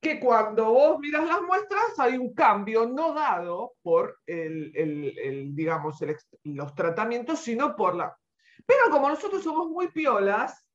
que 0.00 0.18
cuando 0.18 0.72
vos 0.72 0.98
miras 0.98 1.24
las 1.24 1.40
muestras 1.42 1.96
hay 2.00 2.18
un 2.18 2.34
cambio 2.34 2.86
no 2.88 3.14
dado 3.14 3.74
por 3.82 4.18
el, 4.26 5.54
digamos, 5.54 6.04
los 6.42 6.74
tratamientos, 6.74 7.38
sino 7.38 7.76
por 7.76 7.94
la... 7.94 8.18
Pero 8.66 8.90
como 8.90 9.08
nosotros 9.08 9.44
somos 9.44 9.68
muy 9.68 9.92
piolas, 9.92 10.66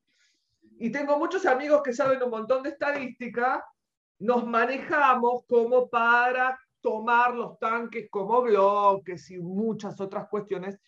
y 0.80 0.93
tengo 0.93 1.19
muchos 1.19 1.45
amigos 1.45 1.82
que 1.84 1.91
saben 1.91 2.24
un 2.24 2.30
montón 2.30 2.63
de 2.63 2.69
estadística, 2.69 3.65
nos 4.19 4.47
manejamos 4.47 5.43
como 5.45 5.89
para 5.89 6.57
tomar 6.80 7.36
los 7.36 7.59
tanques 7.59 8.07
como 8.09 8.41
bloques 8.43 9.30
y 9.30 9.39
muchas 9.39 9.99
otras 9.99 10.30
cuestiones 10.30 10.80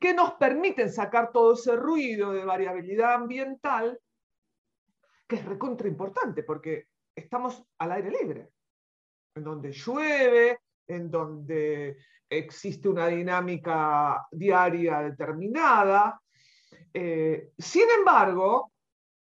que 0.00 0.14
nos 0.14 0.32
permiten 0.32 0.90
sacar 0.90 1.30
todo 1.30 1.52
ese 1.52 1.76
ruido 1.76 2.32
de 2.32 2.44
variabilidad 2.44 3.14
ambiental, 3.14 4.00
que 5.28 5.36
es 5.36 5.44
recontra 5.44 5.86
importante, 5.86 6.42
porque 6.42 6.86
estamos 7.14 7.62
al 7.78 7.92
aire 7.92 8.10
libre, 8.10 8.50
en 9.36 9.44
donde 9.44 9.72
llueve, 9.72 10.60
en 10.86 11.10
donde 11.10 11.98
existe 12.28 12.88
una 12.88 13.08
dinámica 13.08 14.26
diaria 14.32 15.02
determinada. 15.02 16.20
Eh, 16.92 17.52
sin 17.58 17.88
embargo, 17.98 18.72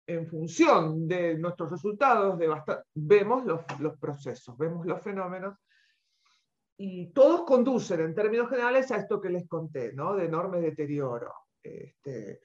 en 0.07 0.27
función 0.27 1.07
de 1.07 1.37
nuestros 1.39 1.71
resultados, 1.71 2.39
vemos 2.95 3.45
los, 3.45 3.99
procesos, 3.99 4.57
vemos 4.57 4.87
los 4.87 5.01
fenómenos 5.03 5.59
y 6.77 7.13
todos 7.13 7.43
conducen 7.43 8.01
en 8.01 8.15
términos 8.15 8.49
generales 8.49 8.91
a 8.91 8.97
esto 8.97 9.21
que 9.21 9.31
les 9.31 9.47
conté, 9.49 9.93
¿no? 9.93 10.15
de 10.17 10.25
enorme 10.25 10.61
deterioro 10.61 11.33
este, 11.63 12.41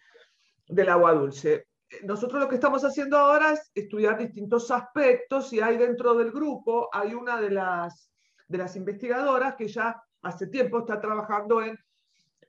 del 0.68 0.90
agua 0.90 1.14
dulce 1.14 1.68
nosotros 2.04 2.42
lo 2.42 2.50
que 2.50 2.56
estamos 2.56 2.84
haciendo 2.84 3.18
ahora 3.18 3.54
es 3.54 3.72
estudiar 3.74 4.18
distintos 4.18 4.70
aspectos 4.72 5.54
y 5.54 5.62
hay 5.62 5.78
dentro 5.78 6.16
del 6.16 6.32
grupo, 6.32 6.90
hay 6.92 7.14
una 7.14 7.40
de 7.40 7.52
las, 7.52 8.12
de 8.48 8.58
las 8.58 8.76
investigadoras 8.76 9.56
que 9.56 9.68
ya 9.68 10.02
hace 10.22 10.48
tiempo 10.48 10.80
está 10.80 11.00
trabajando 11.00 11.62
en 11.62 11.78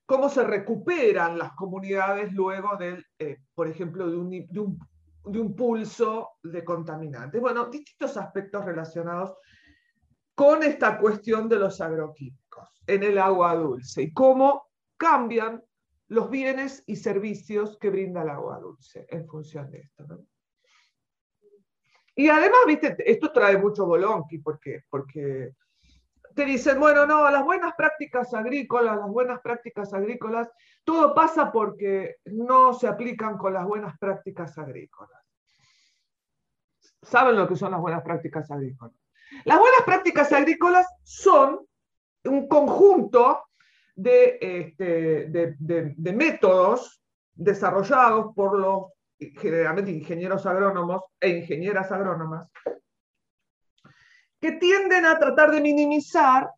cómo 0.07 0.29
se 0.29 0.43
recuperan 0.43 1.39
las 1.39 1.53
comunidades 1.53 2.33
luego 2.33 2.77
del, 2.77 3.05
eh, 3.19 3.39
por 3.55 3.69
ejemplo, 3.69 4.11
de 4.11 4.17
un, 4.17 4.31
de, 4.31 4.61
un, 4.61 4.79
de 5.25 5.39
un 5.39 5.55
pulso 5.55 6.31
de 6.43 6.65
contaminantes. 6.65 7.41
Bueno, 7.41 7.67
distintos 7.67 8.17
aspectos 8.17 8.65
relacionados 8.65 9.35
con 10.39 10.63
esta 10.63 10.99
cuestión 10.99 11.49
de 11.49 11.57
los 11.57 11.81
agroquímicos 11.81 12.69
en 12.87 13.03
el 13.03 13.19
agua 13.19 13.57
dulce 13.57 14.03
y 14.03 14.13
cómo 14.13 14.69
cambian 14.97 15.61
los 16.07 16.31
bienes 16.31 16.85
y 16.87 16.95
servicios 16.95 17.77
que 17.81 17.91
brinda 17.91 18.23
el 18.23 18.29
agua 18.29 18.61
dulce 18.61 19.05
en 19.09 19.27
función 19.27 19.69
de 19.69 19.81
esto. 19.81 20.07
Y 22.15 22.29
además, 22.29 22.61
viste, 22.69 22.95
esto 23.11 23.33
trae 23.33 23.59
mucho 23.59 23.85
bolonqui, 23.85 24.39
porque, 24.39 24.85
porque 24.89 25.55
te 26.37 26.45
dicen, 26.45 26.79
bueno, 26.79 27.05
no, 27.05 27.29
las 27.33 27.43
buenas 27.43 27.75
prácticas 27.77 28.33
agrícolas, 28.33 28.97
las 28.97 29.11
buenas 29.11 29.41
prácticas 29.41 29.93
agrícolas, 29.93 30.49
todo 30.85 31.17
pasa 31.17 31.51
porque 31.51 32.19
no 32.27 32.75
se 32.75 32.87
aplican 32.87 33.37
con 33.39 33.55
las 33.55 33.67
buenas 33.67 33.99
prácticas 33.99 34.57
agrícolas. 34.57 35.21
¿Saben 37.03 37.35
lo 37.35 37.49
que 37.49 37.57
son 37.57 37.73
las 37.73 37.81
buenas 37.81 38.05
prácticas 38.05 38.49
agrícolas? 38.53 39.08
Las 39.45 39.59
buenas 39.59 39.83
prácticas 39.85 40.33
agrícolas 40.33 40.87
son 41.03 41.67
un 42.25 42.49
conjunto 42.49 43.43
este, 43.97 45.27
de, 45.27 46.13
métodos 46.13 47.03
desarrollados 47.35 48.35
por 48.35 48.59
los 48.59 48.85
generalmente 49.19 49.91
ingenieros 49.91 50.47
agrónomos 50.47 51.03
e 51.21 51.29
ingenieras 51.31 51.91
agrónomas, 51.91 52.49
que 54.41 54.53
tienden 54.53 55.05
a 55.05 55.19
tratar 55.19 55.51
de 55.51 55.61
minimizar 55.61 56.49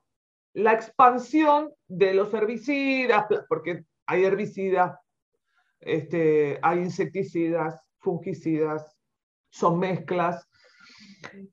la 0.53 0.75
expansión 0.75 1.73
de 1.87 2.13
los 2.13 2.35
herbicidas, 2.35 3.25
porque 3.49 3.85
hay 4.07 4.25
herbicidas, 4.25 4.99
este, 5.81 6.59
hay 6.61 6.81
insecticidas, 6.81 7.81
fungicidas, 8.01 8.95
son 9.49 9.79
mezclas. 9.79 10.47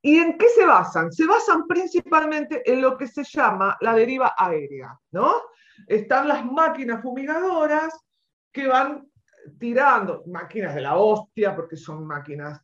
¿Y 0.01 0.17
en 0.17 0.37
qué 0.37 0.49
se 0.49 0.65
basan? 0.65 1.11
Se 1.11 1.25
basan 1.25 1.67
principalmente 1.67 2.61
en 2.71 2.81
lo 2.81 2.97
que 2.97 3.07
se 3.07 3.23
llama 3.23 3.77
la 3.81 3.93
deriva 3.93 4.33
aérea, 4.37 4.97
¿no? 5.11 5.33
están 5.85 6.27
las 6.27 6.45
máquinas 6.45 7.01
fumigadoras 7.01 7.93
que 8.51 8.67
van 8.67 9.07
tirando, 9.59 10.23
máquinas 10.27 10.73
de 10.73 10.81
la 10.81 10.97
hostia, 10.97 11.55
porque 11.55 11.77
son 11.77 12.05
máquinas 12.05 12.59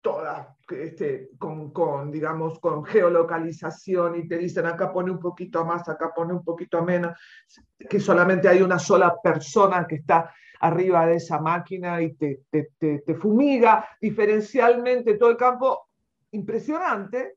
todas 0.00 0.46
este, 0.70 1.30
con, 1.38 1.72
con, 1.72 2.10
digamos, 2.10 2.58
con 2.60 2.84
geolocalización 2.84 4.16
y 4.16 4.28
te 4.28 4.38
dicen 4.38 4.66
acá 4.66 4.92
pone 4.92 5.10
un 5.10 5.18
poquito 5.18 5.64
más, 5.64 5.88
acá 5.88 6.12
pone 6.14 6.32
un 6.32 6.44
poquito 6.44 6.82
menos, 6.82 7.18
que 7.88 7.98
solamente 7.98 8.48
hay 8.48 8.62
una 8.62 8.78
sola 8.78 9.16
persona 9.22 9.86
que 9.86 9.96
está 9.96 10.32
arriba 10.60 11.06
de 11.06 11.16
esa 11.16 11.40
máquina 11.40 12.00
y 12.02 12.14
te, 12.14 12.42
te, 12.50 12.70
te, 12.78 13.00
te 13.00 13.14
fumiga 13.14 13.88
diferencialmente 14.00 15.14
todo 15.14 15.30
el 15.30 15.36
campo, 15.36 15.87
impresionante. 16.32 17.36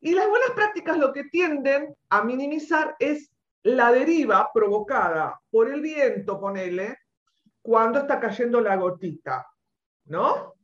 Y 0.00 0.14
las 0.14 0.28
buenas 0.28 0.50
prácticas 0.50 0.98
lo 0.98 1.12
que 1.12 1.24
tienden 1.24 1.94
a 2.10 2.22
minimizar 2.22 2.94
es 2.98 3.30
la 3.62 3.90
deriva 3.90 4.50
provocada 4.52 5.40
por 5.50 5.68
el 5.68 5.80
viento, 5.80 6.40
ponele, 6.40 6.98
cuando 7.60 8.00
está 8.00 8.20
cayendo 8.20 8.60
la 8.60 8.76
gotita, 8.76 9.44
¿no? 10.04 10.54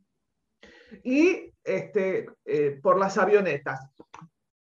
Y 1.03 1.53
este, 1.65 2.27
eh, 2.45 2.79
por 2.83 2.99
las 2.99 3.19
avionetas. 3.19 3.81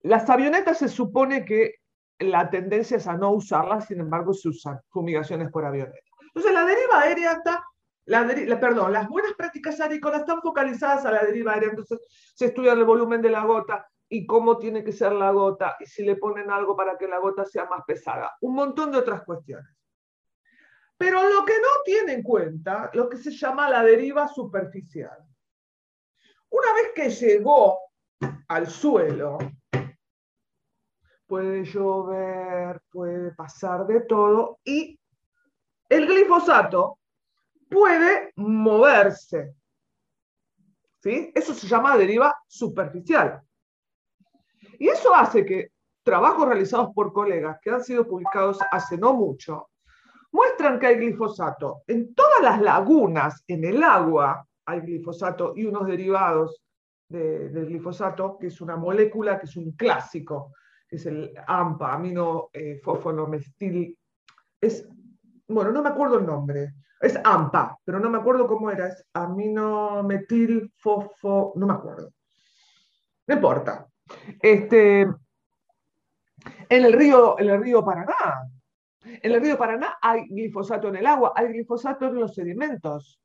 Las 0.01 0.29
avionetas 0.31 0.79
se 0.79 0.89
supone 0.89 1.45
que 1.45 1.77
la 2.19 2.49
tendencia 2.49 2.97
es 2.97 3.07
a 3.07 3.17
no 3.17 3.33
usarlas, 3.33 3.87
sin 3.87 4.01
embargo 4.01 4.33
se 4.33 4.49
usan 4.49 4.81
fumigaciones 4.89 5.51
por 5.51 5.65
avionetas. 5.65 6.03
Entonces 6.29 6.53
la 6.53 6.65
deriva 6.65 7.01
aérea 7.01 7.33
está, 7.33 7.63
las 8.13 9.09
buenas 9.09 9.33
prácticas 9.35 9.81
agrícolas 9.81 10.21
están 10.21 10.41
focalizadas 10.43 11.05
a 11.07 11.13
la 11.13 11.25
deriva 11.25 11.53
aérea, 11.53 11.71
entonces 11.71 11.99
se 12.35 12.47
estudia 12.47 12.73
el 12.73 12.85
volumen 12.85 13.23
de 13.23 13.31
la 13.31 13.45
gota, 13.45 13.87
y 14.13 14.27
cómo 14.27 14.59
tiene 14.59 14.85
que 14.85 14.93
ser 14.93 15.13
la 15.13 15.31
gota 15.31 15.77
y 15.81 15.87
si 15.87 16.05
le 16.05 16.17
ponen 16.17 16.51
algo 16.51 16.77
para 16.77 16.99
que 16.99 17.09
la 17.09 17.17
gota 17.17 17.47
sea 17.47 17.65
más 17.65 17.83
pesada. 17.87 18.37
Un 18.43 18.55
montón 18.55 18.93
de 18.93 18.99
otras 18.99 19.23
cuestiones. 19.23 19.75
Pero 20.99 21.23
lo 21.31 21.47
que 21.47 21.55
no 21.55 21.83
tiene 21.83 22.13
en 22.13 22.23
cuenta, 22.23 22.91
lo 22.93 23.09
que 23.09 23.17
se 23.17 23.31
llama 23.31 23.71
la 23.71 23.83
deriva 23.83 24.29
superficial. 24.29 25.17
Una 26.51 26.75
vez 26.75 26.93
que 26.95 27.09
llegó 27.09 27.79
al 28.49 28.67
suelo, 28.67 29.39
puede 31.27 31.65
llover, 31.65 32.83
puede 32.91 33.33
pasar 33.33 33.87
de 33.87 34.03
todo 34.03 34.59
y 34.63 35.01
el 35.89 36.07
glifosato 36.07 36.99
puede 37.73 38.33
moverse. 38.37 39.55
¿Sí? 41.03 41.33
Eso 41.35 41.55
se 41.55 41.67
llama 41.67 41.97
deriva 41.97 42.37
superficial. 42.47 43.43
Y 44.79 44.89
eso 44.89 45.15
hace 45.15 45.45
que 45.45 45.73
trabajos 46.05 46.47
realizados 46.47 46.91
por 46.95 47.13
colegas 47.13 47.59
que 47.61 47.71
han 47.71 47.83
sido 47.83 48.07
publicados 48.07 48.59
hace 48.71 48.97
no 48.97 49.15
mucho 49.15 49.69
muestran 50.33 50.79
que 50.79 50.87
hay 50.87 50.97
glifosato. 50.97 51.83
En 51.87 52.15
todas 52.15 52.43
las 52.43 52.61
lagunas, 52.61 53.45
en 53.47 53.65
el 53.65 53.83
agua, 53.83 54.47
hay 54.67 54.81
glifosato 54.81 55.53
y 55.57 55.67
unos 55.67 55.87
derivados 55.87 56.63
del 57.09 57.67
glifosato, 57.67 58.39
que 58.39 58.47
es 58.47 58.61
una 58.63 58.77
molécula 58.77 59.39
que 59.39 59.45
es 59.45 59.57
un 59.57 59.73
clásico, 59.73 60.55
que 60.89 60.97
es 60.97 61.05
el 61.05 61.35
AMPA, 61.47 61.93
amino 61.93 62.49
eh, 62.55 62.81
Es, 64.61 64.89
bueno, 65.49 65.73
no 65.73 65.83
me 65.83 65.91
acuerdo 65.91 66.19
el 66.19 66.27
nombre. 66.27 66.73
Es 67.03 67.19
AMPA, 67.25 67.81
pero 67.85 67.99
no 67.99 68.09
me 68.09 68.19
acuerdo 68.19 68.47
cómo 68.47 68.71
era. 68.71 68.87
Es 68.87 69.05
aminometil 69.13 70.73
fosfo, 70.77 71.53
no 71.57 71.67
me 71.67 71.73
acuerdo. 71.73 72.13
No 73.27 73.35
importa. 73.35 73.89
Este, 74.41 75.01
en 75.01 76.85
el 76.85 76.93
río, 76.93 77.37
en 77.41 77.51
el 77.51 77.61
río 77.61 77.85
Paraná, 77.85 78.49
en 79.05 79.33
el 79.33 79.41
río 79.41 79.59
Paraná 79.59 79.99
hay 80.01 80.29
glifosato 80.29 80.89
en 80.89 80.97
el 80.97 81.07
agua, 81.07 81.33
hay 81.35 81.49
glifosato 81.49 82.07
en 82.07 82.21
los 82.21 82.37
sedimentos. 82.37 83.21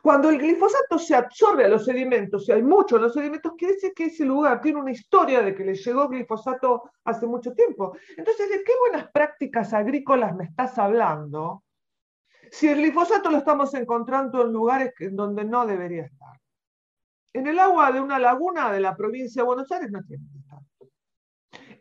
Cuando 0.00 0.30
el 0.30 0.38
glifosato 0.38 0.96
se 0.96 1.16
absorbe 1.16 1.64
a 1.64 1.68
los 1.68 1.84
sedimentos, 1.84 2.48
y 2.48 2.52
hay 2.52 2.62
mucho 2.62 2.96
en 2.96 3.02
los 3.02 3.14
sedimentos, 3.14 3.54
quiere 3.58 3.74
decir 3.74 3.92
que 3.94 4.04
ese 4.04 4.24
lugar 4.24 4.60
tiene 4.60 4.78
una 4.78 4.92
historia 4.92 5.42
de 5.42 5.56
que 5.56 5.64
le 5.64 5.74
llegó 5.74 6.08
glifosato 6.08 6.90
hace 7.04 7.26
mucho 7.26 7.52
tiempo. 7.52 7.96
Entonces, 8.16 8.48
¿de 8.48 8.62
qué 8.62 8.72
buenas 8.78 9.10
prácticas 9.10 9.72
agrícolas 9.72 10.36
me 10.36 10.44
estás 10.44 10.78
hablando 10.78 11.64
si 12.50 12.68
el 12.68 12.78
glifosato 12.78 13.30
lo 13.30 13.38
estamos 13.38 13.72
encontrando 13.74 14.44
en 14.44 14.52
lugares 14.52 14.92
donde 15.12 15.44
no 15.44 15.66
debería 15.66 16.04
estar? 16.04 16.38
En 17.32 17.46
el 17.46 17.58
agua 17.58 17.92
de 17.92 18.00
una 18.00 18.18
laguna 18.18 18.72
de 18.72 18.80
la 18.80 18.96
provincia 18.96 19.42
de 19.42 19.46
Buenos 19.46 19.70
Aires 19.70 19.90
no 19.90 20.02
tiene 20.04 20.24
que 20.32 20.38
estar. 20.38 20.60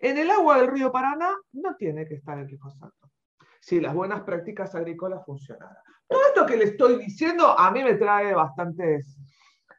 En 0.02 0.18
el 0.18 0.30
agua 0.30 0.58
del 0.58 0.68
río 0.68 0.92
Paraná 0.92 1.34
no 1.54 1.76
tiene 1.76 2.06
que 2.06 2.16
estar 2.16 2.38
el 2.38 2.48
glifosato. 2.48 3.10
Si 3.62 3.80
las 3.80 3.94
buenas 3.94 4.22
prácticas 4.22 4.76
agrícolas 4.76 5.26
funcionaran. 5.26 5.78
Todo 6.08 6.22
esto 6.28 6.46
que 6.46 6.58
le 6.58 6.66
estoy 6.66 6.98
diciendo 6.98 7.58
a 7.58 7.72
mí 7.72 7.84
me 7.84 7.96
trae 7.96 8.34
bastantes, 8.34 9.18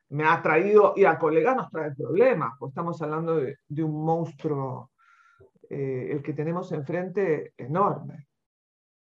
me 0.09 0.25
ha 0.25 0.41
traído, 0.43 0.95
y 0.97 1.05
a 1.05 1.19
colegas 1.19 1.57
nos 1.57 1.71
trae 1.71 1.95
problemas, 1.95 2.55
porque 2.59 2.71
estamos 2.71 3.01
hablando 3.03 3.37
de, 3.37 3.85
un 3.85 4.05
monstruo, 4.05 4.91
eh, 5.69 6.09
el 6.11 6.23
que 6.23 6.33
tenemos 6.33 6.73
enfrente, 6.73 7.53
enorme. 7.57 8.27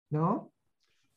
¿No? 0.09 0.51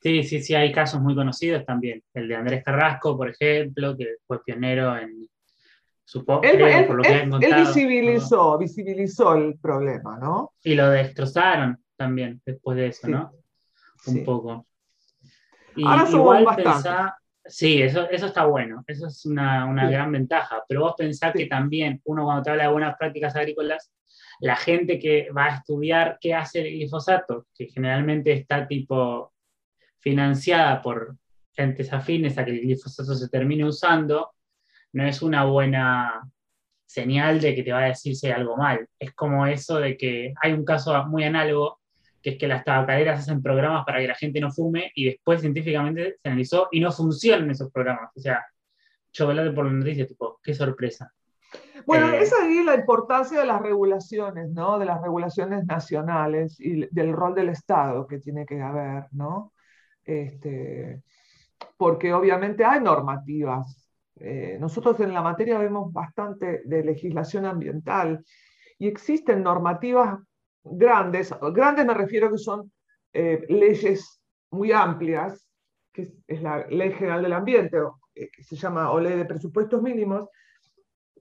Sí, 0.01 0.22
sí, 0.22 0.42
sí, 0.42 0.55
hay 0.55 0.72
casos 0.72 1.01
muy 1.01 1.14
conocidos 1.14 1.64
también. 1.64 2.03
El 2.14 2.28
de 2.28 2.36
Andrés 2.36 2.64
Carrasco, 2.64 3.16
por 3.16 3.28
ejemplo, 3.28 3.96
que 3.96 4.16
fue 4.26 4.42
pionero 4.42 4.96
en, 4.96 5.28
Supongo, 6.11 6.42
él, 6.42 6.86
por 6.88 6.96
lo 6.96 7.03
que 7.05 7.46
él 7.46 7.55
visibilizó, 7.55 8.59
visibilizó 8.59 9.36
el 9.36 9.57
problema, 9.61 10.18
¿no? 10.18 10.55
Y 10.64 10.74
lo 10.74 10.90
destrozaron 10.90 11.78
también 11.96 12.42
después 12.44 12.76
de 12.76 12.88
eso, 12.88 13.07
¿no? 13.07 13.30
Un 14.07 14.24
poco. 14.24 14.66
Y 15.76 15.82
igual 15.82 16.46
pensá, 16.57 17.16
sí, 17.44 17.80
eso, 17.80 18.11
eso 18.11 18.26
está 18.26 18.44
bueno, 18.46 18.82
eso 18.88 19.07
es 19.07 19.24
una, 19.24 19.66
una 19.66 19.88
gran 19.88 20.11
ventaja, 20.11 20.64
pero 20.68 20.80
vos 20.80 20.94
pensás 20.98 21.32
que 21.32 21.46
también 21.46 22.01
uno 22.07 22.24
cuando 22.24 22.42
te 22.42 22.51
habla 22.51 22.64
de 22.64 22.72
buenas 22.72 22.96
prácticas 22.98 23.36
agrícolas, 23.36 23.92
la 24.40 24.57
gente 24.57 24.98
que 24.98 25.30
va 25.30 25.44
a 25.44 25.57
estudiar 25.59 26.18
qué 26.20 26.34
hace 26.34 26.62
el 26.62 26.72
glifosato, 26.72 27.46
que 27.55 27.68
generalmente 27.68 28.32
está 28.32 28.66
tipo 28.66 29.32
financiada 30.01 30.82
por 30.82 31.16
gentes 31.53 31.92
afines 31.92 32.38
a 32.38 32.44
que 32.44 32.53
el 32.53 32.61
glifosato 32.61 33.14
se 33.14 33.28
termine 33.28 33.64
usando, 33.64 34.30
no 34.92 35.05
es 35.05 35.22
una 35.22 35.44
buena 35.44 36.22
señal 36.86 37.40
de 37.40 37.55
que 37.55 37.62
te 37.62 37.72
va 37.72 37.80
a 37.80 37.88
decirse 37.88 38.32
algo 38.32 38.57
mal. 38.57 38.88
Es 38.98 39.14
como 39.14 39.46
eso 39.46 39.78
de 39.78 39.96
que 39.96 40.34
hay 40.42 40.53
un 40.53 40.64
caso 40.64 41.05
muy 41.07 41.24
análogo, 41.24 41.80
que 42.22 42.30
es 42.30 42.38
que 42.38 42.48
las 42.48 42.64
tabacaleras 42.64 43.20
hacen 43.20 43.42
programas 43.42 43.84
para 43.84 44.01
que 44.01 44.09
la 44.09 44.14
gente 44.14 44.40
no 44.40 44.51
fume 44.51 44.90
y 44.94 45.07
después 45.07 45.40
científicamente 45.40 46.16
se 46.20 46.28
analizó 46.28 46.68
y 46.72 46.80
no 46.80 46.90
funcionan 46.90 47.51
esos 47.51 47.70
programas. 47.70 48.11
O 48.16 48.20
sea, 48.20 48.44
chocolate 49.12 49.53
por 49.53 49.66
la 49.66 49.72
noticia, 49.72 50.07
tipo, 50.07 50.40
qué 50.42 50.55
sorpresa. 50.55 51.12
Bueno, 51.86 52.11
eh, 52.11 52.22
esa 52.22 52.46
es 52.46 52.64
la 52.64 52.74
importancia 52.74 53.40
de 53.40 53.46
las 53.46 53.62
regulaciones, 53.62 54.51
¿no? 54.51 54.78
De 54.78 54.84
las 54.84 55.01
regulaciones 55.01 55.64
nacionales 55.64 56.61
y 56.61 56.86
del 56.90 57.12
rol 57.12 57.34
del 57.34 57.48
Estado 57.48 58.07
que 58.07 58.18
tiene 58.18 58.44
que 58.44 58.61
haber, 58.61 59.05
¿no? 59.12 59.53
Este, 60.11 61.02
porque 61.76 62.12
obviamente 62.12 62.64
hay 62.64 62.80
normativas 62.80 63.80
eh, 64.20 64.58
nosotros 64.61 65.00
en 65.00 65.14
la 65.14 65.22
materia 65.22 65.58
vemos 65.58 65.90
bastante 65.92 66.61
de 66.66 66.84
legislación 66.84 67.46
ambiental 67.46 68.22
y 68.78 68.86
existen 68.86 69.42
normativas 69.42 70.18
grandes, 70.62 71.34
grandes 71.54 71.86
me 71.86 71.94
refiero 71.94 72.28
a 72.28 72.30
que 72.32 72.38
son 72.38 72.70
eh, 73.14 73.46
leyes 73.48 74.20
muy 74.50 74.72
amplias, 74.72 75.48
que 75.90 76.12
es, 76.26 76.42
la 76.42 76.66
Ley 76.66 76.92
General 76.92 77.22
del 77.22 77.32
Ambiente, 77.32 77.78
eh, 78.14 78.30
que 78.30 78.44
se 78.44 78.56
llama 78.56 78.90
o 78.90 79.00
Ley 79.00 79.16
de 79.16 79.24
Presupuestos 79.24 79.80
Mínimos, 79.80 80.28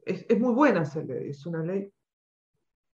es, 0.05 0.25
es 0.27 0.37
muy 0.37 0.53
buena 0.53 0.81
esa 0.81 1.01
ley, 1.01 1.29
es 1.29 1.45
una 1.45 1.63
ley 1.63 1.89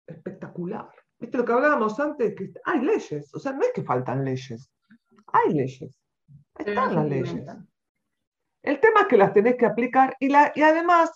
espectacular. 0.05 0.89
¿Viste 1.17 1.37
lo 1.37 1.45
que 1.45 1.53
hablábamos 1.53 1.97
antes? 2.01 2.35
Que 2.35 2.51
hay 2.65 2.81
leyes, 2.81 3.33
o 3.33 3.39
sea, 3.39 3.53
no 3.53 3.61
es 3.61 3.71
que 3.73 3.83
faltan 3.83 4.25
leyes, 4.25 4.69
hay 5.27 5.53
leyes, 5.53 5.99
están 6.57 6.95
las 6.95 7.05
leyes. 7.05 7.45
El 8.61 8.79
tema 8.79 9.01
es 9.01 9.07
que 9.07 9.17
las 9.17 9.33
tenés 9.33 9.55
que 9.55 9.65
aplicar 9.65 10.15
y, 10.19 10.29
la, 10.29 10.51
y 10.55 10.61
además 10.61 11.11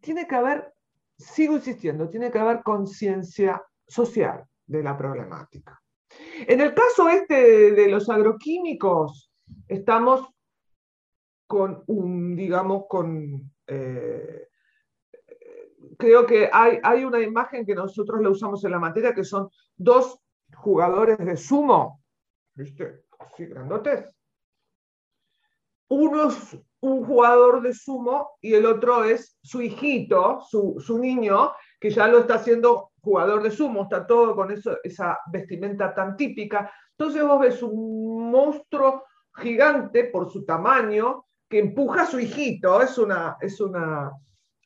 tiene 0.00 0.26
que 0.26 0.34
haber, 0.34 0.74
sigo 1.16 1.54
insistiendo, 1.54 2.08
tiene 2.08 2.30
que 2.30 2.38
haber 2.38 2.62
conciencia 2.62 3.62
social 3.86 4.44
de 4.66 4.82
la 4.82 4.96
problemática. 4.96 5.80
En 6.46 6.60
el 6.60 6.74
caso 6.74 7.08
este 7.08 7.72
de, 7.72 7.88
los 7.88 8.08
agroquímicos, 8.08 9.32
estamos 9.66 10.28
con 11.46 11.82
un, 11.86 12.36
digamos, 12.36 12.84
con... 12.88 13.50
Eh, 13.66 14.48
creo 15.98 16.26
que 16.26 16.50
hay, 16.52 16.78
hay 16.82 17.04
una 17.04 17.20
imagen 17.20 17.64
que 17.64 17.74
nosotros 17.74 18.20
la 18.20 18.30
usamos 18.30 18.64
en 18.64 18.72
la 18.72 18.78
materia, 18.78 19.14
que 19.14 19.24
son 19.24 19.48
dos 19.76 20.18
jugadores 20.54 21.18
de 21.18 21.36
sumo, 21.36 22.02
¿viste? 22.54 23.03
Uno 25.88 26.30
un 26.80 27.04
jugador 27.04 27.62
de 27.62 27.72
sumo 27.72 28.32
y 28.42 28.52
el 28.52 28.66
otro 28.66 29.04
es 29.04 29.38
su 29.42 29.62
hijito, 29.62 30.40
su, 30.42 30.98
niño, 30.98 31.52
que 31.80 31.90
ya 31.90 32.06
lo 32.08 32.18
está 32.18 32.34
haciendo 32.34 32.90
jugador 33.00 33.42
de 33.42 33.50
sumo, 33.50 33.84
está 33.84 34.06
todo 34.06 34.34
con 34.36 34.50
esa 34.52 35.18
vestimenta 35.32 35.94
tan 35.94 36.14
típica. 36.16 36.70
Entonces 36.90 37.22
vos 37.22 37.40
ves 37.40 37.62
un 37.62 38.30
monstruo 38.30 39.04
gigante 39.34 40.04
por 40.04 40.30
su 40.30 40.44
tamaño 40.44 41.24
que 41.48 41.58
empuja 41.58 42.02
a 42.02 42.06
su 42.06 42.20
hijito, 42.20 42.82
es 42.82 42.98
una, 42.98 43.36
es 43.40 43.60
una 43.60 44.12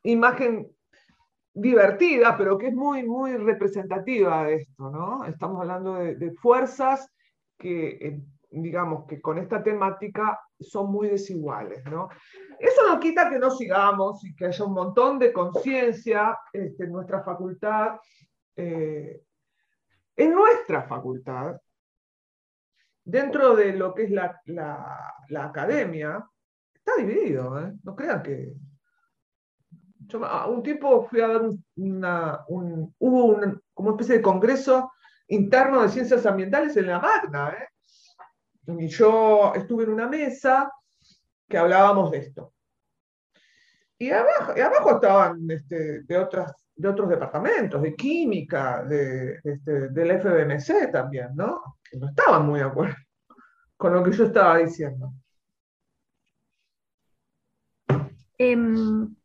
imagen 0.02 0.68
divertida, 1.54 2.36
pero 2.36 2.58
que 2.58 2.68
es 2.68 2.74
muy, 2.74 3.04
muy 3.04 3.36
representativa 3.36 4.44
de 4.44 4.56
esto, 4.56 4.90
¿no? 4.90 5.24
Estamos 5.24 5.60
hablando 5.60 5.94
de, 5.94 6.16
de 6.16 6.32
fuerzas 6.32 7.08
que 7.56 7.88
eh, 8.00 8.20
digamos, 8.50 9.06
que 9.06 9.20
con 9.20 9.38
esta 9.38 9.62
temática 9.62 10.40
son 10.58 10.90
muy 10.90 11.08
desiguales. 11.08 11.84
¿no? 11.86 12.08
Eso 12.58 12.82
no 12.88 12.98
quita 12.98 13.28
que 13.28 13.38
no 13.38 13.50
sigamos 13.50 14.24
y 14.24 14.34
que 14.34 14.46
haya 14.46 14.64
un 14.64 14.74
montón 14.74 15.18
de 15.18 15.32
conciencia 15.32 16.38
este, 16.52 16.84
en 16.84 16.92
nuestra 16.92 17.22
facultad. 17.22 17.98
Eh, 18.56 19.22
en 20.16 20.32
nuestra 20.32 20.82
facultad, 20.82 21.60
dentro 23.04 23.54
de 23.54 23.72
lo 23.72 23.94
que 23.94 24.04
es 24.04 24.10
la, 24.10 24.40
la, 24.46 25.44
academia, 25.44 26.26
está 26.74 26.96
dividido. 26.96 27.60
¿eh? 27.60 27.72
No 27.84 27.94
crean 27.94 28.22
que... 28.22 28.52
Yo, 30.08 30.20
un 30.48 30.62
tiempo 30.62 31.04
fui 31.04 31.20
a 31.20 31.28
dar 31.28 31.42
una, 31.76 32.44
un, 32.48 32.94
hubo 32.98 33.40
como 33.74 33.90
una 33.90 33.96
especie 33.96 34.16
de 34.16 34.22
congreso 34.22 34.90
interno 35.28 35.82
de 35.82 35.90
ciencias 35.90 36.24
ambientales 36.24 36.76
en 36.78 36.86
la 36.86 36.98
Magna, 36.98 37.50
¿eh? 37.50 37.68
Y 38.76 38.88
yo 38.88 39.52
estuve 39.54 39.84
en 39.84 39.90
una 39.90 40.06
mesa 40.06 40.70
que 41.48 41.56
hablábamos 41.56 42.10
de 42.10 42.18
esto. 42.18 42.52
Y 43.98 44.10
abajo, 44.10 44.52
abajo 44.52 44.94
estaban 44.96 45.50
este, 45.50 46.02
de, 46.02 46.18
otras, 46.18 46.52
de 46.76 46.88
otros 46.88 47.08
departamentos, 47.08 47.80
de 47.80 47.96
química, 47.96 48.84
de, 48.84 49.40
este, 49.42 49.88
del 49.88 50.20
FBMC 50.20 50.92
también, 50.92 51.30
¿no? 51.34 51.78
Que 51.82 51.96
no 51.96 52.08
estaban 52.08 52.46
muy 52.46 52.60
de 52.60 52.66
acuerdo 52.66 52.94
con 53.76 53.94
lo 53.94 54.02
que 54.02 54.12
yo 54.12 54.24
estaba 54.24 54.58
diciendo. 54.58 55.12
Em, 58.36 59.16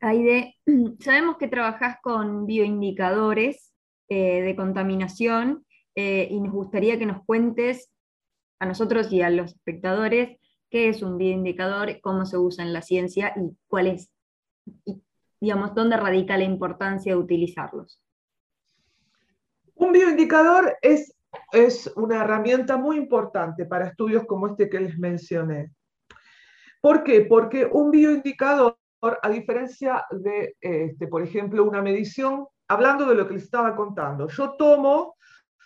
Aide, 0.00 0.56
sabemos 1.00 1.36
que 1.38 1.48
trabajás 1.48 1.96
con 2.02 2.46
bioindicadores 2.46 3.72
eh, 4.08 4.42
de 4.42 4.54
contaminación 4.54 5.64
eh, 5.94 6.28
y 6.30 6.40
nos 6.40 6.52
gustaría 6.52 6.98
que 6.98 7.06
nos 7.06 7.24
cuentes 7.24 7.90
a 8.58 8.66
nosotros 8.66 9.12
y 9.12 9.22
a 9.22 9.30
los 9.30 9.52
espectadores 9.52 10.38
qué 10.70 10.88
es 10.88 11.02
un 11.02 11.18
bioindicador, 11.18 12.00
cómo 12.00 12.26
se 12.26 12.38
usa 12.38 12.64
en 12.64 12.72
la 12.72 12.82
ciencia 12.82 13.32
y 13.36 13.56
cuál 13.68 13.86
es, 13.88 14.10
digamos, 15.40 15.74
dónde 15.74 15.96
radica 15.96 16.36
la 16.36 16.44
importancia 16.44 17.12
de 17.12 17.18
utilizarlos. 17.18 18.00
Un 19.74 19.92
bioindicador 19.92 20.76
es, 20.82 21.16
es 21.52 21.92
una 21.96 22.22
herramienta 22.22 22.76
muy 22.76 22.96
importante 22.96 23.66
para 23.66 23.88
estudios 23.88 24.24
como 24.24 24.48
este 24.48 24.68
que 24.68 24.80
les 24.80 24.98
mencioné. 24.98 25.72
¿Por 26.80 27.04
qué? 27.04 27.22
Porque 27.22 27.66
un 27.66 27.90
bioindicador, 27.90 28.78
a 29.00 29.28
diferencia 29.28 30.04
de, 30.10 30.56
este, 30.60 31.06
por 31.06 31.22
ejemplo, 31.22 31.64
una 31.64 31.82
medición, 31.82 32.46
hablando 32.68 33.06
de 33.06 33.14
lo 33.14 33.28
que 33.28 33.34
les 33.34 33.44
estaba 33.44 33.76
contando, 33.76 34.28
yo 34.28 34.56
tomo 34.56 35.16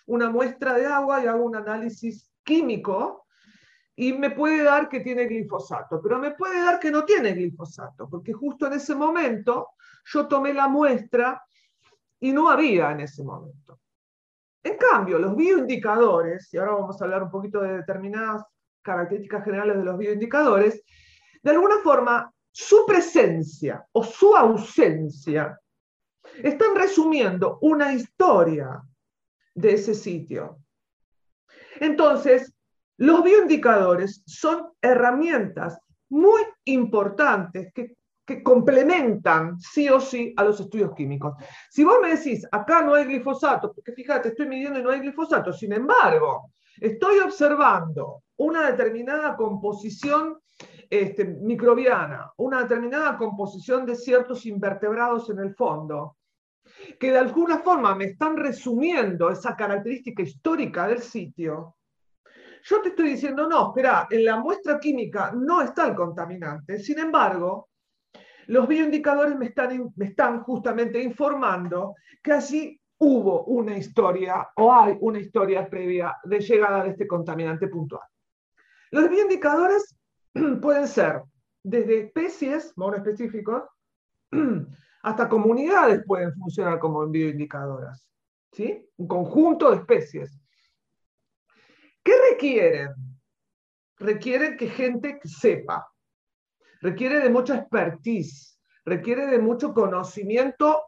una 0.05 0.29
muestra 0.29 0.73
de 0.73 0.85
agua 0.85 1.23
y 1.23 1.27
hago 1.27 1.45
un 1.45 1.55
análisis 1.55 2.30
químico 2.43 3.25
y 3.95 4.13
me 4.13 4.31
puede 4.31 4.63
dar 4.63 4.89
que 4.89 5.01
tiene 5.01 5.25
glifosato, 5.25 6.01
pero 6.01 6.17
me 6.17 6.31
puede 6.31 6.61
dar 6.61 6.79
que 6.79 6.91
no 6.91 7.05
tiene 7.05 7.33
glifosato, 7.33 8.09
porque 8.09 8.33
justo 8.33 8.67
en 8.67 8.73
ese 8.73 8.95
momento 8.95 9.69
yo 10.05 10.27
tomé 10.27 10.53
la 10.53 10.67
muestra 10.67 11.43
y 12.19 12.31
no 12.31 12.49
había 12.49 12.91
en 12.91 13.01
ese 13.01 13.23
momento. 13.23 13.79
En 14.63 14.77
cambio, 14.77 15.17
los 15.17 15.35
bioindicadores, 15.35 16.53
y 16.53 16.57
ahora 16.57 16.73
vamos 16.73 17.01
a 17.01 17.05
hablar 17.05 17.23
un 17.23 17.31
poquito 17.31 17.61
de 17.61 17.77
determinadas 17.77 18.43
características 18.81 19.43
generales 19.43 19.77
de 19.77 19.83
los 19.83 19.97
bioindicadores, 19.97 20.83
de 21.41 21.51
alguna 21.51 21.79
forma, 21.79 22.31
su 22.51 22.85
presencia 22.85 23.85
o 23.93 24.03
su 24.03 24.35
ausencia 24.35 25.59
están 26.43 26.75
resumiendo 26.75 27.57
una 27.61 27.93
historia 27.93 28.81
de 29.55 29.73
ese 29.73 29.95
sitio. 29.95 30.60
Entonces, 31.81 32.53
los 32.97 33.23
bioindicadores 33.23 34.21
son 34.27 34.69
herramientas 34.79 35.79
muy 36.09 36.43
importantes 36.65 37.73
que, 37.73 37.95
complementan 38.45 39.59
sí 39.59 39.89
o 39.89 39.99
sí 39.99 40.33
a 40.37 40.45
los 40.45 40.57
estudios 40.57 40.93
químicos. 40.95 41.33
Si 41.69 41.83
vos 41.83 41.97
me 42.01 42.15
decís, 42.15 42.47
acá 42.49 42.81
no 42.81 42.93
hay 42.93 43.03
glifosato, 43.03 43.73
porque 43.73 43.91
fíjate, 43.91 44.29
estoy 44.29 44.47
midiendo 44.47 44.79
y 44.79 44.83
no 44.83 44.89
hay 44.89 45.01
glifosato, 45.01 45.51
sin 45.51 45.73
embargo, 45.73 46.53
estoy 46.79 47.19
observando 47.19 48.23
una 48.37 48.71
determinada 48.71 49.35
composición 49.35 50.39
este, 50.89 51.25
microbiana, 51.25 52.31
una 52.37 52.61
determinada 52.61 53.17
composición 53.17 53.85
de 53.85 53.95
ciertos 53.97 54.45
invertebrados 54.45 55.29
en 55.29 55.39
el 55.39 55.53
fondo, 55.53 56.15
que 56.99 57.11
de 57.11 57.17
alguna 57.17 57.59
forma 57.59 57.95
me 57.95 58.05
están 58.05 58.37
resumiendo 58.37 59.29
esa 59.29 59.55
característica 59.55 60.21
histórica 60.21 60.87
del 60.87 61.01
sitio, 61.01 61.75
yo 62.63 62.81
te 62.81 62.89
estoy 62.89 63.09
diciendo, 63.09 63.47
no, 63.47 63.69
espera, 63.69 64.07
en 64.09 64.25
la 64.25 64.37
muestra 64.37 64.79
química 64.79 65.31
no 65.35 65.61
está 65.61 65.87
el 65.87 65.95
contaminante. 65.95 66.77
Sin 66.79 66.99
embargo, 66.99 67.69
los 68.47 68.67
bioindicadores 68.67 69.35
me 69.35 69.47
están, 69.47 69.91
me 69.95 70.05
están 70.05 70.41
justamente 70.43 71.01
informando 71.01 71.95
que 72.21 72.33
allí 72.33 72.81
hubo 72.99 73.45
una 73.45 73.75
historia 73.77 74.47
o 74.57 74.71
hay 74.71 74.95
una 75.01 75.19
historia 75.19 75.67
previa 75.67 76.17
de 76.23 76.39
llegada 76.39 76.83
de 76.83 76.91
este 76.91 77.07
contaminante 77.07 77.67
puntual. 77.67 78.03
Los 78.91 79.09
bioindicadores 79.09 79.97
pueden 80.61 80.87
ser 80.87 81.21
desde 81.63 82.01
especies 82.01 82.73
monoespecíficos 82.75 83.63
hasta 85.03 85.29
comunidades 85.29 86.03
pueden 86.05 86.33
funcionar 86.33 86.79
como 86.79 87.05
bioindicadoras. 87.07 88.05
¿sí? 88.51 88.87
Un 88.97 89.07
conjunto 89.07 89.71
de 89.71 89.77
especies. 89.77 90.39
¿Qué 92.03 92.13
requieren? 92.31 92.93
Requieren 93.97 94.57
que 94.57 94.67
gente 94.67 95.19
sepa, 95.23 95.87
requiere 96.81 97.19
de 97.19 97.29
mucha 97.29 97.55
expertise, 97.55 98.59
requiere 98.83 99.27
de 99.27 99.37
mucho 99.37 99.73
conocimiento, 99.73 100.85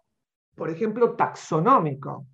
por 0.55 0.69
ejemplo, 0.69 1.15
taxonómico. 1.15 2.25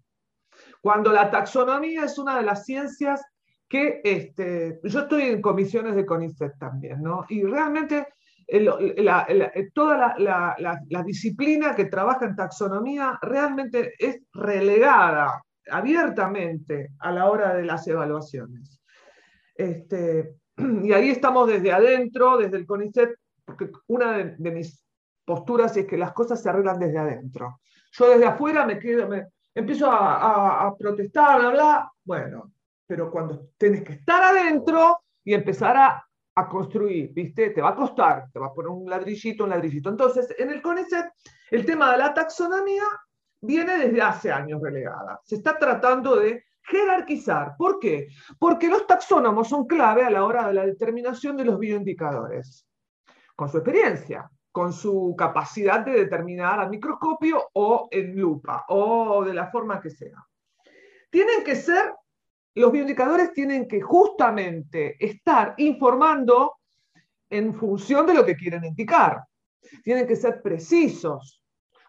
Cuando 0.81 1.11
la 1.11 1.29
taxonomía 1.29 2.05
es 2.05 2.17
una 2.17 2.37
de 2.37 2.43
las 2.43 2.65
ciencias 2.65 3.21
que 3.67 4.01
este, 4.03 4.79
yo 4.83 5.01
estoy 5.01 5.23
en 5.23 5.41
comisiones 5.41 5.95
de 5.95 6.05
CONICET 6.05 6.57
también, 6.57 7.03
¿no? 7.03 7.25
Y 7.29 7.43
realmente 7.43 8.07
toda 9.73 10.15
la, 10.17 11.03
disciplina 11.05 11.75
que 11.75 11.85
trabaja 11.85 12.25
en 12.25 12.35
taxonomía 12.35 13.17
realmente 13.21 13.93
es 13.97 14.19
relegada 14.33 15.43
abiertamente 15.71 16.91
a 16.99 17.11
la 17.11 17.29
hora 17.29 17.53
de 17.53 17.63
las 17.63 17.87
evaluaciones. 17.87 18.81
Este, 19.55 20.35
y 20.83 20.91
ahí 20.93 21.09
estamos 21.09 21.47
desde 21.47 21.71
adentro, 21.71 22.37
desde 22.37 22.57
el 22.57 22.65
CONICET, 22.65 23.15
porque 23.45 23.69
una 23.87 24.17
de, 24.17 24.51
mis 24.51 24.83
posturas 25.25 25.75
es 25.77 25.85
que 25.85 25.97
las 25.97 26.13
cosas 26.13 26.41
se 26.41 26.49
arreglan 26.49 26.79
desde 26.79 26.97
adentro. 26.97 27.59
Yo 27.91 28.09
desde 28.09 28.25
afuera 28.25 28.65
me 28.65 28.79
quedo, 28.79 29.07
me, 29.07 29.27
empiezo 29.53 29.89
a, 29.91 30.75
protestar, 30.77 31.39
bla, 31.39 31.49
bla, 31.51 31.91
bueno, 32.03 32.51
pero 32.87 33.11
cuando 33.11 33.49
tienes 33.57 33.83
que 33.83 33.93
estar 33.93 34.23
adentro 34.23 34.97
y 35.23 35.33
empezar 35.33 35.77
a, 35.77 36.08
a, 36.35 36.47
construir, 36.47 37.11
¿viste? 37.13 37.49
Te 37.49 37.61
va 37.61 37.69
a 37.69 37.75
costar, 37.75 38.29
te 38.31 38.39
va 38.39 38.47
a 38.47 38.53
poner 38.53 38.69
un 38.69 38.89
ladrillito, 38.89 39.43
un 39.43 39.49
ladrillito. 39.49 39.89
Entonces, 39.89 40.33
en 40.37 40.49
el 40.51 40.61
CONICET, 40.61 41.05
el 41.51 41.65
tema 41.65 41.91
de 41.91 41.97
la 41.97 42.13
taxonomía 42.13 42.83
viene 43.41 43.77
desde 43.77 44.01
hace 44.01 44.31
años 44.31 44.61
relegada. 44.61 45.19
Se 45.23 45.35
está 45.35 45.57
tratando 45.57 46.15
de 46.15 46.43
jerarquizar. 46.63 47.55
¿Por 47.57 47.79
qué? 47.79 48.07
Porque 48.37 48.69
los 48.69 48.85
taxónomos 48.85 49.49
son 49.49 49.65
clave 49.65 50.03
a 50.03 50.09
la 50.09 50.23
hora 50.23 50.47
de 50.47 50.53
la 50.53 50.65
determinación 50.65 51.35
de 51.35 51.45
los 51.45 51.59
bioindicadores, 51.59 52.67
con 53.35 53.49
su 53.49 53.57
experiencia, 53.57 54.29
con 54.51 54.73
su 54.73 55.15
capacidad 55.17 55.81
de 55.81 55.91
determinar 55.91 56.59
a 56.59 56.69
microscopio 56.69 57.49
o 57.53 57.87
en 57.91 58.19
lupa, 58.19 58.65
o 58.69 59.23
de 59.23 59.33
la 59.33 59.47
forma 59.47 59.79
que 59.79 59.89
sea. 59.89 60.25
Tienen 61.09 61.43
que 61.43 61.55
ser, 61.55 61.93
los 62.59 62.71
bioindicadores 62.71 63.31
tienen 63.33 63.67
que 63.67 63.81
justamente 63.81 64.95
estar 65.03 65.53
informando 65.57 66.57
en 67.29 67.53
función 67.53 68.05
de 68.05 68.13
lo 68.13 68.25
que 68.25 68.35
quieren 68.35 68.65
indicar. 68.65 69.23
Tienen 69.83 70.07
que 70.07 70.15
ser 70.15 70.41
precisos, 70.41 71.39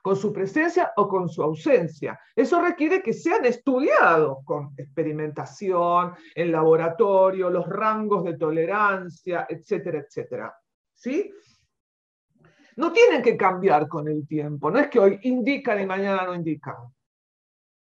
con 0.03 0.17
su 0.17 0.33
presencia 0.33 0.93
o 0.97 1.09
con 1.09 1.29
su 1.29 1.43
ausencia. 1.43 2.19
Eso 2.35 2.61
requiere 2.61 3.03
que 3.03 3.13
sean 3.13 3.45
estudiados 3.45 4.39
con 4.45 4.73
experimentación, 4.77 6.15
en 6.35 6.53
laboratorio, 6.53 7.51
los 7.51 7.67
rangos 7.67 8.25
de 8.25 8.37
tolerancia, 8.37 9.47
etcétera, 9.49 9.99
etcétera. 9.99 10.55
¿Sí? 10.95 11.33
No 12.77 12.93
tienen 12.93 13.23
que 13.23 13.37
cambiar 13.37 13.89
con 13.89 14.09
el 14.09 14.27
tiempo, 14.27 14.71
no 14.71 14.79
es 14.79 14.89
que 14.89 15.01
hoy 15.01 15.19
indican 15.23 15.81
y 15.81 15.87
mañana 15.87 16.25
no 16.25 16.35
indican. 16.35 16.77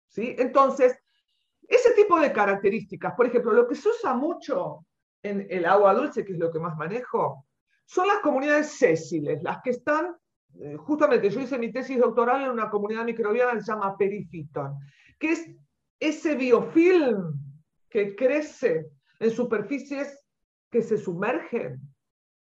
¿Sí? 0.09 0.35
Entonces, 0.39 0.99
ese 1.69 1.93
tipo 1.93 2.19
de 2.19 2.33
características, 2.33 3.15
por 3.15 3.27
ejemplo, 3.27 3.53
lo 3.53 3.69
que 3.69 3.77
se 3.77 3.89
usa 3.89 4.15
mucho 4.15 4.87
en 5.23 5.47
el 5.51 5.67
agua 5.67 5.95
dulce, 5.95 6.25
que 6.25 6.33
es 6.33 6.39
lo 6.39 6.51
que 6.51 6.59
más 6.59 6.77
manejo, 6.77 7.47
son 7.85 8.09
las 8.09 8.19
comunidades 8.19 8.73
sésiles, 8.73 9.43
las 9.43 9.63
que 9.63 9.71
están 9.71 10.17
eh, 10.61 10.77
justamente 10.77 11.31
yo 11.31 11.41
hice 11.41 11.59
mi 11.59 11.73
tesis 11.73 11.99
doctoral 11.99 12.43
en 12.43 12.51
una 12.51 12.71
comunidad 12.71 13.05
microbiana 13.05 13.53
que 13.53 13.61
se 13.61 13.73
llama 13.73 13.97
Perifiton, 13.97 14.79
que 15.19 15.33
es 15.33 15.51
ese 16.01 16.35
biofilm 16.35 17.35
que 17.89 18.17
crece 18.17 18.87
en 19.21 19.31
superficies 19.31 20.25
que 20.71 20.83
se 20.83 20.99
sumergen, 20.99 21.81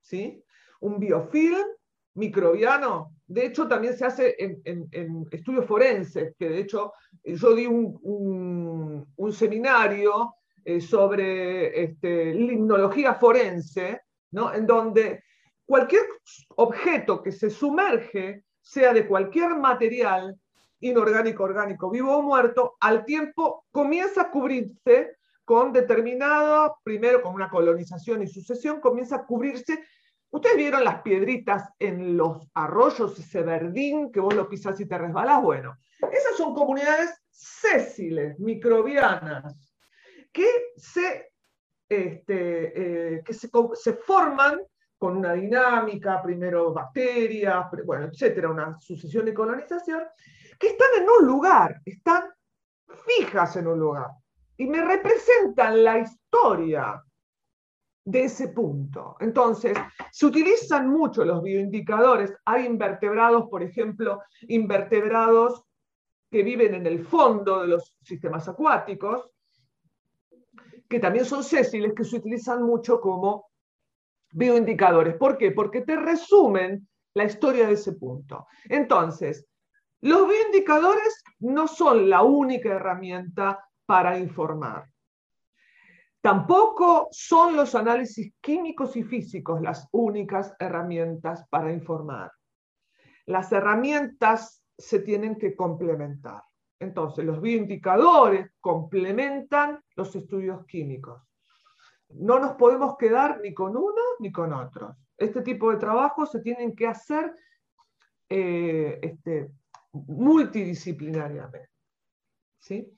¿sí? 0.00 0.42
Un 0.80 0.98
biofilm 0.98 1.66
microbiano. 2.14 3.13
De 3.26 3.46
hecho, 3.46 3.66
también 3.66 3.96
se 3.96 4.04
hace 4.04 4.36
en, 4.38 5.26
estudios 5.30 5.66
forenses, 5.66 6.34
que 6.38 6.48
de 6.48 6.58
hecho 6.58 6.92
yo 7.24 7.54
di 7.54 7.66
un, 7.66 9.06
seminario 9.32 10.34
eh, 10.64 10.80
sobre 10.80 11.82
este, 11.82 12.34
limnología 12.34 13.14
forense, 13.14 14.02
¿no? 14.32 14.52
en 14.52 14.66
donde 14.66 15.22
cualquier 15.64 16.02
objeto 16.56 17.22
que 17.22 17.32
se 17.32 17.50
sumerge, 17.50 18.44
sea 18.60 18.92
de 18.92 19.06
cualquier 19.06 19.56
material, 19.56 20.38
inorgánico, 20.80 21.44
orgánico, 21.44 21.90
vivo 21.90 22.16
o 22.16 22.22
muerto, 22.22 22.76
al 22.80 23.04
tiempo 23.04 23.64
comienza 23.70 24.22
a 24.22 24.30
cubrirse 24.30 25.16
con 25.44 25.72
determinado, 25.72 26.78
primero 26.82 27.22
con 27.22 27.34
una 27.34 27.48
colonización 27.48 28.22
y 28.22 28.26
sucesión, 28.26 28.80
comienza 28.80 29.16
a 29.16 29.26
cubrirse. 29.26 29.82
Ustedes 30.34 30.56
vieron 30.56 30.82
las 30.82 31.00
piedritas 31.02 31.70
en 31.78 32.16
los 32.16 32.50
arroyos, 32.54 33.16
ese 33.16 33.42
verdín 33.42 34.10
que 34.10 34.18
vos 34.18 34.34
lo 34.34 34.48
pisás 34.48 34.80
y 34.80 34.86
te 34.86 34.98
resbalás. 34.98 35.40
Bueno, 35.40 35.76
esas 36.10 36.36
son 36.36 36.52
comunidades 36.52 37.22
sésiles, 37.30 38.36
microbianas, 38.40 39.72
que 40.32 40.72
se, 40.76 41.30
este, 41.88 43.14
eh, 43.14 43.22
que 43.24 43.32
se 43.32 43.92
forman 43.92 44.60
con 44.98 45.18
una 45.18 45.34
dinámica, 45.34 46.20
primero 46.20 46.72
bacterias, 46.72 47.66
bueno, 47.86 48.06
etcétera, 48.06 48.50
una 48.50 48.76
sucesión 48.80 49.26
de 49.26 49.34
colonización, 49.34 50.02
que 50.58 50.66
están 50.66 50.88
en 51.00 51.08
un 51.08 51.28
lugar, 51.28 51.80
están 51.84 52.24
fijas 53.06 53.54
en 53.54 53.68
un 53.68 53.78
lugar 53.78 54.08
y 54.56 54.66
me 54.66 54.84
representan 54.84 55.84
la 55.84 56.00
historia 56.00 57.00
de 58.04 58.24
ese 58.24 58.48
punto. 58.48 59.16
Entonces, 59.20 59.76
se 60.12 60.26
utilizan 60.26 60.88
mucho 60.90 61.24
los 61.24 61.42
bioindicadores. 61.42 62.34
Hay 62.44 62.66
invertebrados, 62.66 63.48
por 63.48 63.62
ejemplo, 63.62 64.22
invertebrados 64.42 65.64
que 66.30 66.42
viven 66.42 66.74
en 66.74 66.86
el 66.86 67.06
fondo 67.06 67.62
de 67.62 67.68
los 67.68 67.96
sistemas 68.02 68.46
acuáticos, 68.48 69.30
que 70.88 71.00
también 71.00 71.24
son 71.24 71.42
sésiles, 71.42 71.94
que 71.94 72.04
se 72.04 72.16
utilizan 72.16 72.62
mucho 72.62 73.00
como 73.00 73.46
bioindicadores. 74.32 75.16
¿Por 75.16 75.38
qué? 75.38 75.52
Porque 75.52 75.80
te 75.82 75.96
resumen 75.96 76.86
la 77.14 77.24
historia 77.24 77.66
de 77.68 77.74
ese 77.74 77.92
punto. 77.92 78.46
Entonces, 78.68 79.46
los 80.02 80.28
bioindicadores 80.28 81.22
no 81.38 81.66
son 81.66 82.10
la 82.10 82.22
única 82.22 82.70
herramienta 82.70 83.64
para 83.86 84.18
informar. 84.18 84.93
Tampoco 86.24 87.08
son 87.10 87.54
los 87.54 87.74
análisis 87.74 88.32
químicos 88.40 88.96
y 88.96 89.02
físicos 89.02 89.60
las 89.60 89.86
únicas 89.92 90.54
herramientas 90.58 91.46
para 91.50 91.70
informar. 91.70 92.32
Las 93.26 93.52
herramientas 93.52 94.64
se 94.78 95.00
tienen 95.00 95.36
que 95.36 95.54
complementar. 95.54 96.42
Entonces, 96.80 97.26
los 97.26 97.42
bioindicadores 97.42 98.50
complementan 98.58 99.82
los 99.96 100.16
estudios 100.16 100.64
químicos. 100.64 101.20
No 102.08 102.38
nos 102.38 102.52
podemos 102.52 102.96
quedar 102.96 103.42
ni 103.42 103.52
con 103.52 103.76
uno 103.76 104.02
ni 104.18 104.32
con 104.32 104.54
otros. 104.54 104.96
Este 105.18 105.42
tipo 105.42 105.70
de 105.72 105.76
trabajos 105.76 106.30
se 106.30 106.40
tienen 106.40 106.74
que 106.74 106.86
hacer 106.86 107.36
eh, 108.30 108.98
este, 109.02 109.50
multidisciplinariamente. 109.92 111.68
¿sí? 112.60 112.96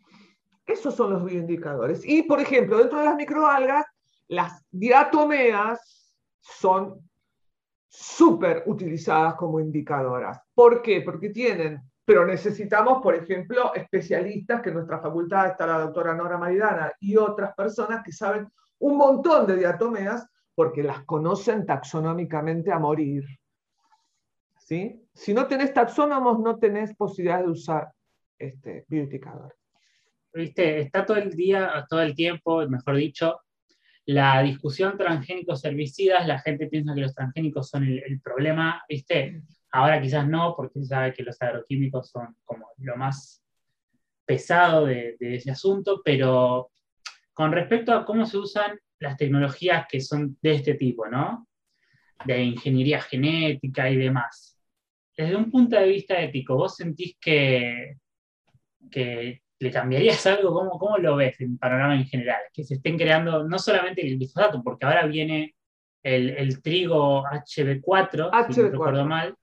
Esos 0.67 0.97
son 0.97 1.13
los 1.13 1.25
bioindicadores. 1.25 2.05
Y, 2.05 2.25
por 2.25 2.41
ejemplo, 2.41 2.79
dentro 2.79 2.99
de 2.99 3.05
las 3.05 3.15
microalgas, 3.15 3.87
las 4.29 4.65
diatomeas 4.71 6.13
son 6.41 7.09
súper 7.89 8.65
utilizadas 8.67 9.37
como 9.37 9.61
indicadoras. 9.61 10.41
¿Por 10.53 10.83
qué? 10.83 11.03
Porque 11.03 11.31
tienen, 11.31 11.81
pero 12.05 12.27
necesitamos, 12.27 13.01
por 13.01 13.15
ejemplo, 13.15 13.73
especialistas, 13.75 14.61
que 14.61 14.71
en 14.71 14.75
nuestra 14.75 15.01
facultad 15.01 15.47
está 15.47 15.67
la 15.67 15.79
doctora 15.79 16.15
Nora 16.15 16.37
Maridana 16.37 16.93
y 16.99 17.17
otras 17.17 17.55
personas 17.55 18.03
que 18.05 18.13
saben 18.13 18.49
un 18.81 18.97
montón 18.97 19.47
de 19.47 19.57
diatomeas 19.57 20.27
porque 20.55 20.83
las 20.83 21.05
conocen 21.05 21.65
taxonómicamente 21.65 22.73
a 22.73 22.79
morir. 22.79 23.25
¿Sí? 24.59 25.01
Si 25.15 25.33
no 25.33 25.47
tenés 25.47 25.73
taxónomos, 25.73 26.41
no 26.41 26.59
tenés 26.59 26.95
posibilidad 26.97 27.39
de 27.39 27.51
usar 27.51 27.89
este 28.37 28.85
bioindicador 28.89 29.55
viste, 30.37 30.81
está 30.81 31.05
todo 31.05 31.17
el 31.17 31.31
día, 31.31 31.87
todo 31.89 32.03
el 32.03 32.15
tiempo, 32.15 32.67
mejor 32.69 32.97
dicho, 32.97 33.41
la 34.07 34.43
discusión 34.43 34.97
transgénicos 34.97 35.65
herbicidas, 35.65 36.27
la 36.27 36.39
gente 36.39 36.69
piensa 36.69 36.95
que 36.95 37.01
los 37.01 37.15
transgénicos 37.15 37.69
son 37.69 37.85
el, 37.85 38.21
problema, 38.21 38.83
viste, 38.89 39.43
ahora 39.73 40.01
quizás 40.01 40.29
no, 40.29 40.55
porque 40.57 40.81
se 40.81 40.87
sabe 40.87 41.13
que 41.13 41.25
los 41.25 41.41
agroquímicos 41.43 42.11
son 42.11 42.37
como 42.45 42.69
lo 42.79 42.97
más 42.97 43.43
pesado 44.25 44.87
de, 44.87 45.17
de 45.19 45.37
ese 45.37 45.51
asunto, 45.51 46.03
pero 46.05 46.71
con 47.33 47.53
respecto 47.53 47.93
a 47.93 48.05
cómo 48.05 48.27
se 48.27 48.39
usan 48.39 48.79
las 48.99 49.17
tecnologías 49.17 49.87
que 49.89 50.01
son 50.01 50.39
de 50.41 50.55
este 50.55 50.75
tipo, 50.75 51.07
¿no? 51.09 51.49
De 52.25 52.43
ingeniería 52.43 53.01
genética 53.01 53.91
y 53.91 53.97
demás. 53.97 54.59
Desde 55.17 55.37
un 55.37 55.51
punto 55.51 55.77
de 55.77 55.89
vista 55.89 56.21
ético, 56.21 56.57
¿vos 56.57 56.77
sentís 56.77 57.17
que, 57.21 57.97
que 58.91 59.43
¿Le 59.59 59.71
cambiarías 59.71 60.27
algo? 60.27 60.53
¿Cómo, 60.53 60.79
¿Cómo, 60.79 60.99
lo 60.99 61.17
ves 61.17 61.41
en 61.41 61.59
panorama 61.59 61.97
en 61.97 62.07
general? 62.07 62.41
Que 62.53 62.65
se 62.65 62.75
estén 62.75 62.97
creando 62.99 63.45
no 63.45 63.59
solamente 63.59 64.03
el 64.03 64.17
glifosato, 64.17 64.63
porque 64.63 64.87
ahora 64.87 65.07
viene 65.07 65.55
el, 66.03 66.31
el 66.31 66.63
trigo 66.63 67.25
HB4, 67.25 68.53
si 68.53 68.61
no 68.61 68.69
recuerdo 68.69 69.05
mal, 69.05 69.35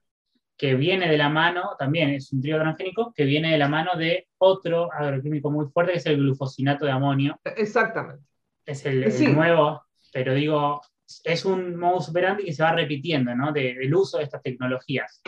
que 0.57 0.75
viene 0.75 1.09
de 1.09 1.17
la 1.17 1.29
mano, 1.29 1.75
también 1.77 2.11
es 2.11 2.31
un 2.31 2.41
trigo 2.41 2.59
transgénico, 2.59 3.11
que 3.13 3.25
viene 3.25 3.51
de 3.51 3.57
la 3.57 3.67
mano 3.67 3.95
de 3.97 4.27
otro 4.37 4.91
agroquímico 4.93 5.51
muy 5.51 5.65
fuerte, 5.67 5.93
que 5.93 5.97
es 5.97 6.05
el 6.05 6.17
glufosinato 6.17 6.85
de 6.85 6.91
amonio. 6.91 7.39
Exactamente. 7.43 8.23
Es 8.65 8.85
el, 8.85 9.35
nuevo, 9.35 9.83
pero 10.13 10.33
digo, 10.33 10.81
es 11.23 11.43
un 11.43 11.75
modus 11.75 12.09
operandi 12.09 12.45
que 12.45 12.53
se 12.53 12.63
va 12.63 12.71
repitiendo, 12.71 13.35
¿no? 13.35 13.51
De, 13.51 13.73
del 13.73 13.93
uso 13.93 14.19
de 14.19 14.23
estas 14.23 14.41
tecnologías. 14.41 15.21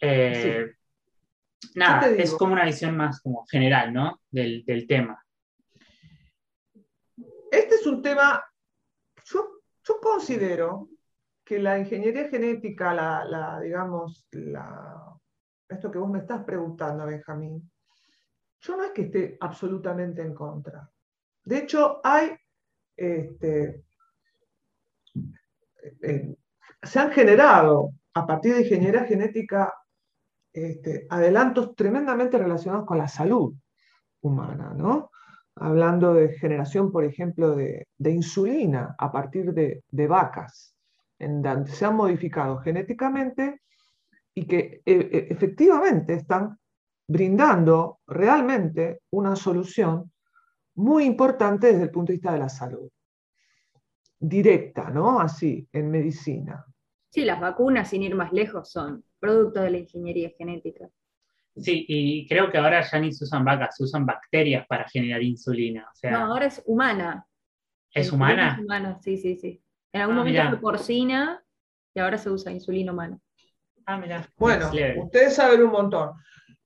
Eh, 0.00 0.72
nada, 1.74 2.08
es 2.08 2.34
como 2.34 2.52
una 2.52 2.64
visión 2.64 2.96
más 2.96 3.20
como 3.20 3.44
general, 3.46 3.92
¿no? 3.92 4.20
Del, 4.30 4.64
tema. 4.86 5.22
Este 7.50 7.74
es 7.76 7.86
un 7.86 8.02
tema, 8.02 8.44
yo, 9.24 9.60
yo 9.82 10.00
considero 10.00 10.88
que 11.44 11.58
la 11.58 11.78
ingeniería 11.78 12.28
genética, 12.28 12.92
la, 12.92 13.60
digamos, 13.60 14.26
la, 14.32 15.14
esto 15.68 15.90
que 15.90 15.98
vos 15.98 16.10
me 16.10 16.18
estás 16.18 16.44
preguntando, 16.44 17.06
Benjamín, 17.06 17.70
yo 18.60 18.76
no 18.76 18.84
es 18.84 18.90
que 18.90 19.02
esté 19.02 19.36
absolutamente 19.40 20.22
en 20.22 20.34
contra. 20.34 20.90
De 21.44 21.58
hecho, 21.58 22.00
hay, 22.02 22.36
este, 22.96 23.84
eh, 26.02 26.36
se 26.82 26.98
han 26.98 27.12
generado 27.12 27.92
a 28.14 28.26
partir 28.26 28.54
de 28.54 28.62
ingeniería 28.62 29.04
genética 29.04 29.72
este, 30.56 31.06
adelantos 31.10 31.76
tremendamente 31.76 32.38
relacionados 32.38 32.86
con 32.86 32.96
la 32.96 33.08
salud 33.08 33.54
humana, 34.22 34.72
¿no? 34.74 35.10
Hablando 35.56 36.14
de 36.14 36.30
generación, 36.30 36.90
por 36.90 37.04
ejemplo, 37.04 37.54
de, 37.54 37.86
insulina 38.10 38.94
a 38.98 39.12
partir 39.12 39.52
de, 39.52 40.06
vacas, 40.06 40.74
en 41.18 41.42
donde 41.42 41.70
se 41.70 41.84
han 41.84 41.96
modificado 41.96 42.58
genéticamente 42.58 43.60
y 44.34 44.46
que 44.46 44.82
e, 44.84 44.92
e, 44.92 45.26
efectivamente 45.30 46.14
están 46.14 46.58
brindando 47.06 48.00
realmente 48.06 49.00
una 49.10 49.36
solución 49.36 50.10
muy 50.76 51.04
importante 51.04 51.68
desde 51.68 51.84
el 51.84 51.90
punto 51.90 52.12
de 52.12 52.16
vista 52.16 52.32
de 52.32 52.38
la 52.38 52.48
salud. 52.48 52.88
Directa, 54.18 54.88
¿no? 54.88 55.20
Así, 55.20 55.68
en 55.70 55.90
medicina. 55.90 56.64
Sí, 57.16 57.24
las 57.24 57.40
vacunas, 57.40 57.88
sin 57.88 58.02
ir 58.02 58.14
más 58.14 58.30
lejos, 58.30 58.70
son 58.70 59.02
producto 59.18 59.62
de 59.62 59.70
la 59.70 59.78
ingeniería 59.78 60.30
genética. 60.36 60.90
Sí, 61.56 61.86
y 61.88 62.28
creo 62.28 62.50
que 62.50 62.58
ahora 62.58 62.82
ya 62.82 63.00
ni 63.00 63.10
se 63.10 63.24
usan 63.24 63.42
vacas, 63.42 63.74
se 63.74 63.84
usan 63.84 64.04
bacterias 64.04 64.66
para 64.66 64.86
generar 64.86 65.22
insulina. 65.22 65.88
no, 66.02 66.18
ahora 66.18 66.44
es 66.44 66.62
humana. 66.66 67.26
¿Es 67.90 68.12
humana? 68.12 68.52
Es 68.52 68.62
humana, 68.62 68.98
sí, 69.00 69.16
sí, 69.16 69.34
sí. 69.36 69.62
En 69.94 70.02
algún 70.02 70.16
ah, 70.16 70.18
momento 70.18 70.50
fue 70.50 70.60
porcina 70.60 71.42
y 71.94 72.00
ahora 72.00 72.18
se 72.18 72.28
usa 72.28 72.52
insulina 72.52 72.92
humana. 72.92 73.18
Ah, 73.86 73.96
mira. 73.96 74.28
Bueno, 74.36 74.70
ustedes 75.02 75.36
saben 75.36 75.62
un 75.62 75.70
montón. 75.70 76.10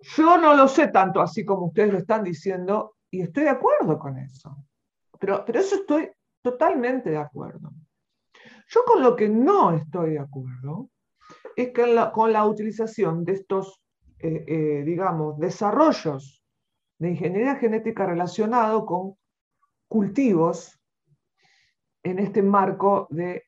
Yo 0.01 0.37
no 0.37 0.57
lo 0.57 0.67
sé 0.67 0.89
tanto 0.89 1.21
así 1.21 1.45
como 1.45 1.67
ustedes 1.67 1.93
lo 1.93 1.99
están 1.99 2.25
diciendo 2.25 2.97
y 3.09 3.21
estoy 3.21 3.45
de 3.45 3.51
acuerdo 3.51 4.01
con 4.01 4.19
eso. 4.19 4.57
Pero, 5.21 5.45
pero 5.45 5.61
eso 5.61 5.77
estoy 5.77 6.11
totalmente 6.43 7.09
de 7.11 7.19
acuerdo. 7.19 7.71
Yo 8.73 8.85
con 8.85 9.03
lo 9.03 9.17
que 9.17 9.29
no 9.29 9.73
estoy 9.73 10.11
de 10.11 10.21
acuerdo 10.21 10.91
es 11.57 11.73
que 11.73 12.11
con 12.15 12.33
la 12.33 12.47
utilización 12.47 13.25
de 13.25 13.33
estos, 13.33 13.83
eh, 14.21 14.45
eh, 14.47 14.83
digamos, 14.85 15.39
desarrollos 15.41 16.45
de 16.99 17.11
ingeniería 17.11 17.57
genética 17.57 18.07
relacionado 18.07 18.87
con 18.87 19.17
cultivos 19.89 20.81
en 22.05 22.21
este 22.21 22.43
marco 22.43 23.09
de 23.11 23.43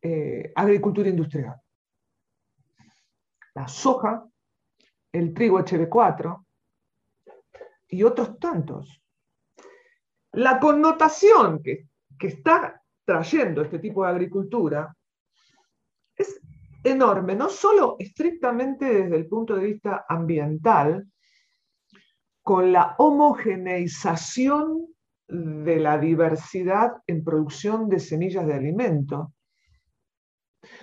eh, 0.00 0.50
agricultura 0.56 1.10
industrial. 1.10 1.60
La 3.54 3.68
soja, 3.68 4.26
el 5.12 5.34
trigo 5.34 5.60
HB4 5.60 6.46
y 7.88 8.02
otros 8.02 8.38
tantos. 8.38 9.02
La 10.32 10.58
connotación 10.58 11.62
que, 11.62 11.88
que 12.18 12.28
está 12.28 12.81
trayendo 13.04 13.62
este 13.62 13.78
tipo 13.78 14.04
de 14.04 14.10
agricultura 14.10 14.94
es 16.16 16.40
enorme, 16.84 17.34
no 17.34 17.48
solo 17.48 17.96
estrictamente 17.98 18.84
desde 18.84 19.16
el 19.16 19.26
punto 19.26 19.56
de 19.56 19.66
vista 19.66 20.04
ambiental, 20.08 21.06
con 22.42 22.72
la 22.72 22.96
homogeneización 22.98 24.88
de 25.28 25.76
la 25.76 25.96
diversidad 25.96 26.92
en 27.06 27.22
producción 27.22 27.88
de 27.88 28.00
semillas 28.00 28.46
de 28.46 28.54
alimento. 28.54 29.32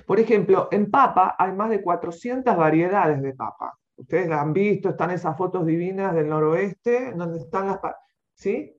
Por 0.05 0.19
ejemplo, 0.19 0.69
en 0.71 0.89
papa 0.89 1.35
hay 1.37 1.51
más 1.51 1.69
de 1.69 1.81
400 1.81 2.55
variedades 2.55 3.21
de 3.21 3.33
papa. 3.33 3.77
Ustedes 3.95 4.29
la 4.29 4.41
han 4.41 4.53
visto, 4.53 4.89
están 4.89 5.11
esas 5.11 5.37
fotos 5.37 5.65
divinas 5.65 6.15
del 6.15 6.29
noroeste, 6.29 7.11
donde 7.13 7.39
están 7.39 7.67
las... 7.67 7.79
¿Sí? 8.33 8.73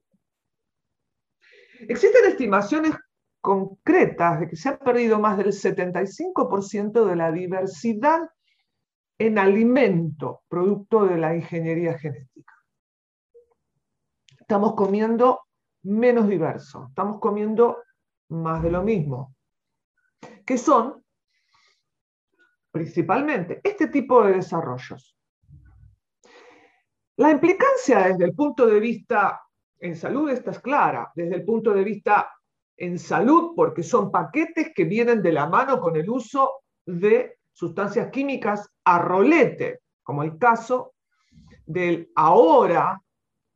Existen 1.88 2.24
estimaciones 2.26 2.93
concretas 3.41 4.41
de 4.41 4.49
que 4.49 4.57
se 4.57 4.68
ha 4.68 4.78
perdido 4.78 5.18
más 5.18 5.36
del 5.38 5.49
75% 5.49 7.05
de 7.05 7.16
la 7.16 7.32
diversidad 7.32 8.20
en 9.18 9.38
alimento, 9.38 10.43
producto 10.49 11.05
de 11.07 11.18
la 11.18 11.34
ingeniería 11.34 11.99
genética. 11.99 12.55
Estamos 14.38 14.74
comiendo 14.74 15.43
menos 15.82 16.28
diverso, 16.28 16.86
estamos 16.88 17.18
comiendo 17.20 17.78
más 18.30 18.62
de 18.62 18.70
lo 18.70 18.82
mismo, 18.82 19.34
que 20.45 20.59
son 20.59 21.05
principalmente 22.70 23.61
este 23.62 23.88
tipo 23.88 24.24
de 24.24 24.34
desarrollos. 24.34 25.16
La 27.16 27.30
implicancia 27.30 28.09
desde 28.09 28.24
el 28.24 28.34
punto 28.34 28.66
de 28.66 28.80
vista 28.80 29.43
en 29.78 29.97
salud 29.97 30.30
esta 30.30 30.53
es 30.53 30.61
clara, 30.61 31.11
desde 31.14 31.36
el 31.36 31.45
punto 31.45 31.72
de 31.72 31.84
vista 31.84 32.30
en 32.81 32.99
salud, 32.99 33.53
porque 33.55 33.83
son 33.83 34.11
paquetes 34.11 34.72
que 34.74 34.85
vienen 34.85 35.20
de 35.20 35.33
la 35.33 35.47
mano 35.47 35.78
con 35.81 35.97
el 35.97 36.09
uso 36.09 36.62
de 36.87 37.37
sustancias 37.53 38.11
químicas 38.11 38.70
a 38.85 38.99
rolete, 38.99 39.81
como 40.03 40.22
el 40.22 40.39
caso 40.39 40.95
del 41.66 42.11
ahora, 42.16 42.99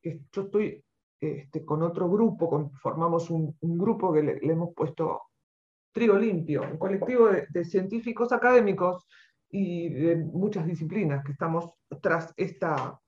que 0.02 0.20
yo 0.30 0.42
estoy 0.42 0.84
este, 1.18 1.64
con 1.64 1.82
otro 1.82 2.08
grupo, 2.10 2.70
formamos 2.82 3.30
un, 3.30 3.56
grupo 3.62 4.12
que 4.12 4.22
le, 4.22 4.38
hemos 4.42 4.74
puesto 4.74 5.22
Trigo 5.90 6.18
Limpio, 6.18 6.62
un 6.70 6.76
colectivo 6.76 7.28
de, 7.28 7.64
científicos 7.64 8.30
académicos 8.30 9.06
y 9.48 9.88
de 9.88 10.16
muchas 10.16 10.66
disciplinas 10.66 11.24
que 11.24 11.32
estamos 11.32 11.72
tras 12.02 12.34
esta, 12.36 13.00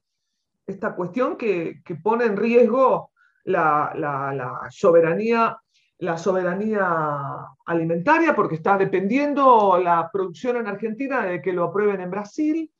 esta 0.66 0.96
cuestión 0.96 1.36
que, 1.36 1.82
pone 2.02 2.24
en 2.24 2.38
riesgo 2.38 3.10
la, 3.44 3.92
la, 3.94 4.66
soberanía 4.70 5.60
la 5.98 6.18
soberanía 6.18 6.86
alimentaria 7.64 8.34
porque 8.34 8.56
está 8.56 8.76
dependiendo 8.76 9.78
la 9.78 10.10
producción 10.12 10.56
en 10.56 10.66
Argentina 10.66 11.24
de 11.24 11.40
que 11.40 11.52
lo 11.52 11.64
aprueben 11.64 12.00
en 12.00 12.10
Brasil 12.10 12.70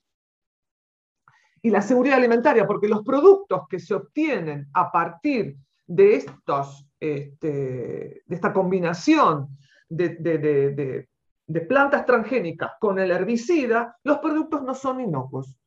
y 1.63 1.71
la 1.71 1.81
seguridad 1.81 2.19
alimentaria 2.19 2.67
porque 2.67 2.89
los 2.89 3.03
productos 3.03 3.63
que 3.69 3.79
se 3.79 3.95
obtienen 3.95 4.69
a 4.75 4.93
partir 4.93 5.57
de, 5.87 6.17
estos, 6.17 6.87
este, 7.01 8.23
de 8.27 8.35
esta 8.35 8.53
combinación 8.53 9.57
de, 9.89 11.09
de 11.47 11.61
plantas 11.63 12.05
transgénicas 12.05 12.73
con 12.79 12.99
el 12.99 13.11
herbicida, 13.11 13.97
los 14.05 14.19
productos 14.19 14.63
no 14.63 14.75
son 14.75 15.01
inocuos, 15.01 15.59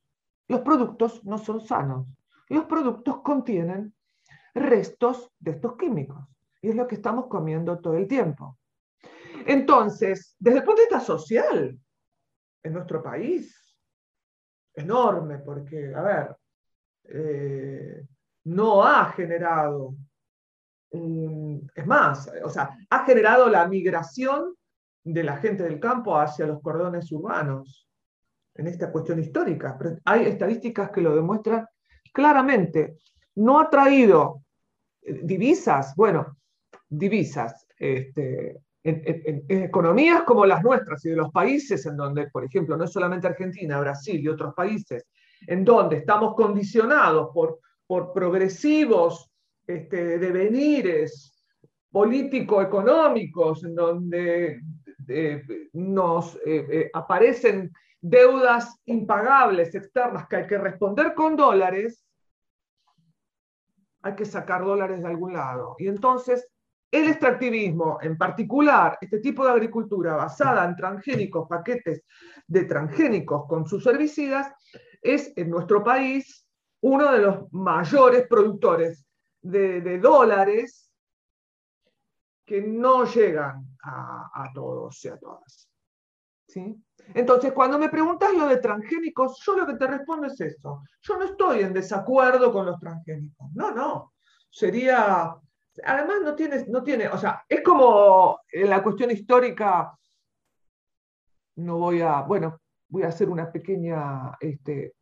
los 0.46 0.60
productos 0.60 1.24
no 1.24 1.38
son 1.38 1.60
sanos, 1.60 2.06
los 2.48 2.64
productos 2.66 3.22
contienen 3.22 3.92
restos 4.54 5.30
de 5.38 5.52
estos 5.52 5.76
químicos. 5.76 6.18
Y 6.62 6.68
es 6.68 6.74
lo 6.74 6.86
que 6.86 6.96
estamos 6.96 7.26
comiendo 7.26 7.78
todo 7.78 7.94
el 7.94 8.06
tiempo. 8.06 8.58
Entonces, 9.46 10.36
desde 10.38 10.58
el 10.58 10.64
punto 10.64 10.82
de 10.82 10.88
vista 10.88 11.00
social, 11.00 11.78
en 12.62 12.72
nuestro 12.72 13.02
país, 13.02 13.56
enorme, 14.74 15.38
porque, 15.38 15.94
a 15.94 16.02
ver, 16.02 16.36
eh, 17.04 18.06
no 18.44 18.84
ha 18.84 19.06
generado, 19.12 19.94
es 20.92 21.86
más, 21.86 22.30
o 22.44 22.48
sea, 22.48 22.76
ha 22.90 23.04
generado 23.04 23.48
la 23.48 23.66
migración 23.66 24.54
de 25.04 25.24
la 25.24 25.36
gente 25.38 25.62
del 25.62 25.80
campo 25.80 26.16
hacia 26.16 26.46
los 26.46 26.60
cordones 26.60 27.10
urbanos 27.12 27.88
en 28.54 28.66
esta 28.66 28.90
cuestión 28.90 29.20
histórica. 29.20 29.76
Pero 29.78 29.96
hay 30.04 30.26
estadísticas 30.26 30.90
que 30.90 31.00
lo 31.00 31.14
demuestran 31.14 31.66
claramente. 32.12 32.98
No 33.36 33.60
ha 33.60 33.70
traído 33.70 34.42
divisas, 35.00 35.94
bueno, 35.96 36.36
divisas, 36.90 37.66
este, 37.78 38.58
en, 38.82 39.44
economías 39.48 40.22
como 40.22 40.44
las 40.44 40.62
nuestras 40.62 41.04
y 41.04 41.10
de 41.10 41.16
los 41.16 41.30
países 41.30 41.86
en 41.86 41.96
donde, 41.96 42.28
por 42.28 42.44
ejemplo, 42.44 42.76
no 42.76 42.84
es 42.84 42.92
solamente 42.92 43.28
Argentina, 43.28 43.80
Brasil 43.80 44.20
y 44.20 44.28
otros 44.28 44.54
países, 44.54 45.06
en 45.46 45.64
donde 45.64 45.98
estamos 45.98 46.34
condicionados 46.34 47.30
por, 47.32 47.60
por 47.86 48.12
progresivos 48.12 49.30
este, 49.66 50.18
devenires 50.18 51.34
político-económicos, 51.90 53.64
en 53.64 53.74
donde 53.74 54.60
eh, 55.08 55.42
nos 55.72 56.36
eh, 56.36 56.66
eh, 56.70 56.90
aparecen 56.92 57.72
deudas 58.00 58.76
impagables 58.86 59.74
externas 59.74 60.26
que 60.28 60.36
hay 60.36 60.46
que 60.46 60.58
responder 60.58 61.14
con 61.14 61.36
dólares, 61.36 62.04
hay 64.02 64.14
que 64.14 64.24
sacar 64.24 64.64
dólares 64.64 65.02
de 65.02 65.08
algún 65.08 65.32
lado. 65.32 65.76
Y 65.78 65.88
entonces 65.88 66.49
el 66.90 67.08
extractivismo, 67.08 67.98
en 68.02 68.18
particular, 68.18 68.98
este 69.00 69.20
tipo 69.20 69.44
de 69.44 69.52
agricultura 69.52 70.16
basada 70.16 70.64
en 70.64 70.74
transgénicos, 70.74 71.48
paquetes 71.48 72.02
de 72.46 72.64
transgénicos 72.64 73.46
con 73.46 73.66
sus 73.66 73.86
herbicidas, 73.86 74.52
es 75.00 75.32
en 75.36 75.50
nuestro 75.50 75.84
país 75.84 76.46
uno 76.82 77.12
de 77.12 77.18
los 77.20 77.52
mayores 77.52 78.26
productores 78.26 79.06
de, 79.40 79.98
dólares 79.98 80.90
que 82.44 82.60
no 82.60 83.04
llegan 83.04 83.76
a, 83.84 84.50
todos 84.52 85.04
y 85.04 85.08
a 85.08 85.18
todas. 85.18 85.68
¿Sí? 86.48 86.76
Entonces, 87.14 87.52
cuando 87.52 87.78
me 87.78 87.88
preguntas 87.88 88.34
lo 88.34 88.48
de 88.48 88.56
transgénicos, 88.56 89.40
yo 89.46 89.56
lo 89.56 89.66
que 89.66 89.74
te 89.74 89.86
respondo 89.86 90.26
es 90.26 90.40
eso. 90.40 90.82
Yo 91.02 91.16
no 91.16 91.24
estoy 91.24 91.60
en 91.60 91.72
desacuerdo 91.72 92.52
con 92.52 92.66
los 92.66 92.80
transgénicos. 92.80 93.46
No, 93.54 93.70
no. 93.70 94.14
Sería 94.50 95.36
además 95.84 96.18
no 96.22 96.34
tiene, 96.34 96.64
no 96.68 96.82
tiene, 96.82 97.08
o 97.08 97.18
sea, 97.18 97.44
es 97.48 97.62
como 97.62 98.40
en 98.50 98.70
la 98.70 98.82
cuestión 98.82 99.10
histórica, 99.10 99.96
no 101.56 101.78
voy 101.78 102.00
a, 102.00 102.22
bueno, 102.22 102.60
voy 102.88 103.02
a 103.02 103.08
hacer 103.08 103.28
una 103.28 103.50
pequeña 103.50 104.36
este, 104.40 104.94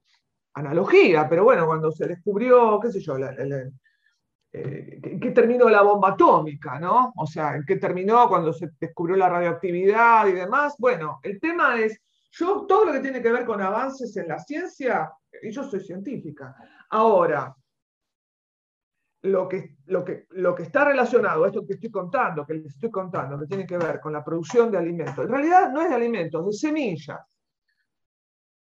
analogía, 0.55 1.29
pero 1.29 1.45
bueno, 1.45 1.66
cuando 1.66 1.91
se 1.91 2.07
descubrió, 2.07 2.79
qué 2.81 2.91
sé 2.93 3.01
yo, 3.01 3.16
eh, 3.18 5.01
¿en 5.03 5.20
qué 5.20 5.31
terminó 5.31 5.68
la 5.68 5.83
bomba 5.83 6.11
atómica, 6.11 6.79
no? 6.79 7.12
O 7.16 7.26
sea, 7.26 7.55
¿en 7.55 7.64
qué 7.66 7.76
terminó 7.76 8.29
cuando 8.29 8.53
se 8.53 8.70
descubrió 8.81 9.16
la 9.16 9.29
radioactividad 9.29 10.26
y 10.26 10.33
demás? 10.33 10.74
Bueno, 10.79 11.20
el 11.22 11.39
tema 11.39 11.79
es, 11.79 12.01
yo 12.31 12.66
todo 12.66 12.87
lo 12.87 12.93
que 12.93 13.01
tiene 13.01 13.22
que 13.22 13.33
ver 13.33 13.45
con 13.45 13.61
avances 13.61 14.16
en 14.16 14.29
la 14.29 14.39
ciencia, 14.39 15.12
y 15.43 15.51
yo 15.51 15.64
soy 15.64 15.81
científica. 15.81 16.55
Ahora, 16.91 17.55
lo 19.23 19.49
que, 19.49 19.77
lo, 19.87 20.05
que, 20.05 20.27
lo 20.31 20.55
que 20.55 20.62
está 20.62 20.85
relacionado 20.85 21.45
a 21.45 21.49
esto 21.49 21.66
que 21.66 21.75
estoy 21.75 21.91
contando, 21.91 22.47
que 22.47 22.55
les 22.55 22.66
estoy 22.66 22.91
contando, 22.91 23.39
que 23.39 23.47
tiene 23.47 23.66
que 23.66 23.79
ver 23.79 24.01
con 24.01 24.12
la 24.12 24.25
producción 24.25 24.71
de 24.71 24.79
alimentos, 24.79 25.25
en 25.25 25.31
realidad 25.31 25.73
no 25.73 25.83
es 25.83 25.89
de 25.89 25.95
alimentos, 25.95 26.47
de 26.47 26.53
semillas, 26.53 27.21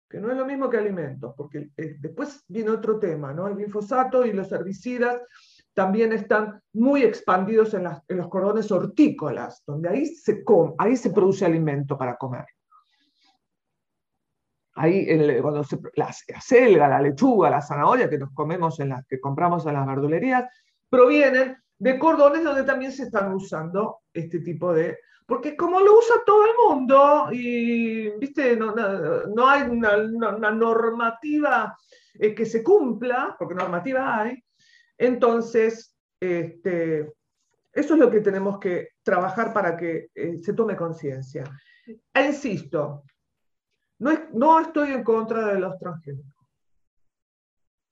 que 0.09 0.19
no 0.19 0.31
es 0.31 0.37
lo 0.37 0.45
mismo 0.45 0.69
que 0.69 0.77
alimentos, 0.77 1.35
porque 1.37 1.71
eh, 1.77 1.97
después 2.01 2.45
viene 2.49 2.71
otro 2.71 2.99
tema, 2.99 3.33
¿no? 3.33 3.47
El 3.47 3.55
glifosato 3.55 4.27
y 4.27 4.33
los 4.33 4.51
herbicidas 4.51 5.23
también 5.73 6.13
están 6.13 6.61
muy 6.73 7.05
expandidos 7.05 7.75
en, 7.75 7.85
los 7.85 8.29
cordones 8.29 8.73
hortícolas, 8.73 9.63
donde 9.65 9.89
ahí 9.89 10.07
se, 10.07 10.43
ahí 10.79 10.97
se 10.97 11.11
produce 11.11 11.45
alimento 11.45 11.97
para 11.97 12.17
comer 12.17 12.45
ahí 14.75 15.07
cuando 15.41 15.65
se, 15.65 15.79
la, 15.95 16.13
selga, 16.13 16.89
la 16.89 17.03
lechuga, 17.03 17.51
la 17.51 17.61
zanahoria 17.61 18.09
que 18.09 18.19
nos 18.19 18.33
comemos 18.33 18.81
en 18.81 18.91
las 18.91 19.07
que 19.07 19.21
compramos 19.21 19.67
en 19.67 19.75
las 19.75 19.87
verdulerías, 19.87 20.45
provienen 20.89 21.57
de 21.79 21.99
cordones 21.99 22.45
donde 22.45 22.65
también 22.65 22.93
se 22.93 23.05
están 23.05 23.33
usando 23.33 24.01
este 24.13 24.41
tipo 24.41 24.73
de... 24.73 24.99
Porque 25.27 25.57
como 25.57 25.81
lo 25.81 25.99
usa 25.99 26.17
todo 26.27 26.45
el 26.45 26.53
mundo 26.69 27.29
y, 27.31 28.11
viste, 28.19 28.57
no, 28.57 29.49
hay 29.49 29.63
una, 29.63 30.51
normativa 30.51 31.77
eh, 32.15 32.35
que 32.35 32.45
se 32.45 32.65
cumpla, 32.65 33.37
porque 33.39 33.55
normativa 33.55 34.19
hay, 34.19 34.43
entonces, 34.99 35.97
este, 36.19 37.13
eso 37.73 37.95
es 37.95 38.01
lo 38.01 38.11
que 38.11 38.21
tenemos 38.21 38.59
que 38.59 38.89
trabajar 39.03 39.53
para 39.53 39.77
que 39.77 40.09
eh, 40.15 40.37
se 40.39 40.53
tome 40.53 40.77
conciencia. 40.77 41.45
E 42.13 42.27
insisto, 42.27 43.05
no, 44.01 44.61
estoy 44.61 44.93
en 44.93 45.05
contra 45.05 45.53
de 45.53 45.61
los 45.61 45.79
transgénicos. 45.79 46.47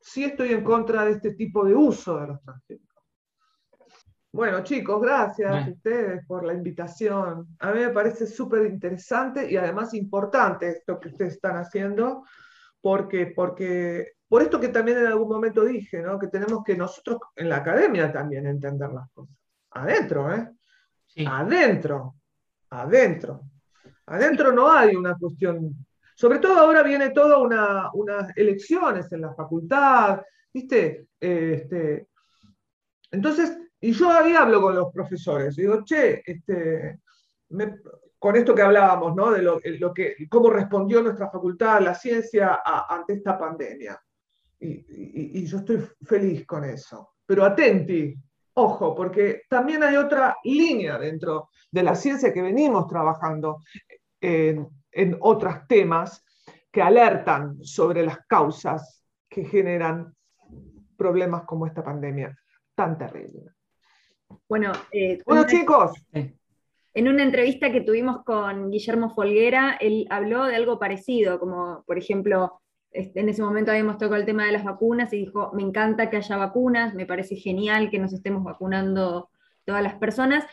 Sí 0.01 0.25
estoy 0.25 0.53
en 0.53 0.65
contra 0.65 1.05
de 1.05 1.13
este 1.13 1.35
tipo 1.35 1.65
de 1.65 1.75
uso 1.75 2.19
de 2.19 2.29
los 2.29 2.43
transgénicos. 2.43 2.89
Bueno, 4.33 4.63
chicos, 4.63 5.01
gracias 5.01 5.67
a 5.67 5.71
ustedes 5.71 6.25
por 6.27 6.45
la 6.45 6.55
invitación. 6.55 7.57
A 7.59 7.73
mí 7.73 7.81
me 7.81 7.91
parece 7.91 8.27
súper 8.27 8.67
interesante 8.67 9.51
y 9.51 9.57
además 9.57 9.95
importante 9.95 10.69
esto 10.69 10.99
que 10.99 11.09
ustedes 11.09 11.35
están 11.35 11.57
haciendo, 11.57 12.25
porque, 12.81 13.33
porque 13.35 14.13
por 14.29 14.43
esto 14.43 14.61
que 14.61 14.69
también 14.69 14.99
en 14.99 15.07
algún 15.07 15.29
momento 15.29 15.65
dije, 15.65 16.01
¿no? 16.01 16.19
que 16.19 16.29
tenemos 16.29 16.63
que 16.65 16.77
nosotros 16.77 17.19
en 17.37 17.49
la 17.49 17.57
academia 17.57 18.13
también 18.13 18.47
entender 18.47 18.91
las 18.91 19.11
cosas. 19.13 19.37
Adentro, 19.71 20.33
¿eh? 20.35 20.49
Adentro, 21.27 22.15
adentro. 22.71 23.43
Adentro 24.07 24.53
no 24.53 24.71
hay 24.71 24.95
una 24.95 25.17
cuestión 25.17 25.87
sobre 26.19 26.41
todo 26.41 26.59
ahora 26.59 26.83
viene 26.83 27.11
toda 27.11 27.39
una, 27.39 27.91
unas 27.95 28.37
elecciones 28.37 29.13
en 29.13 29.21
la 29.21 29.35
facultad, 29.35 30.21
¿viste? 30.53 31.07
Este, 31.21 32.09
entonces, 33.13 33.57
y 33.81 33.93
yo 33.93 34.11
ahí 34.11 34.35
hablo 34.35 34.61
con 34.61 34.75
los 34.75 34.93
profesores, 34.93 35.55
digo, 35.55 35.85
che, 35.85 36.21
este, 36.27 36.99
con 38.19 38.35
esto 38.35 38.53
que 38.53 38.63
hablábamos, 38.63 39.15
¿no? 39.15 39.31
De 39.31 39.43
lo, 39.43 39.95
que, 39.95 40.17
cómo 40.29 40.51
respondió 40.51 41.01
nuestra 41.03 41.31
facultad, 41.31 41.83
la 41.83 41.95
ciencia, 41.95 42.63
ante 42.65 43.13
esta 43.13 43.39
pandemia. 43.39 43.97
Y, 44.59 45.39
y, 45.39 45.47
yo 45.47 45.59
estoy 45.59 45.87
feliz 46.03 46.45
con 46.45 46.65
eso. 46.65 47.15
Pero 47.25 47.45
atenti, 47.45 48.13
Ojo, 48.55 48.93
porque 48.93 49.43
también 49.49 49.85
hay 49.85 49.95
otra 49.95 50.37
línea 50.43 50.99
dentro 50.99 51.51
de 51.71 51.85
la 51.85 51.95
ciencia 51.95 52.33
que 52.33 52.43
venimos 52.43 52.89
trabajando 52.89 53.61
en, 54.21 54.69
en 54.93 55.17
otros 55.21 55.55
temas 55.69 56.25
que 56.71 56.83
alertan 56.83 57.63
sobre 57.65 58.05
las 58.05 58.19
causas 58.27 59.05
que 59.29 59.45
generan 59.45 60.15
problemas 60.97 61.45
como 61.45 61.67
esta 61.67 61.83
pandemia 61.83 62.37
tan 62.75 62.99
terrible. 62.99 63.51
Bueno, 64.49 64.73
eh, 64.93 65.21
Bueno, 65.27 65.43
una- 65.43 65.51
chicos, 65.51 65.93
En 66.95 67.07
una 67.07 67.23
entrevista 67.23 67.71
que 67.71 67.83
tuvimos 67.83 68.25
con 68.25 68.71
Guillermo 68.71 69.11
Folguera, 69.11 69.77
él 69.81 70.07
habló 70.11 70.47
de 70.47 70.57
algo 70.57 70.79
parecido, 70.81 71.39
como 71.39 71.85
por 71.87 71.97
ejemplo, 71.97 72.61
este, 72.91 73.21
en 73.21 73.29
ese 73.29 73.43
momento 73.43 73.71
habíamos 73.71 73.99
tocado 73.99 74.17
el 74.17 74.25
tema 74.27 74.47
de 74.47 74.53
las 74.53 74.65
vacunas 74.65 75.13
y 75.13 75.19
dijo, 75.19 75.53
me 75.55 75.63
encanta 75.63 76.11
que 76.11 76.17
haya 76.17 76.37
vacunas, 76.37 76.95
me 76.95 77.07
parece 77.07 77.37
genial 77.37 77.91
que 77.91 77.99
nos 78.01 78.13
estemos 78.13 78.43
vacunando 78.43 79.31
todas 79.65 79.83
las 79.83 79.95
personas, 79.97 80.45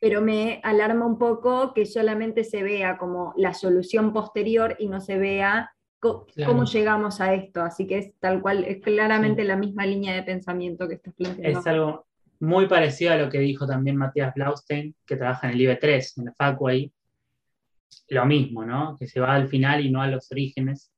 pero 0.00 0.20
me 0.20 0.60
alarma 0.62 1.06
un 1.06 1.18
poco 1.18 1.72
que 1.74 1.86
solamente 1.86 2.44
se 2.44 2.62
vea 2.62 2.96
como 2.98 3.34
la 3.36 3.52
solución 3.54 4.12
posterior 4.12 4.76
y 4.78 4.88
no 4.88 5.00
se 5.00 5.18
vea 5.18 5.72
co- 5.98 6.26
Claro. 6.26 6.52
cómo 6.52 6.64
llegamos 6.64 7.20
a 7.20 7.34
esto. 7.34 7.62
Así 7.62 7.86
que 7.86 7.98
es 7.98 8.18
tal 8.20 8.40
cual, 8.40 8.64
es 8.64 8.80
claramente 8.80 9.44
la 9.44 9.56
misma 9.56 9.84
línea 9.86 10.14
de 10.14 10.22
pensamiento 10.22 10.86
que 10.88 10.94
estás 10.94 11.14
planteando. 11.14 11.58
Es 11.60 11.66
algo 11.66 12.06
muy 12.40 12.68
parecido 12.68 13.12
a 13.12 13.16
lo 13.16 13.28
que 13.28 13.40
dijo 13.40 13.66
también 13.66 13.96
Matías 13.96 14.32
Blaustein, 14.34 14.94
que 15.04 15.16
trabaja 15.16 15.48
en 15.48 15.54
el 15.54 15.60
IB3, 15.62 16.18
en 16.18 16.24
la 16.26 16.32
Facu 16.34 16.68
ahí. 16.68 16.92
Lo 18.10 18.24
mismo, 18.26 18.64
¿no? 18.64 18.96
Que 18.98 19.06
se 19.08 19.18
va 19.18 19.34
al 19.34 19.48
final 19.48 19.84
y 19.84 19.90
no 19.90 20.00
a 20.00 20.06
los 20.06 20.30
orígenes. 20.30 20.92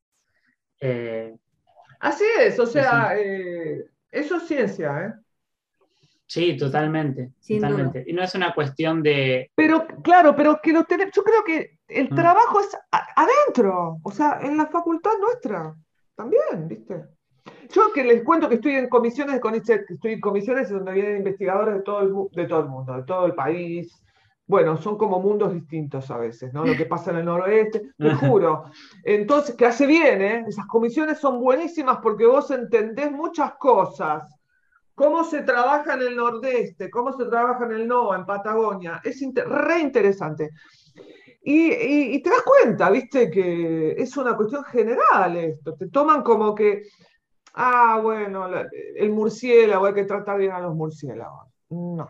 Eh, 0.81 1.35
así 2.01 2.25
es, 2.41 2.59
o 2.59 2.67
sea, 2.67 3.15
eh, 3.19 3.85
eso 4.11 4.37
es 4.37 4.43
ciencia, 4.47 5.07
¿eh? 5.07 5.15
Sí, 6.31 6.57
totalmente. 6.57 7.33
Sin 7.41 7.59
duda. 7.59 7.69
totalmente. 7.71 8.05
Y 8.09 8.13
no 8.15 8.23
es 8.23 8.35
una 8.35 8.55
cuestión 8.55 9.03
de. 9.03 9.51
Pero, 9.55 9.87
claro, 10.03 10.35
pero 10.37 10.61
que 10.63 10.73
lo 10.73 10.85
tenemos, 10.85 11.13
yo 11.15 11.23
creo 11.25 11.43
que 11.45 11.79
el 11.89 12.09
Mm. 12.11 12.15
trabajo 12.15 12.61
es 12.61 12.75
a- 12.93 13.07
adentro, 13.17 13.99
o 14.03 14.11
sea, 14.13 14.39
en 14.43 14.57
la 14.57 14.67
facultad 14.67 15.11
nuestra, 15.21 15.75
también, 16.15 16.69
¿viste? 16.69 17.05
Yo 17.71 17.93
que 17.93 18.05
les 18.05 18.23
cuento 18.23 18.49
que 18.49 18.57
estoy 18.57 18.75
en 18.77 18.89
comisiones 18.89 19.35
de 19.35 19.41
CONICET, 19.41 19.87
que 19.87 19.95
estoy 19.95 20.13
en 20.15 20.21
comisiones 20.21 20.71
donde 20.71 20.93
vienen 20.93 21.19
investigadores 21.19 21.75
de 21.77 21.83
todo 21.83 22.01
el, 22.03 22.13
de 22.33 22.47
todo 22.47 22.61
el 22.61 22.69
mundo, 22.69 22.97
de 22.97 23.03
todo 23.05 23.27
el 23.27 23.35
país. 23.35 24.03
Bueno, 24.47 24.77
son 24.77 24.99
como 24.99 25.21
mundos 25.21 25.53
distintos 25.55 26.11
a 26.11 26.17
veces, 26.19 26.53
¿no? 26.53 26.65
Lo 26.65 26.75
que 26.77 26.85
pasa 26.87 27.13
en 27.13 27.19
el 27.19 27.25
noroeste, 27.25 27.83
te 27.99 28.15
juro. 28.15 28.65
Entonces, 29.05 29.55
que 29.55 29.67
hace 29.67 29.87
bien, 29.87 30.21
¿eh? 30.23 30.45
Esas 30.49 30.67
comisiones 30.67 31.19
son 31.19 31.41
buenísimas 31.41 31.99
porque 32.03 32.27
vos 32.27 32.51
entendés 32.51 33.13
muchas 33.13 33.55
cosas. 33.55 34.25
Cómo 35.01 35.25
se 35.25 35.41
trabaja 35.45 35.95
en 35.95 36.03
el 36.03 36.15
nordeste, 36.15 36.91
cómo 36.91 37.17
se 37.17 37.25
trabaja 37.25 37.65
en 37.65 37.73
el 37.73 37.89
NOA, 37.89 38.17
en 38.17 38.27
Patagonia. 38.27 39.01
Es 39.03 39.19
re 39.35 39.81
interesante. 39.81 40.51
Y, 41.43 42.21
te 42.23 42.29
das 42.29 42.43
cuenta, 42.43 42.91
viste, 42.91 43.31
que 43.31 43.93
es 43.93 44.15
una 44.19 44.37
cuestión 44.37 44.63
general 44.65 45.39
esto. 45.39 45.75
Te 45.75 45.89
toman 45.89 46.23
como 46.23 46.55
que, 46.55 46.83
ah, 47.55 47.99
bueno, 48.03 48.47
el 48.95 49.11
murciélago, 49.11 49.87
hay 49.87 49.95
que 49.95 50.05
tratar 50.05 50.37
bien 50.37 50.53
a 50.53 50.61
los 50.61 50.75
murciélagos. 50.75 51.49
No. 51.71 52.07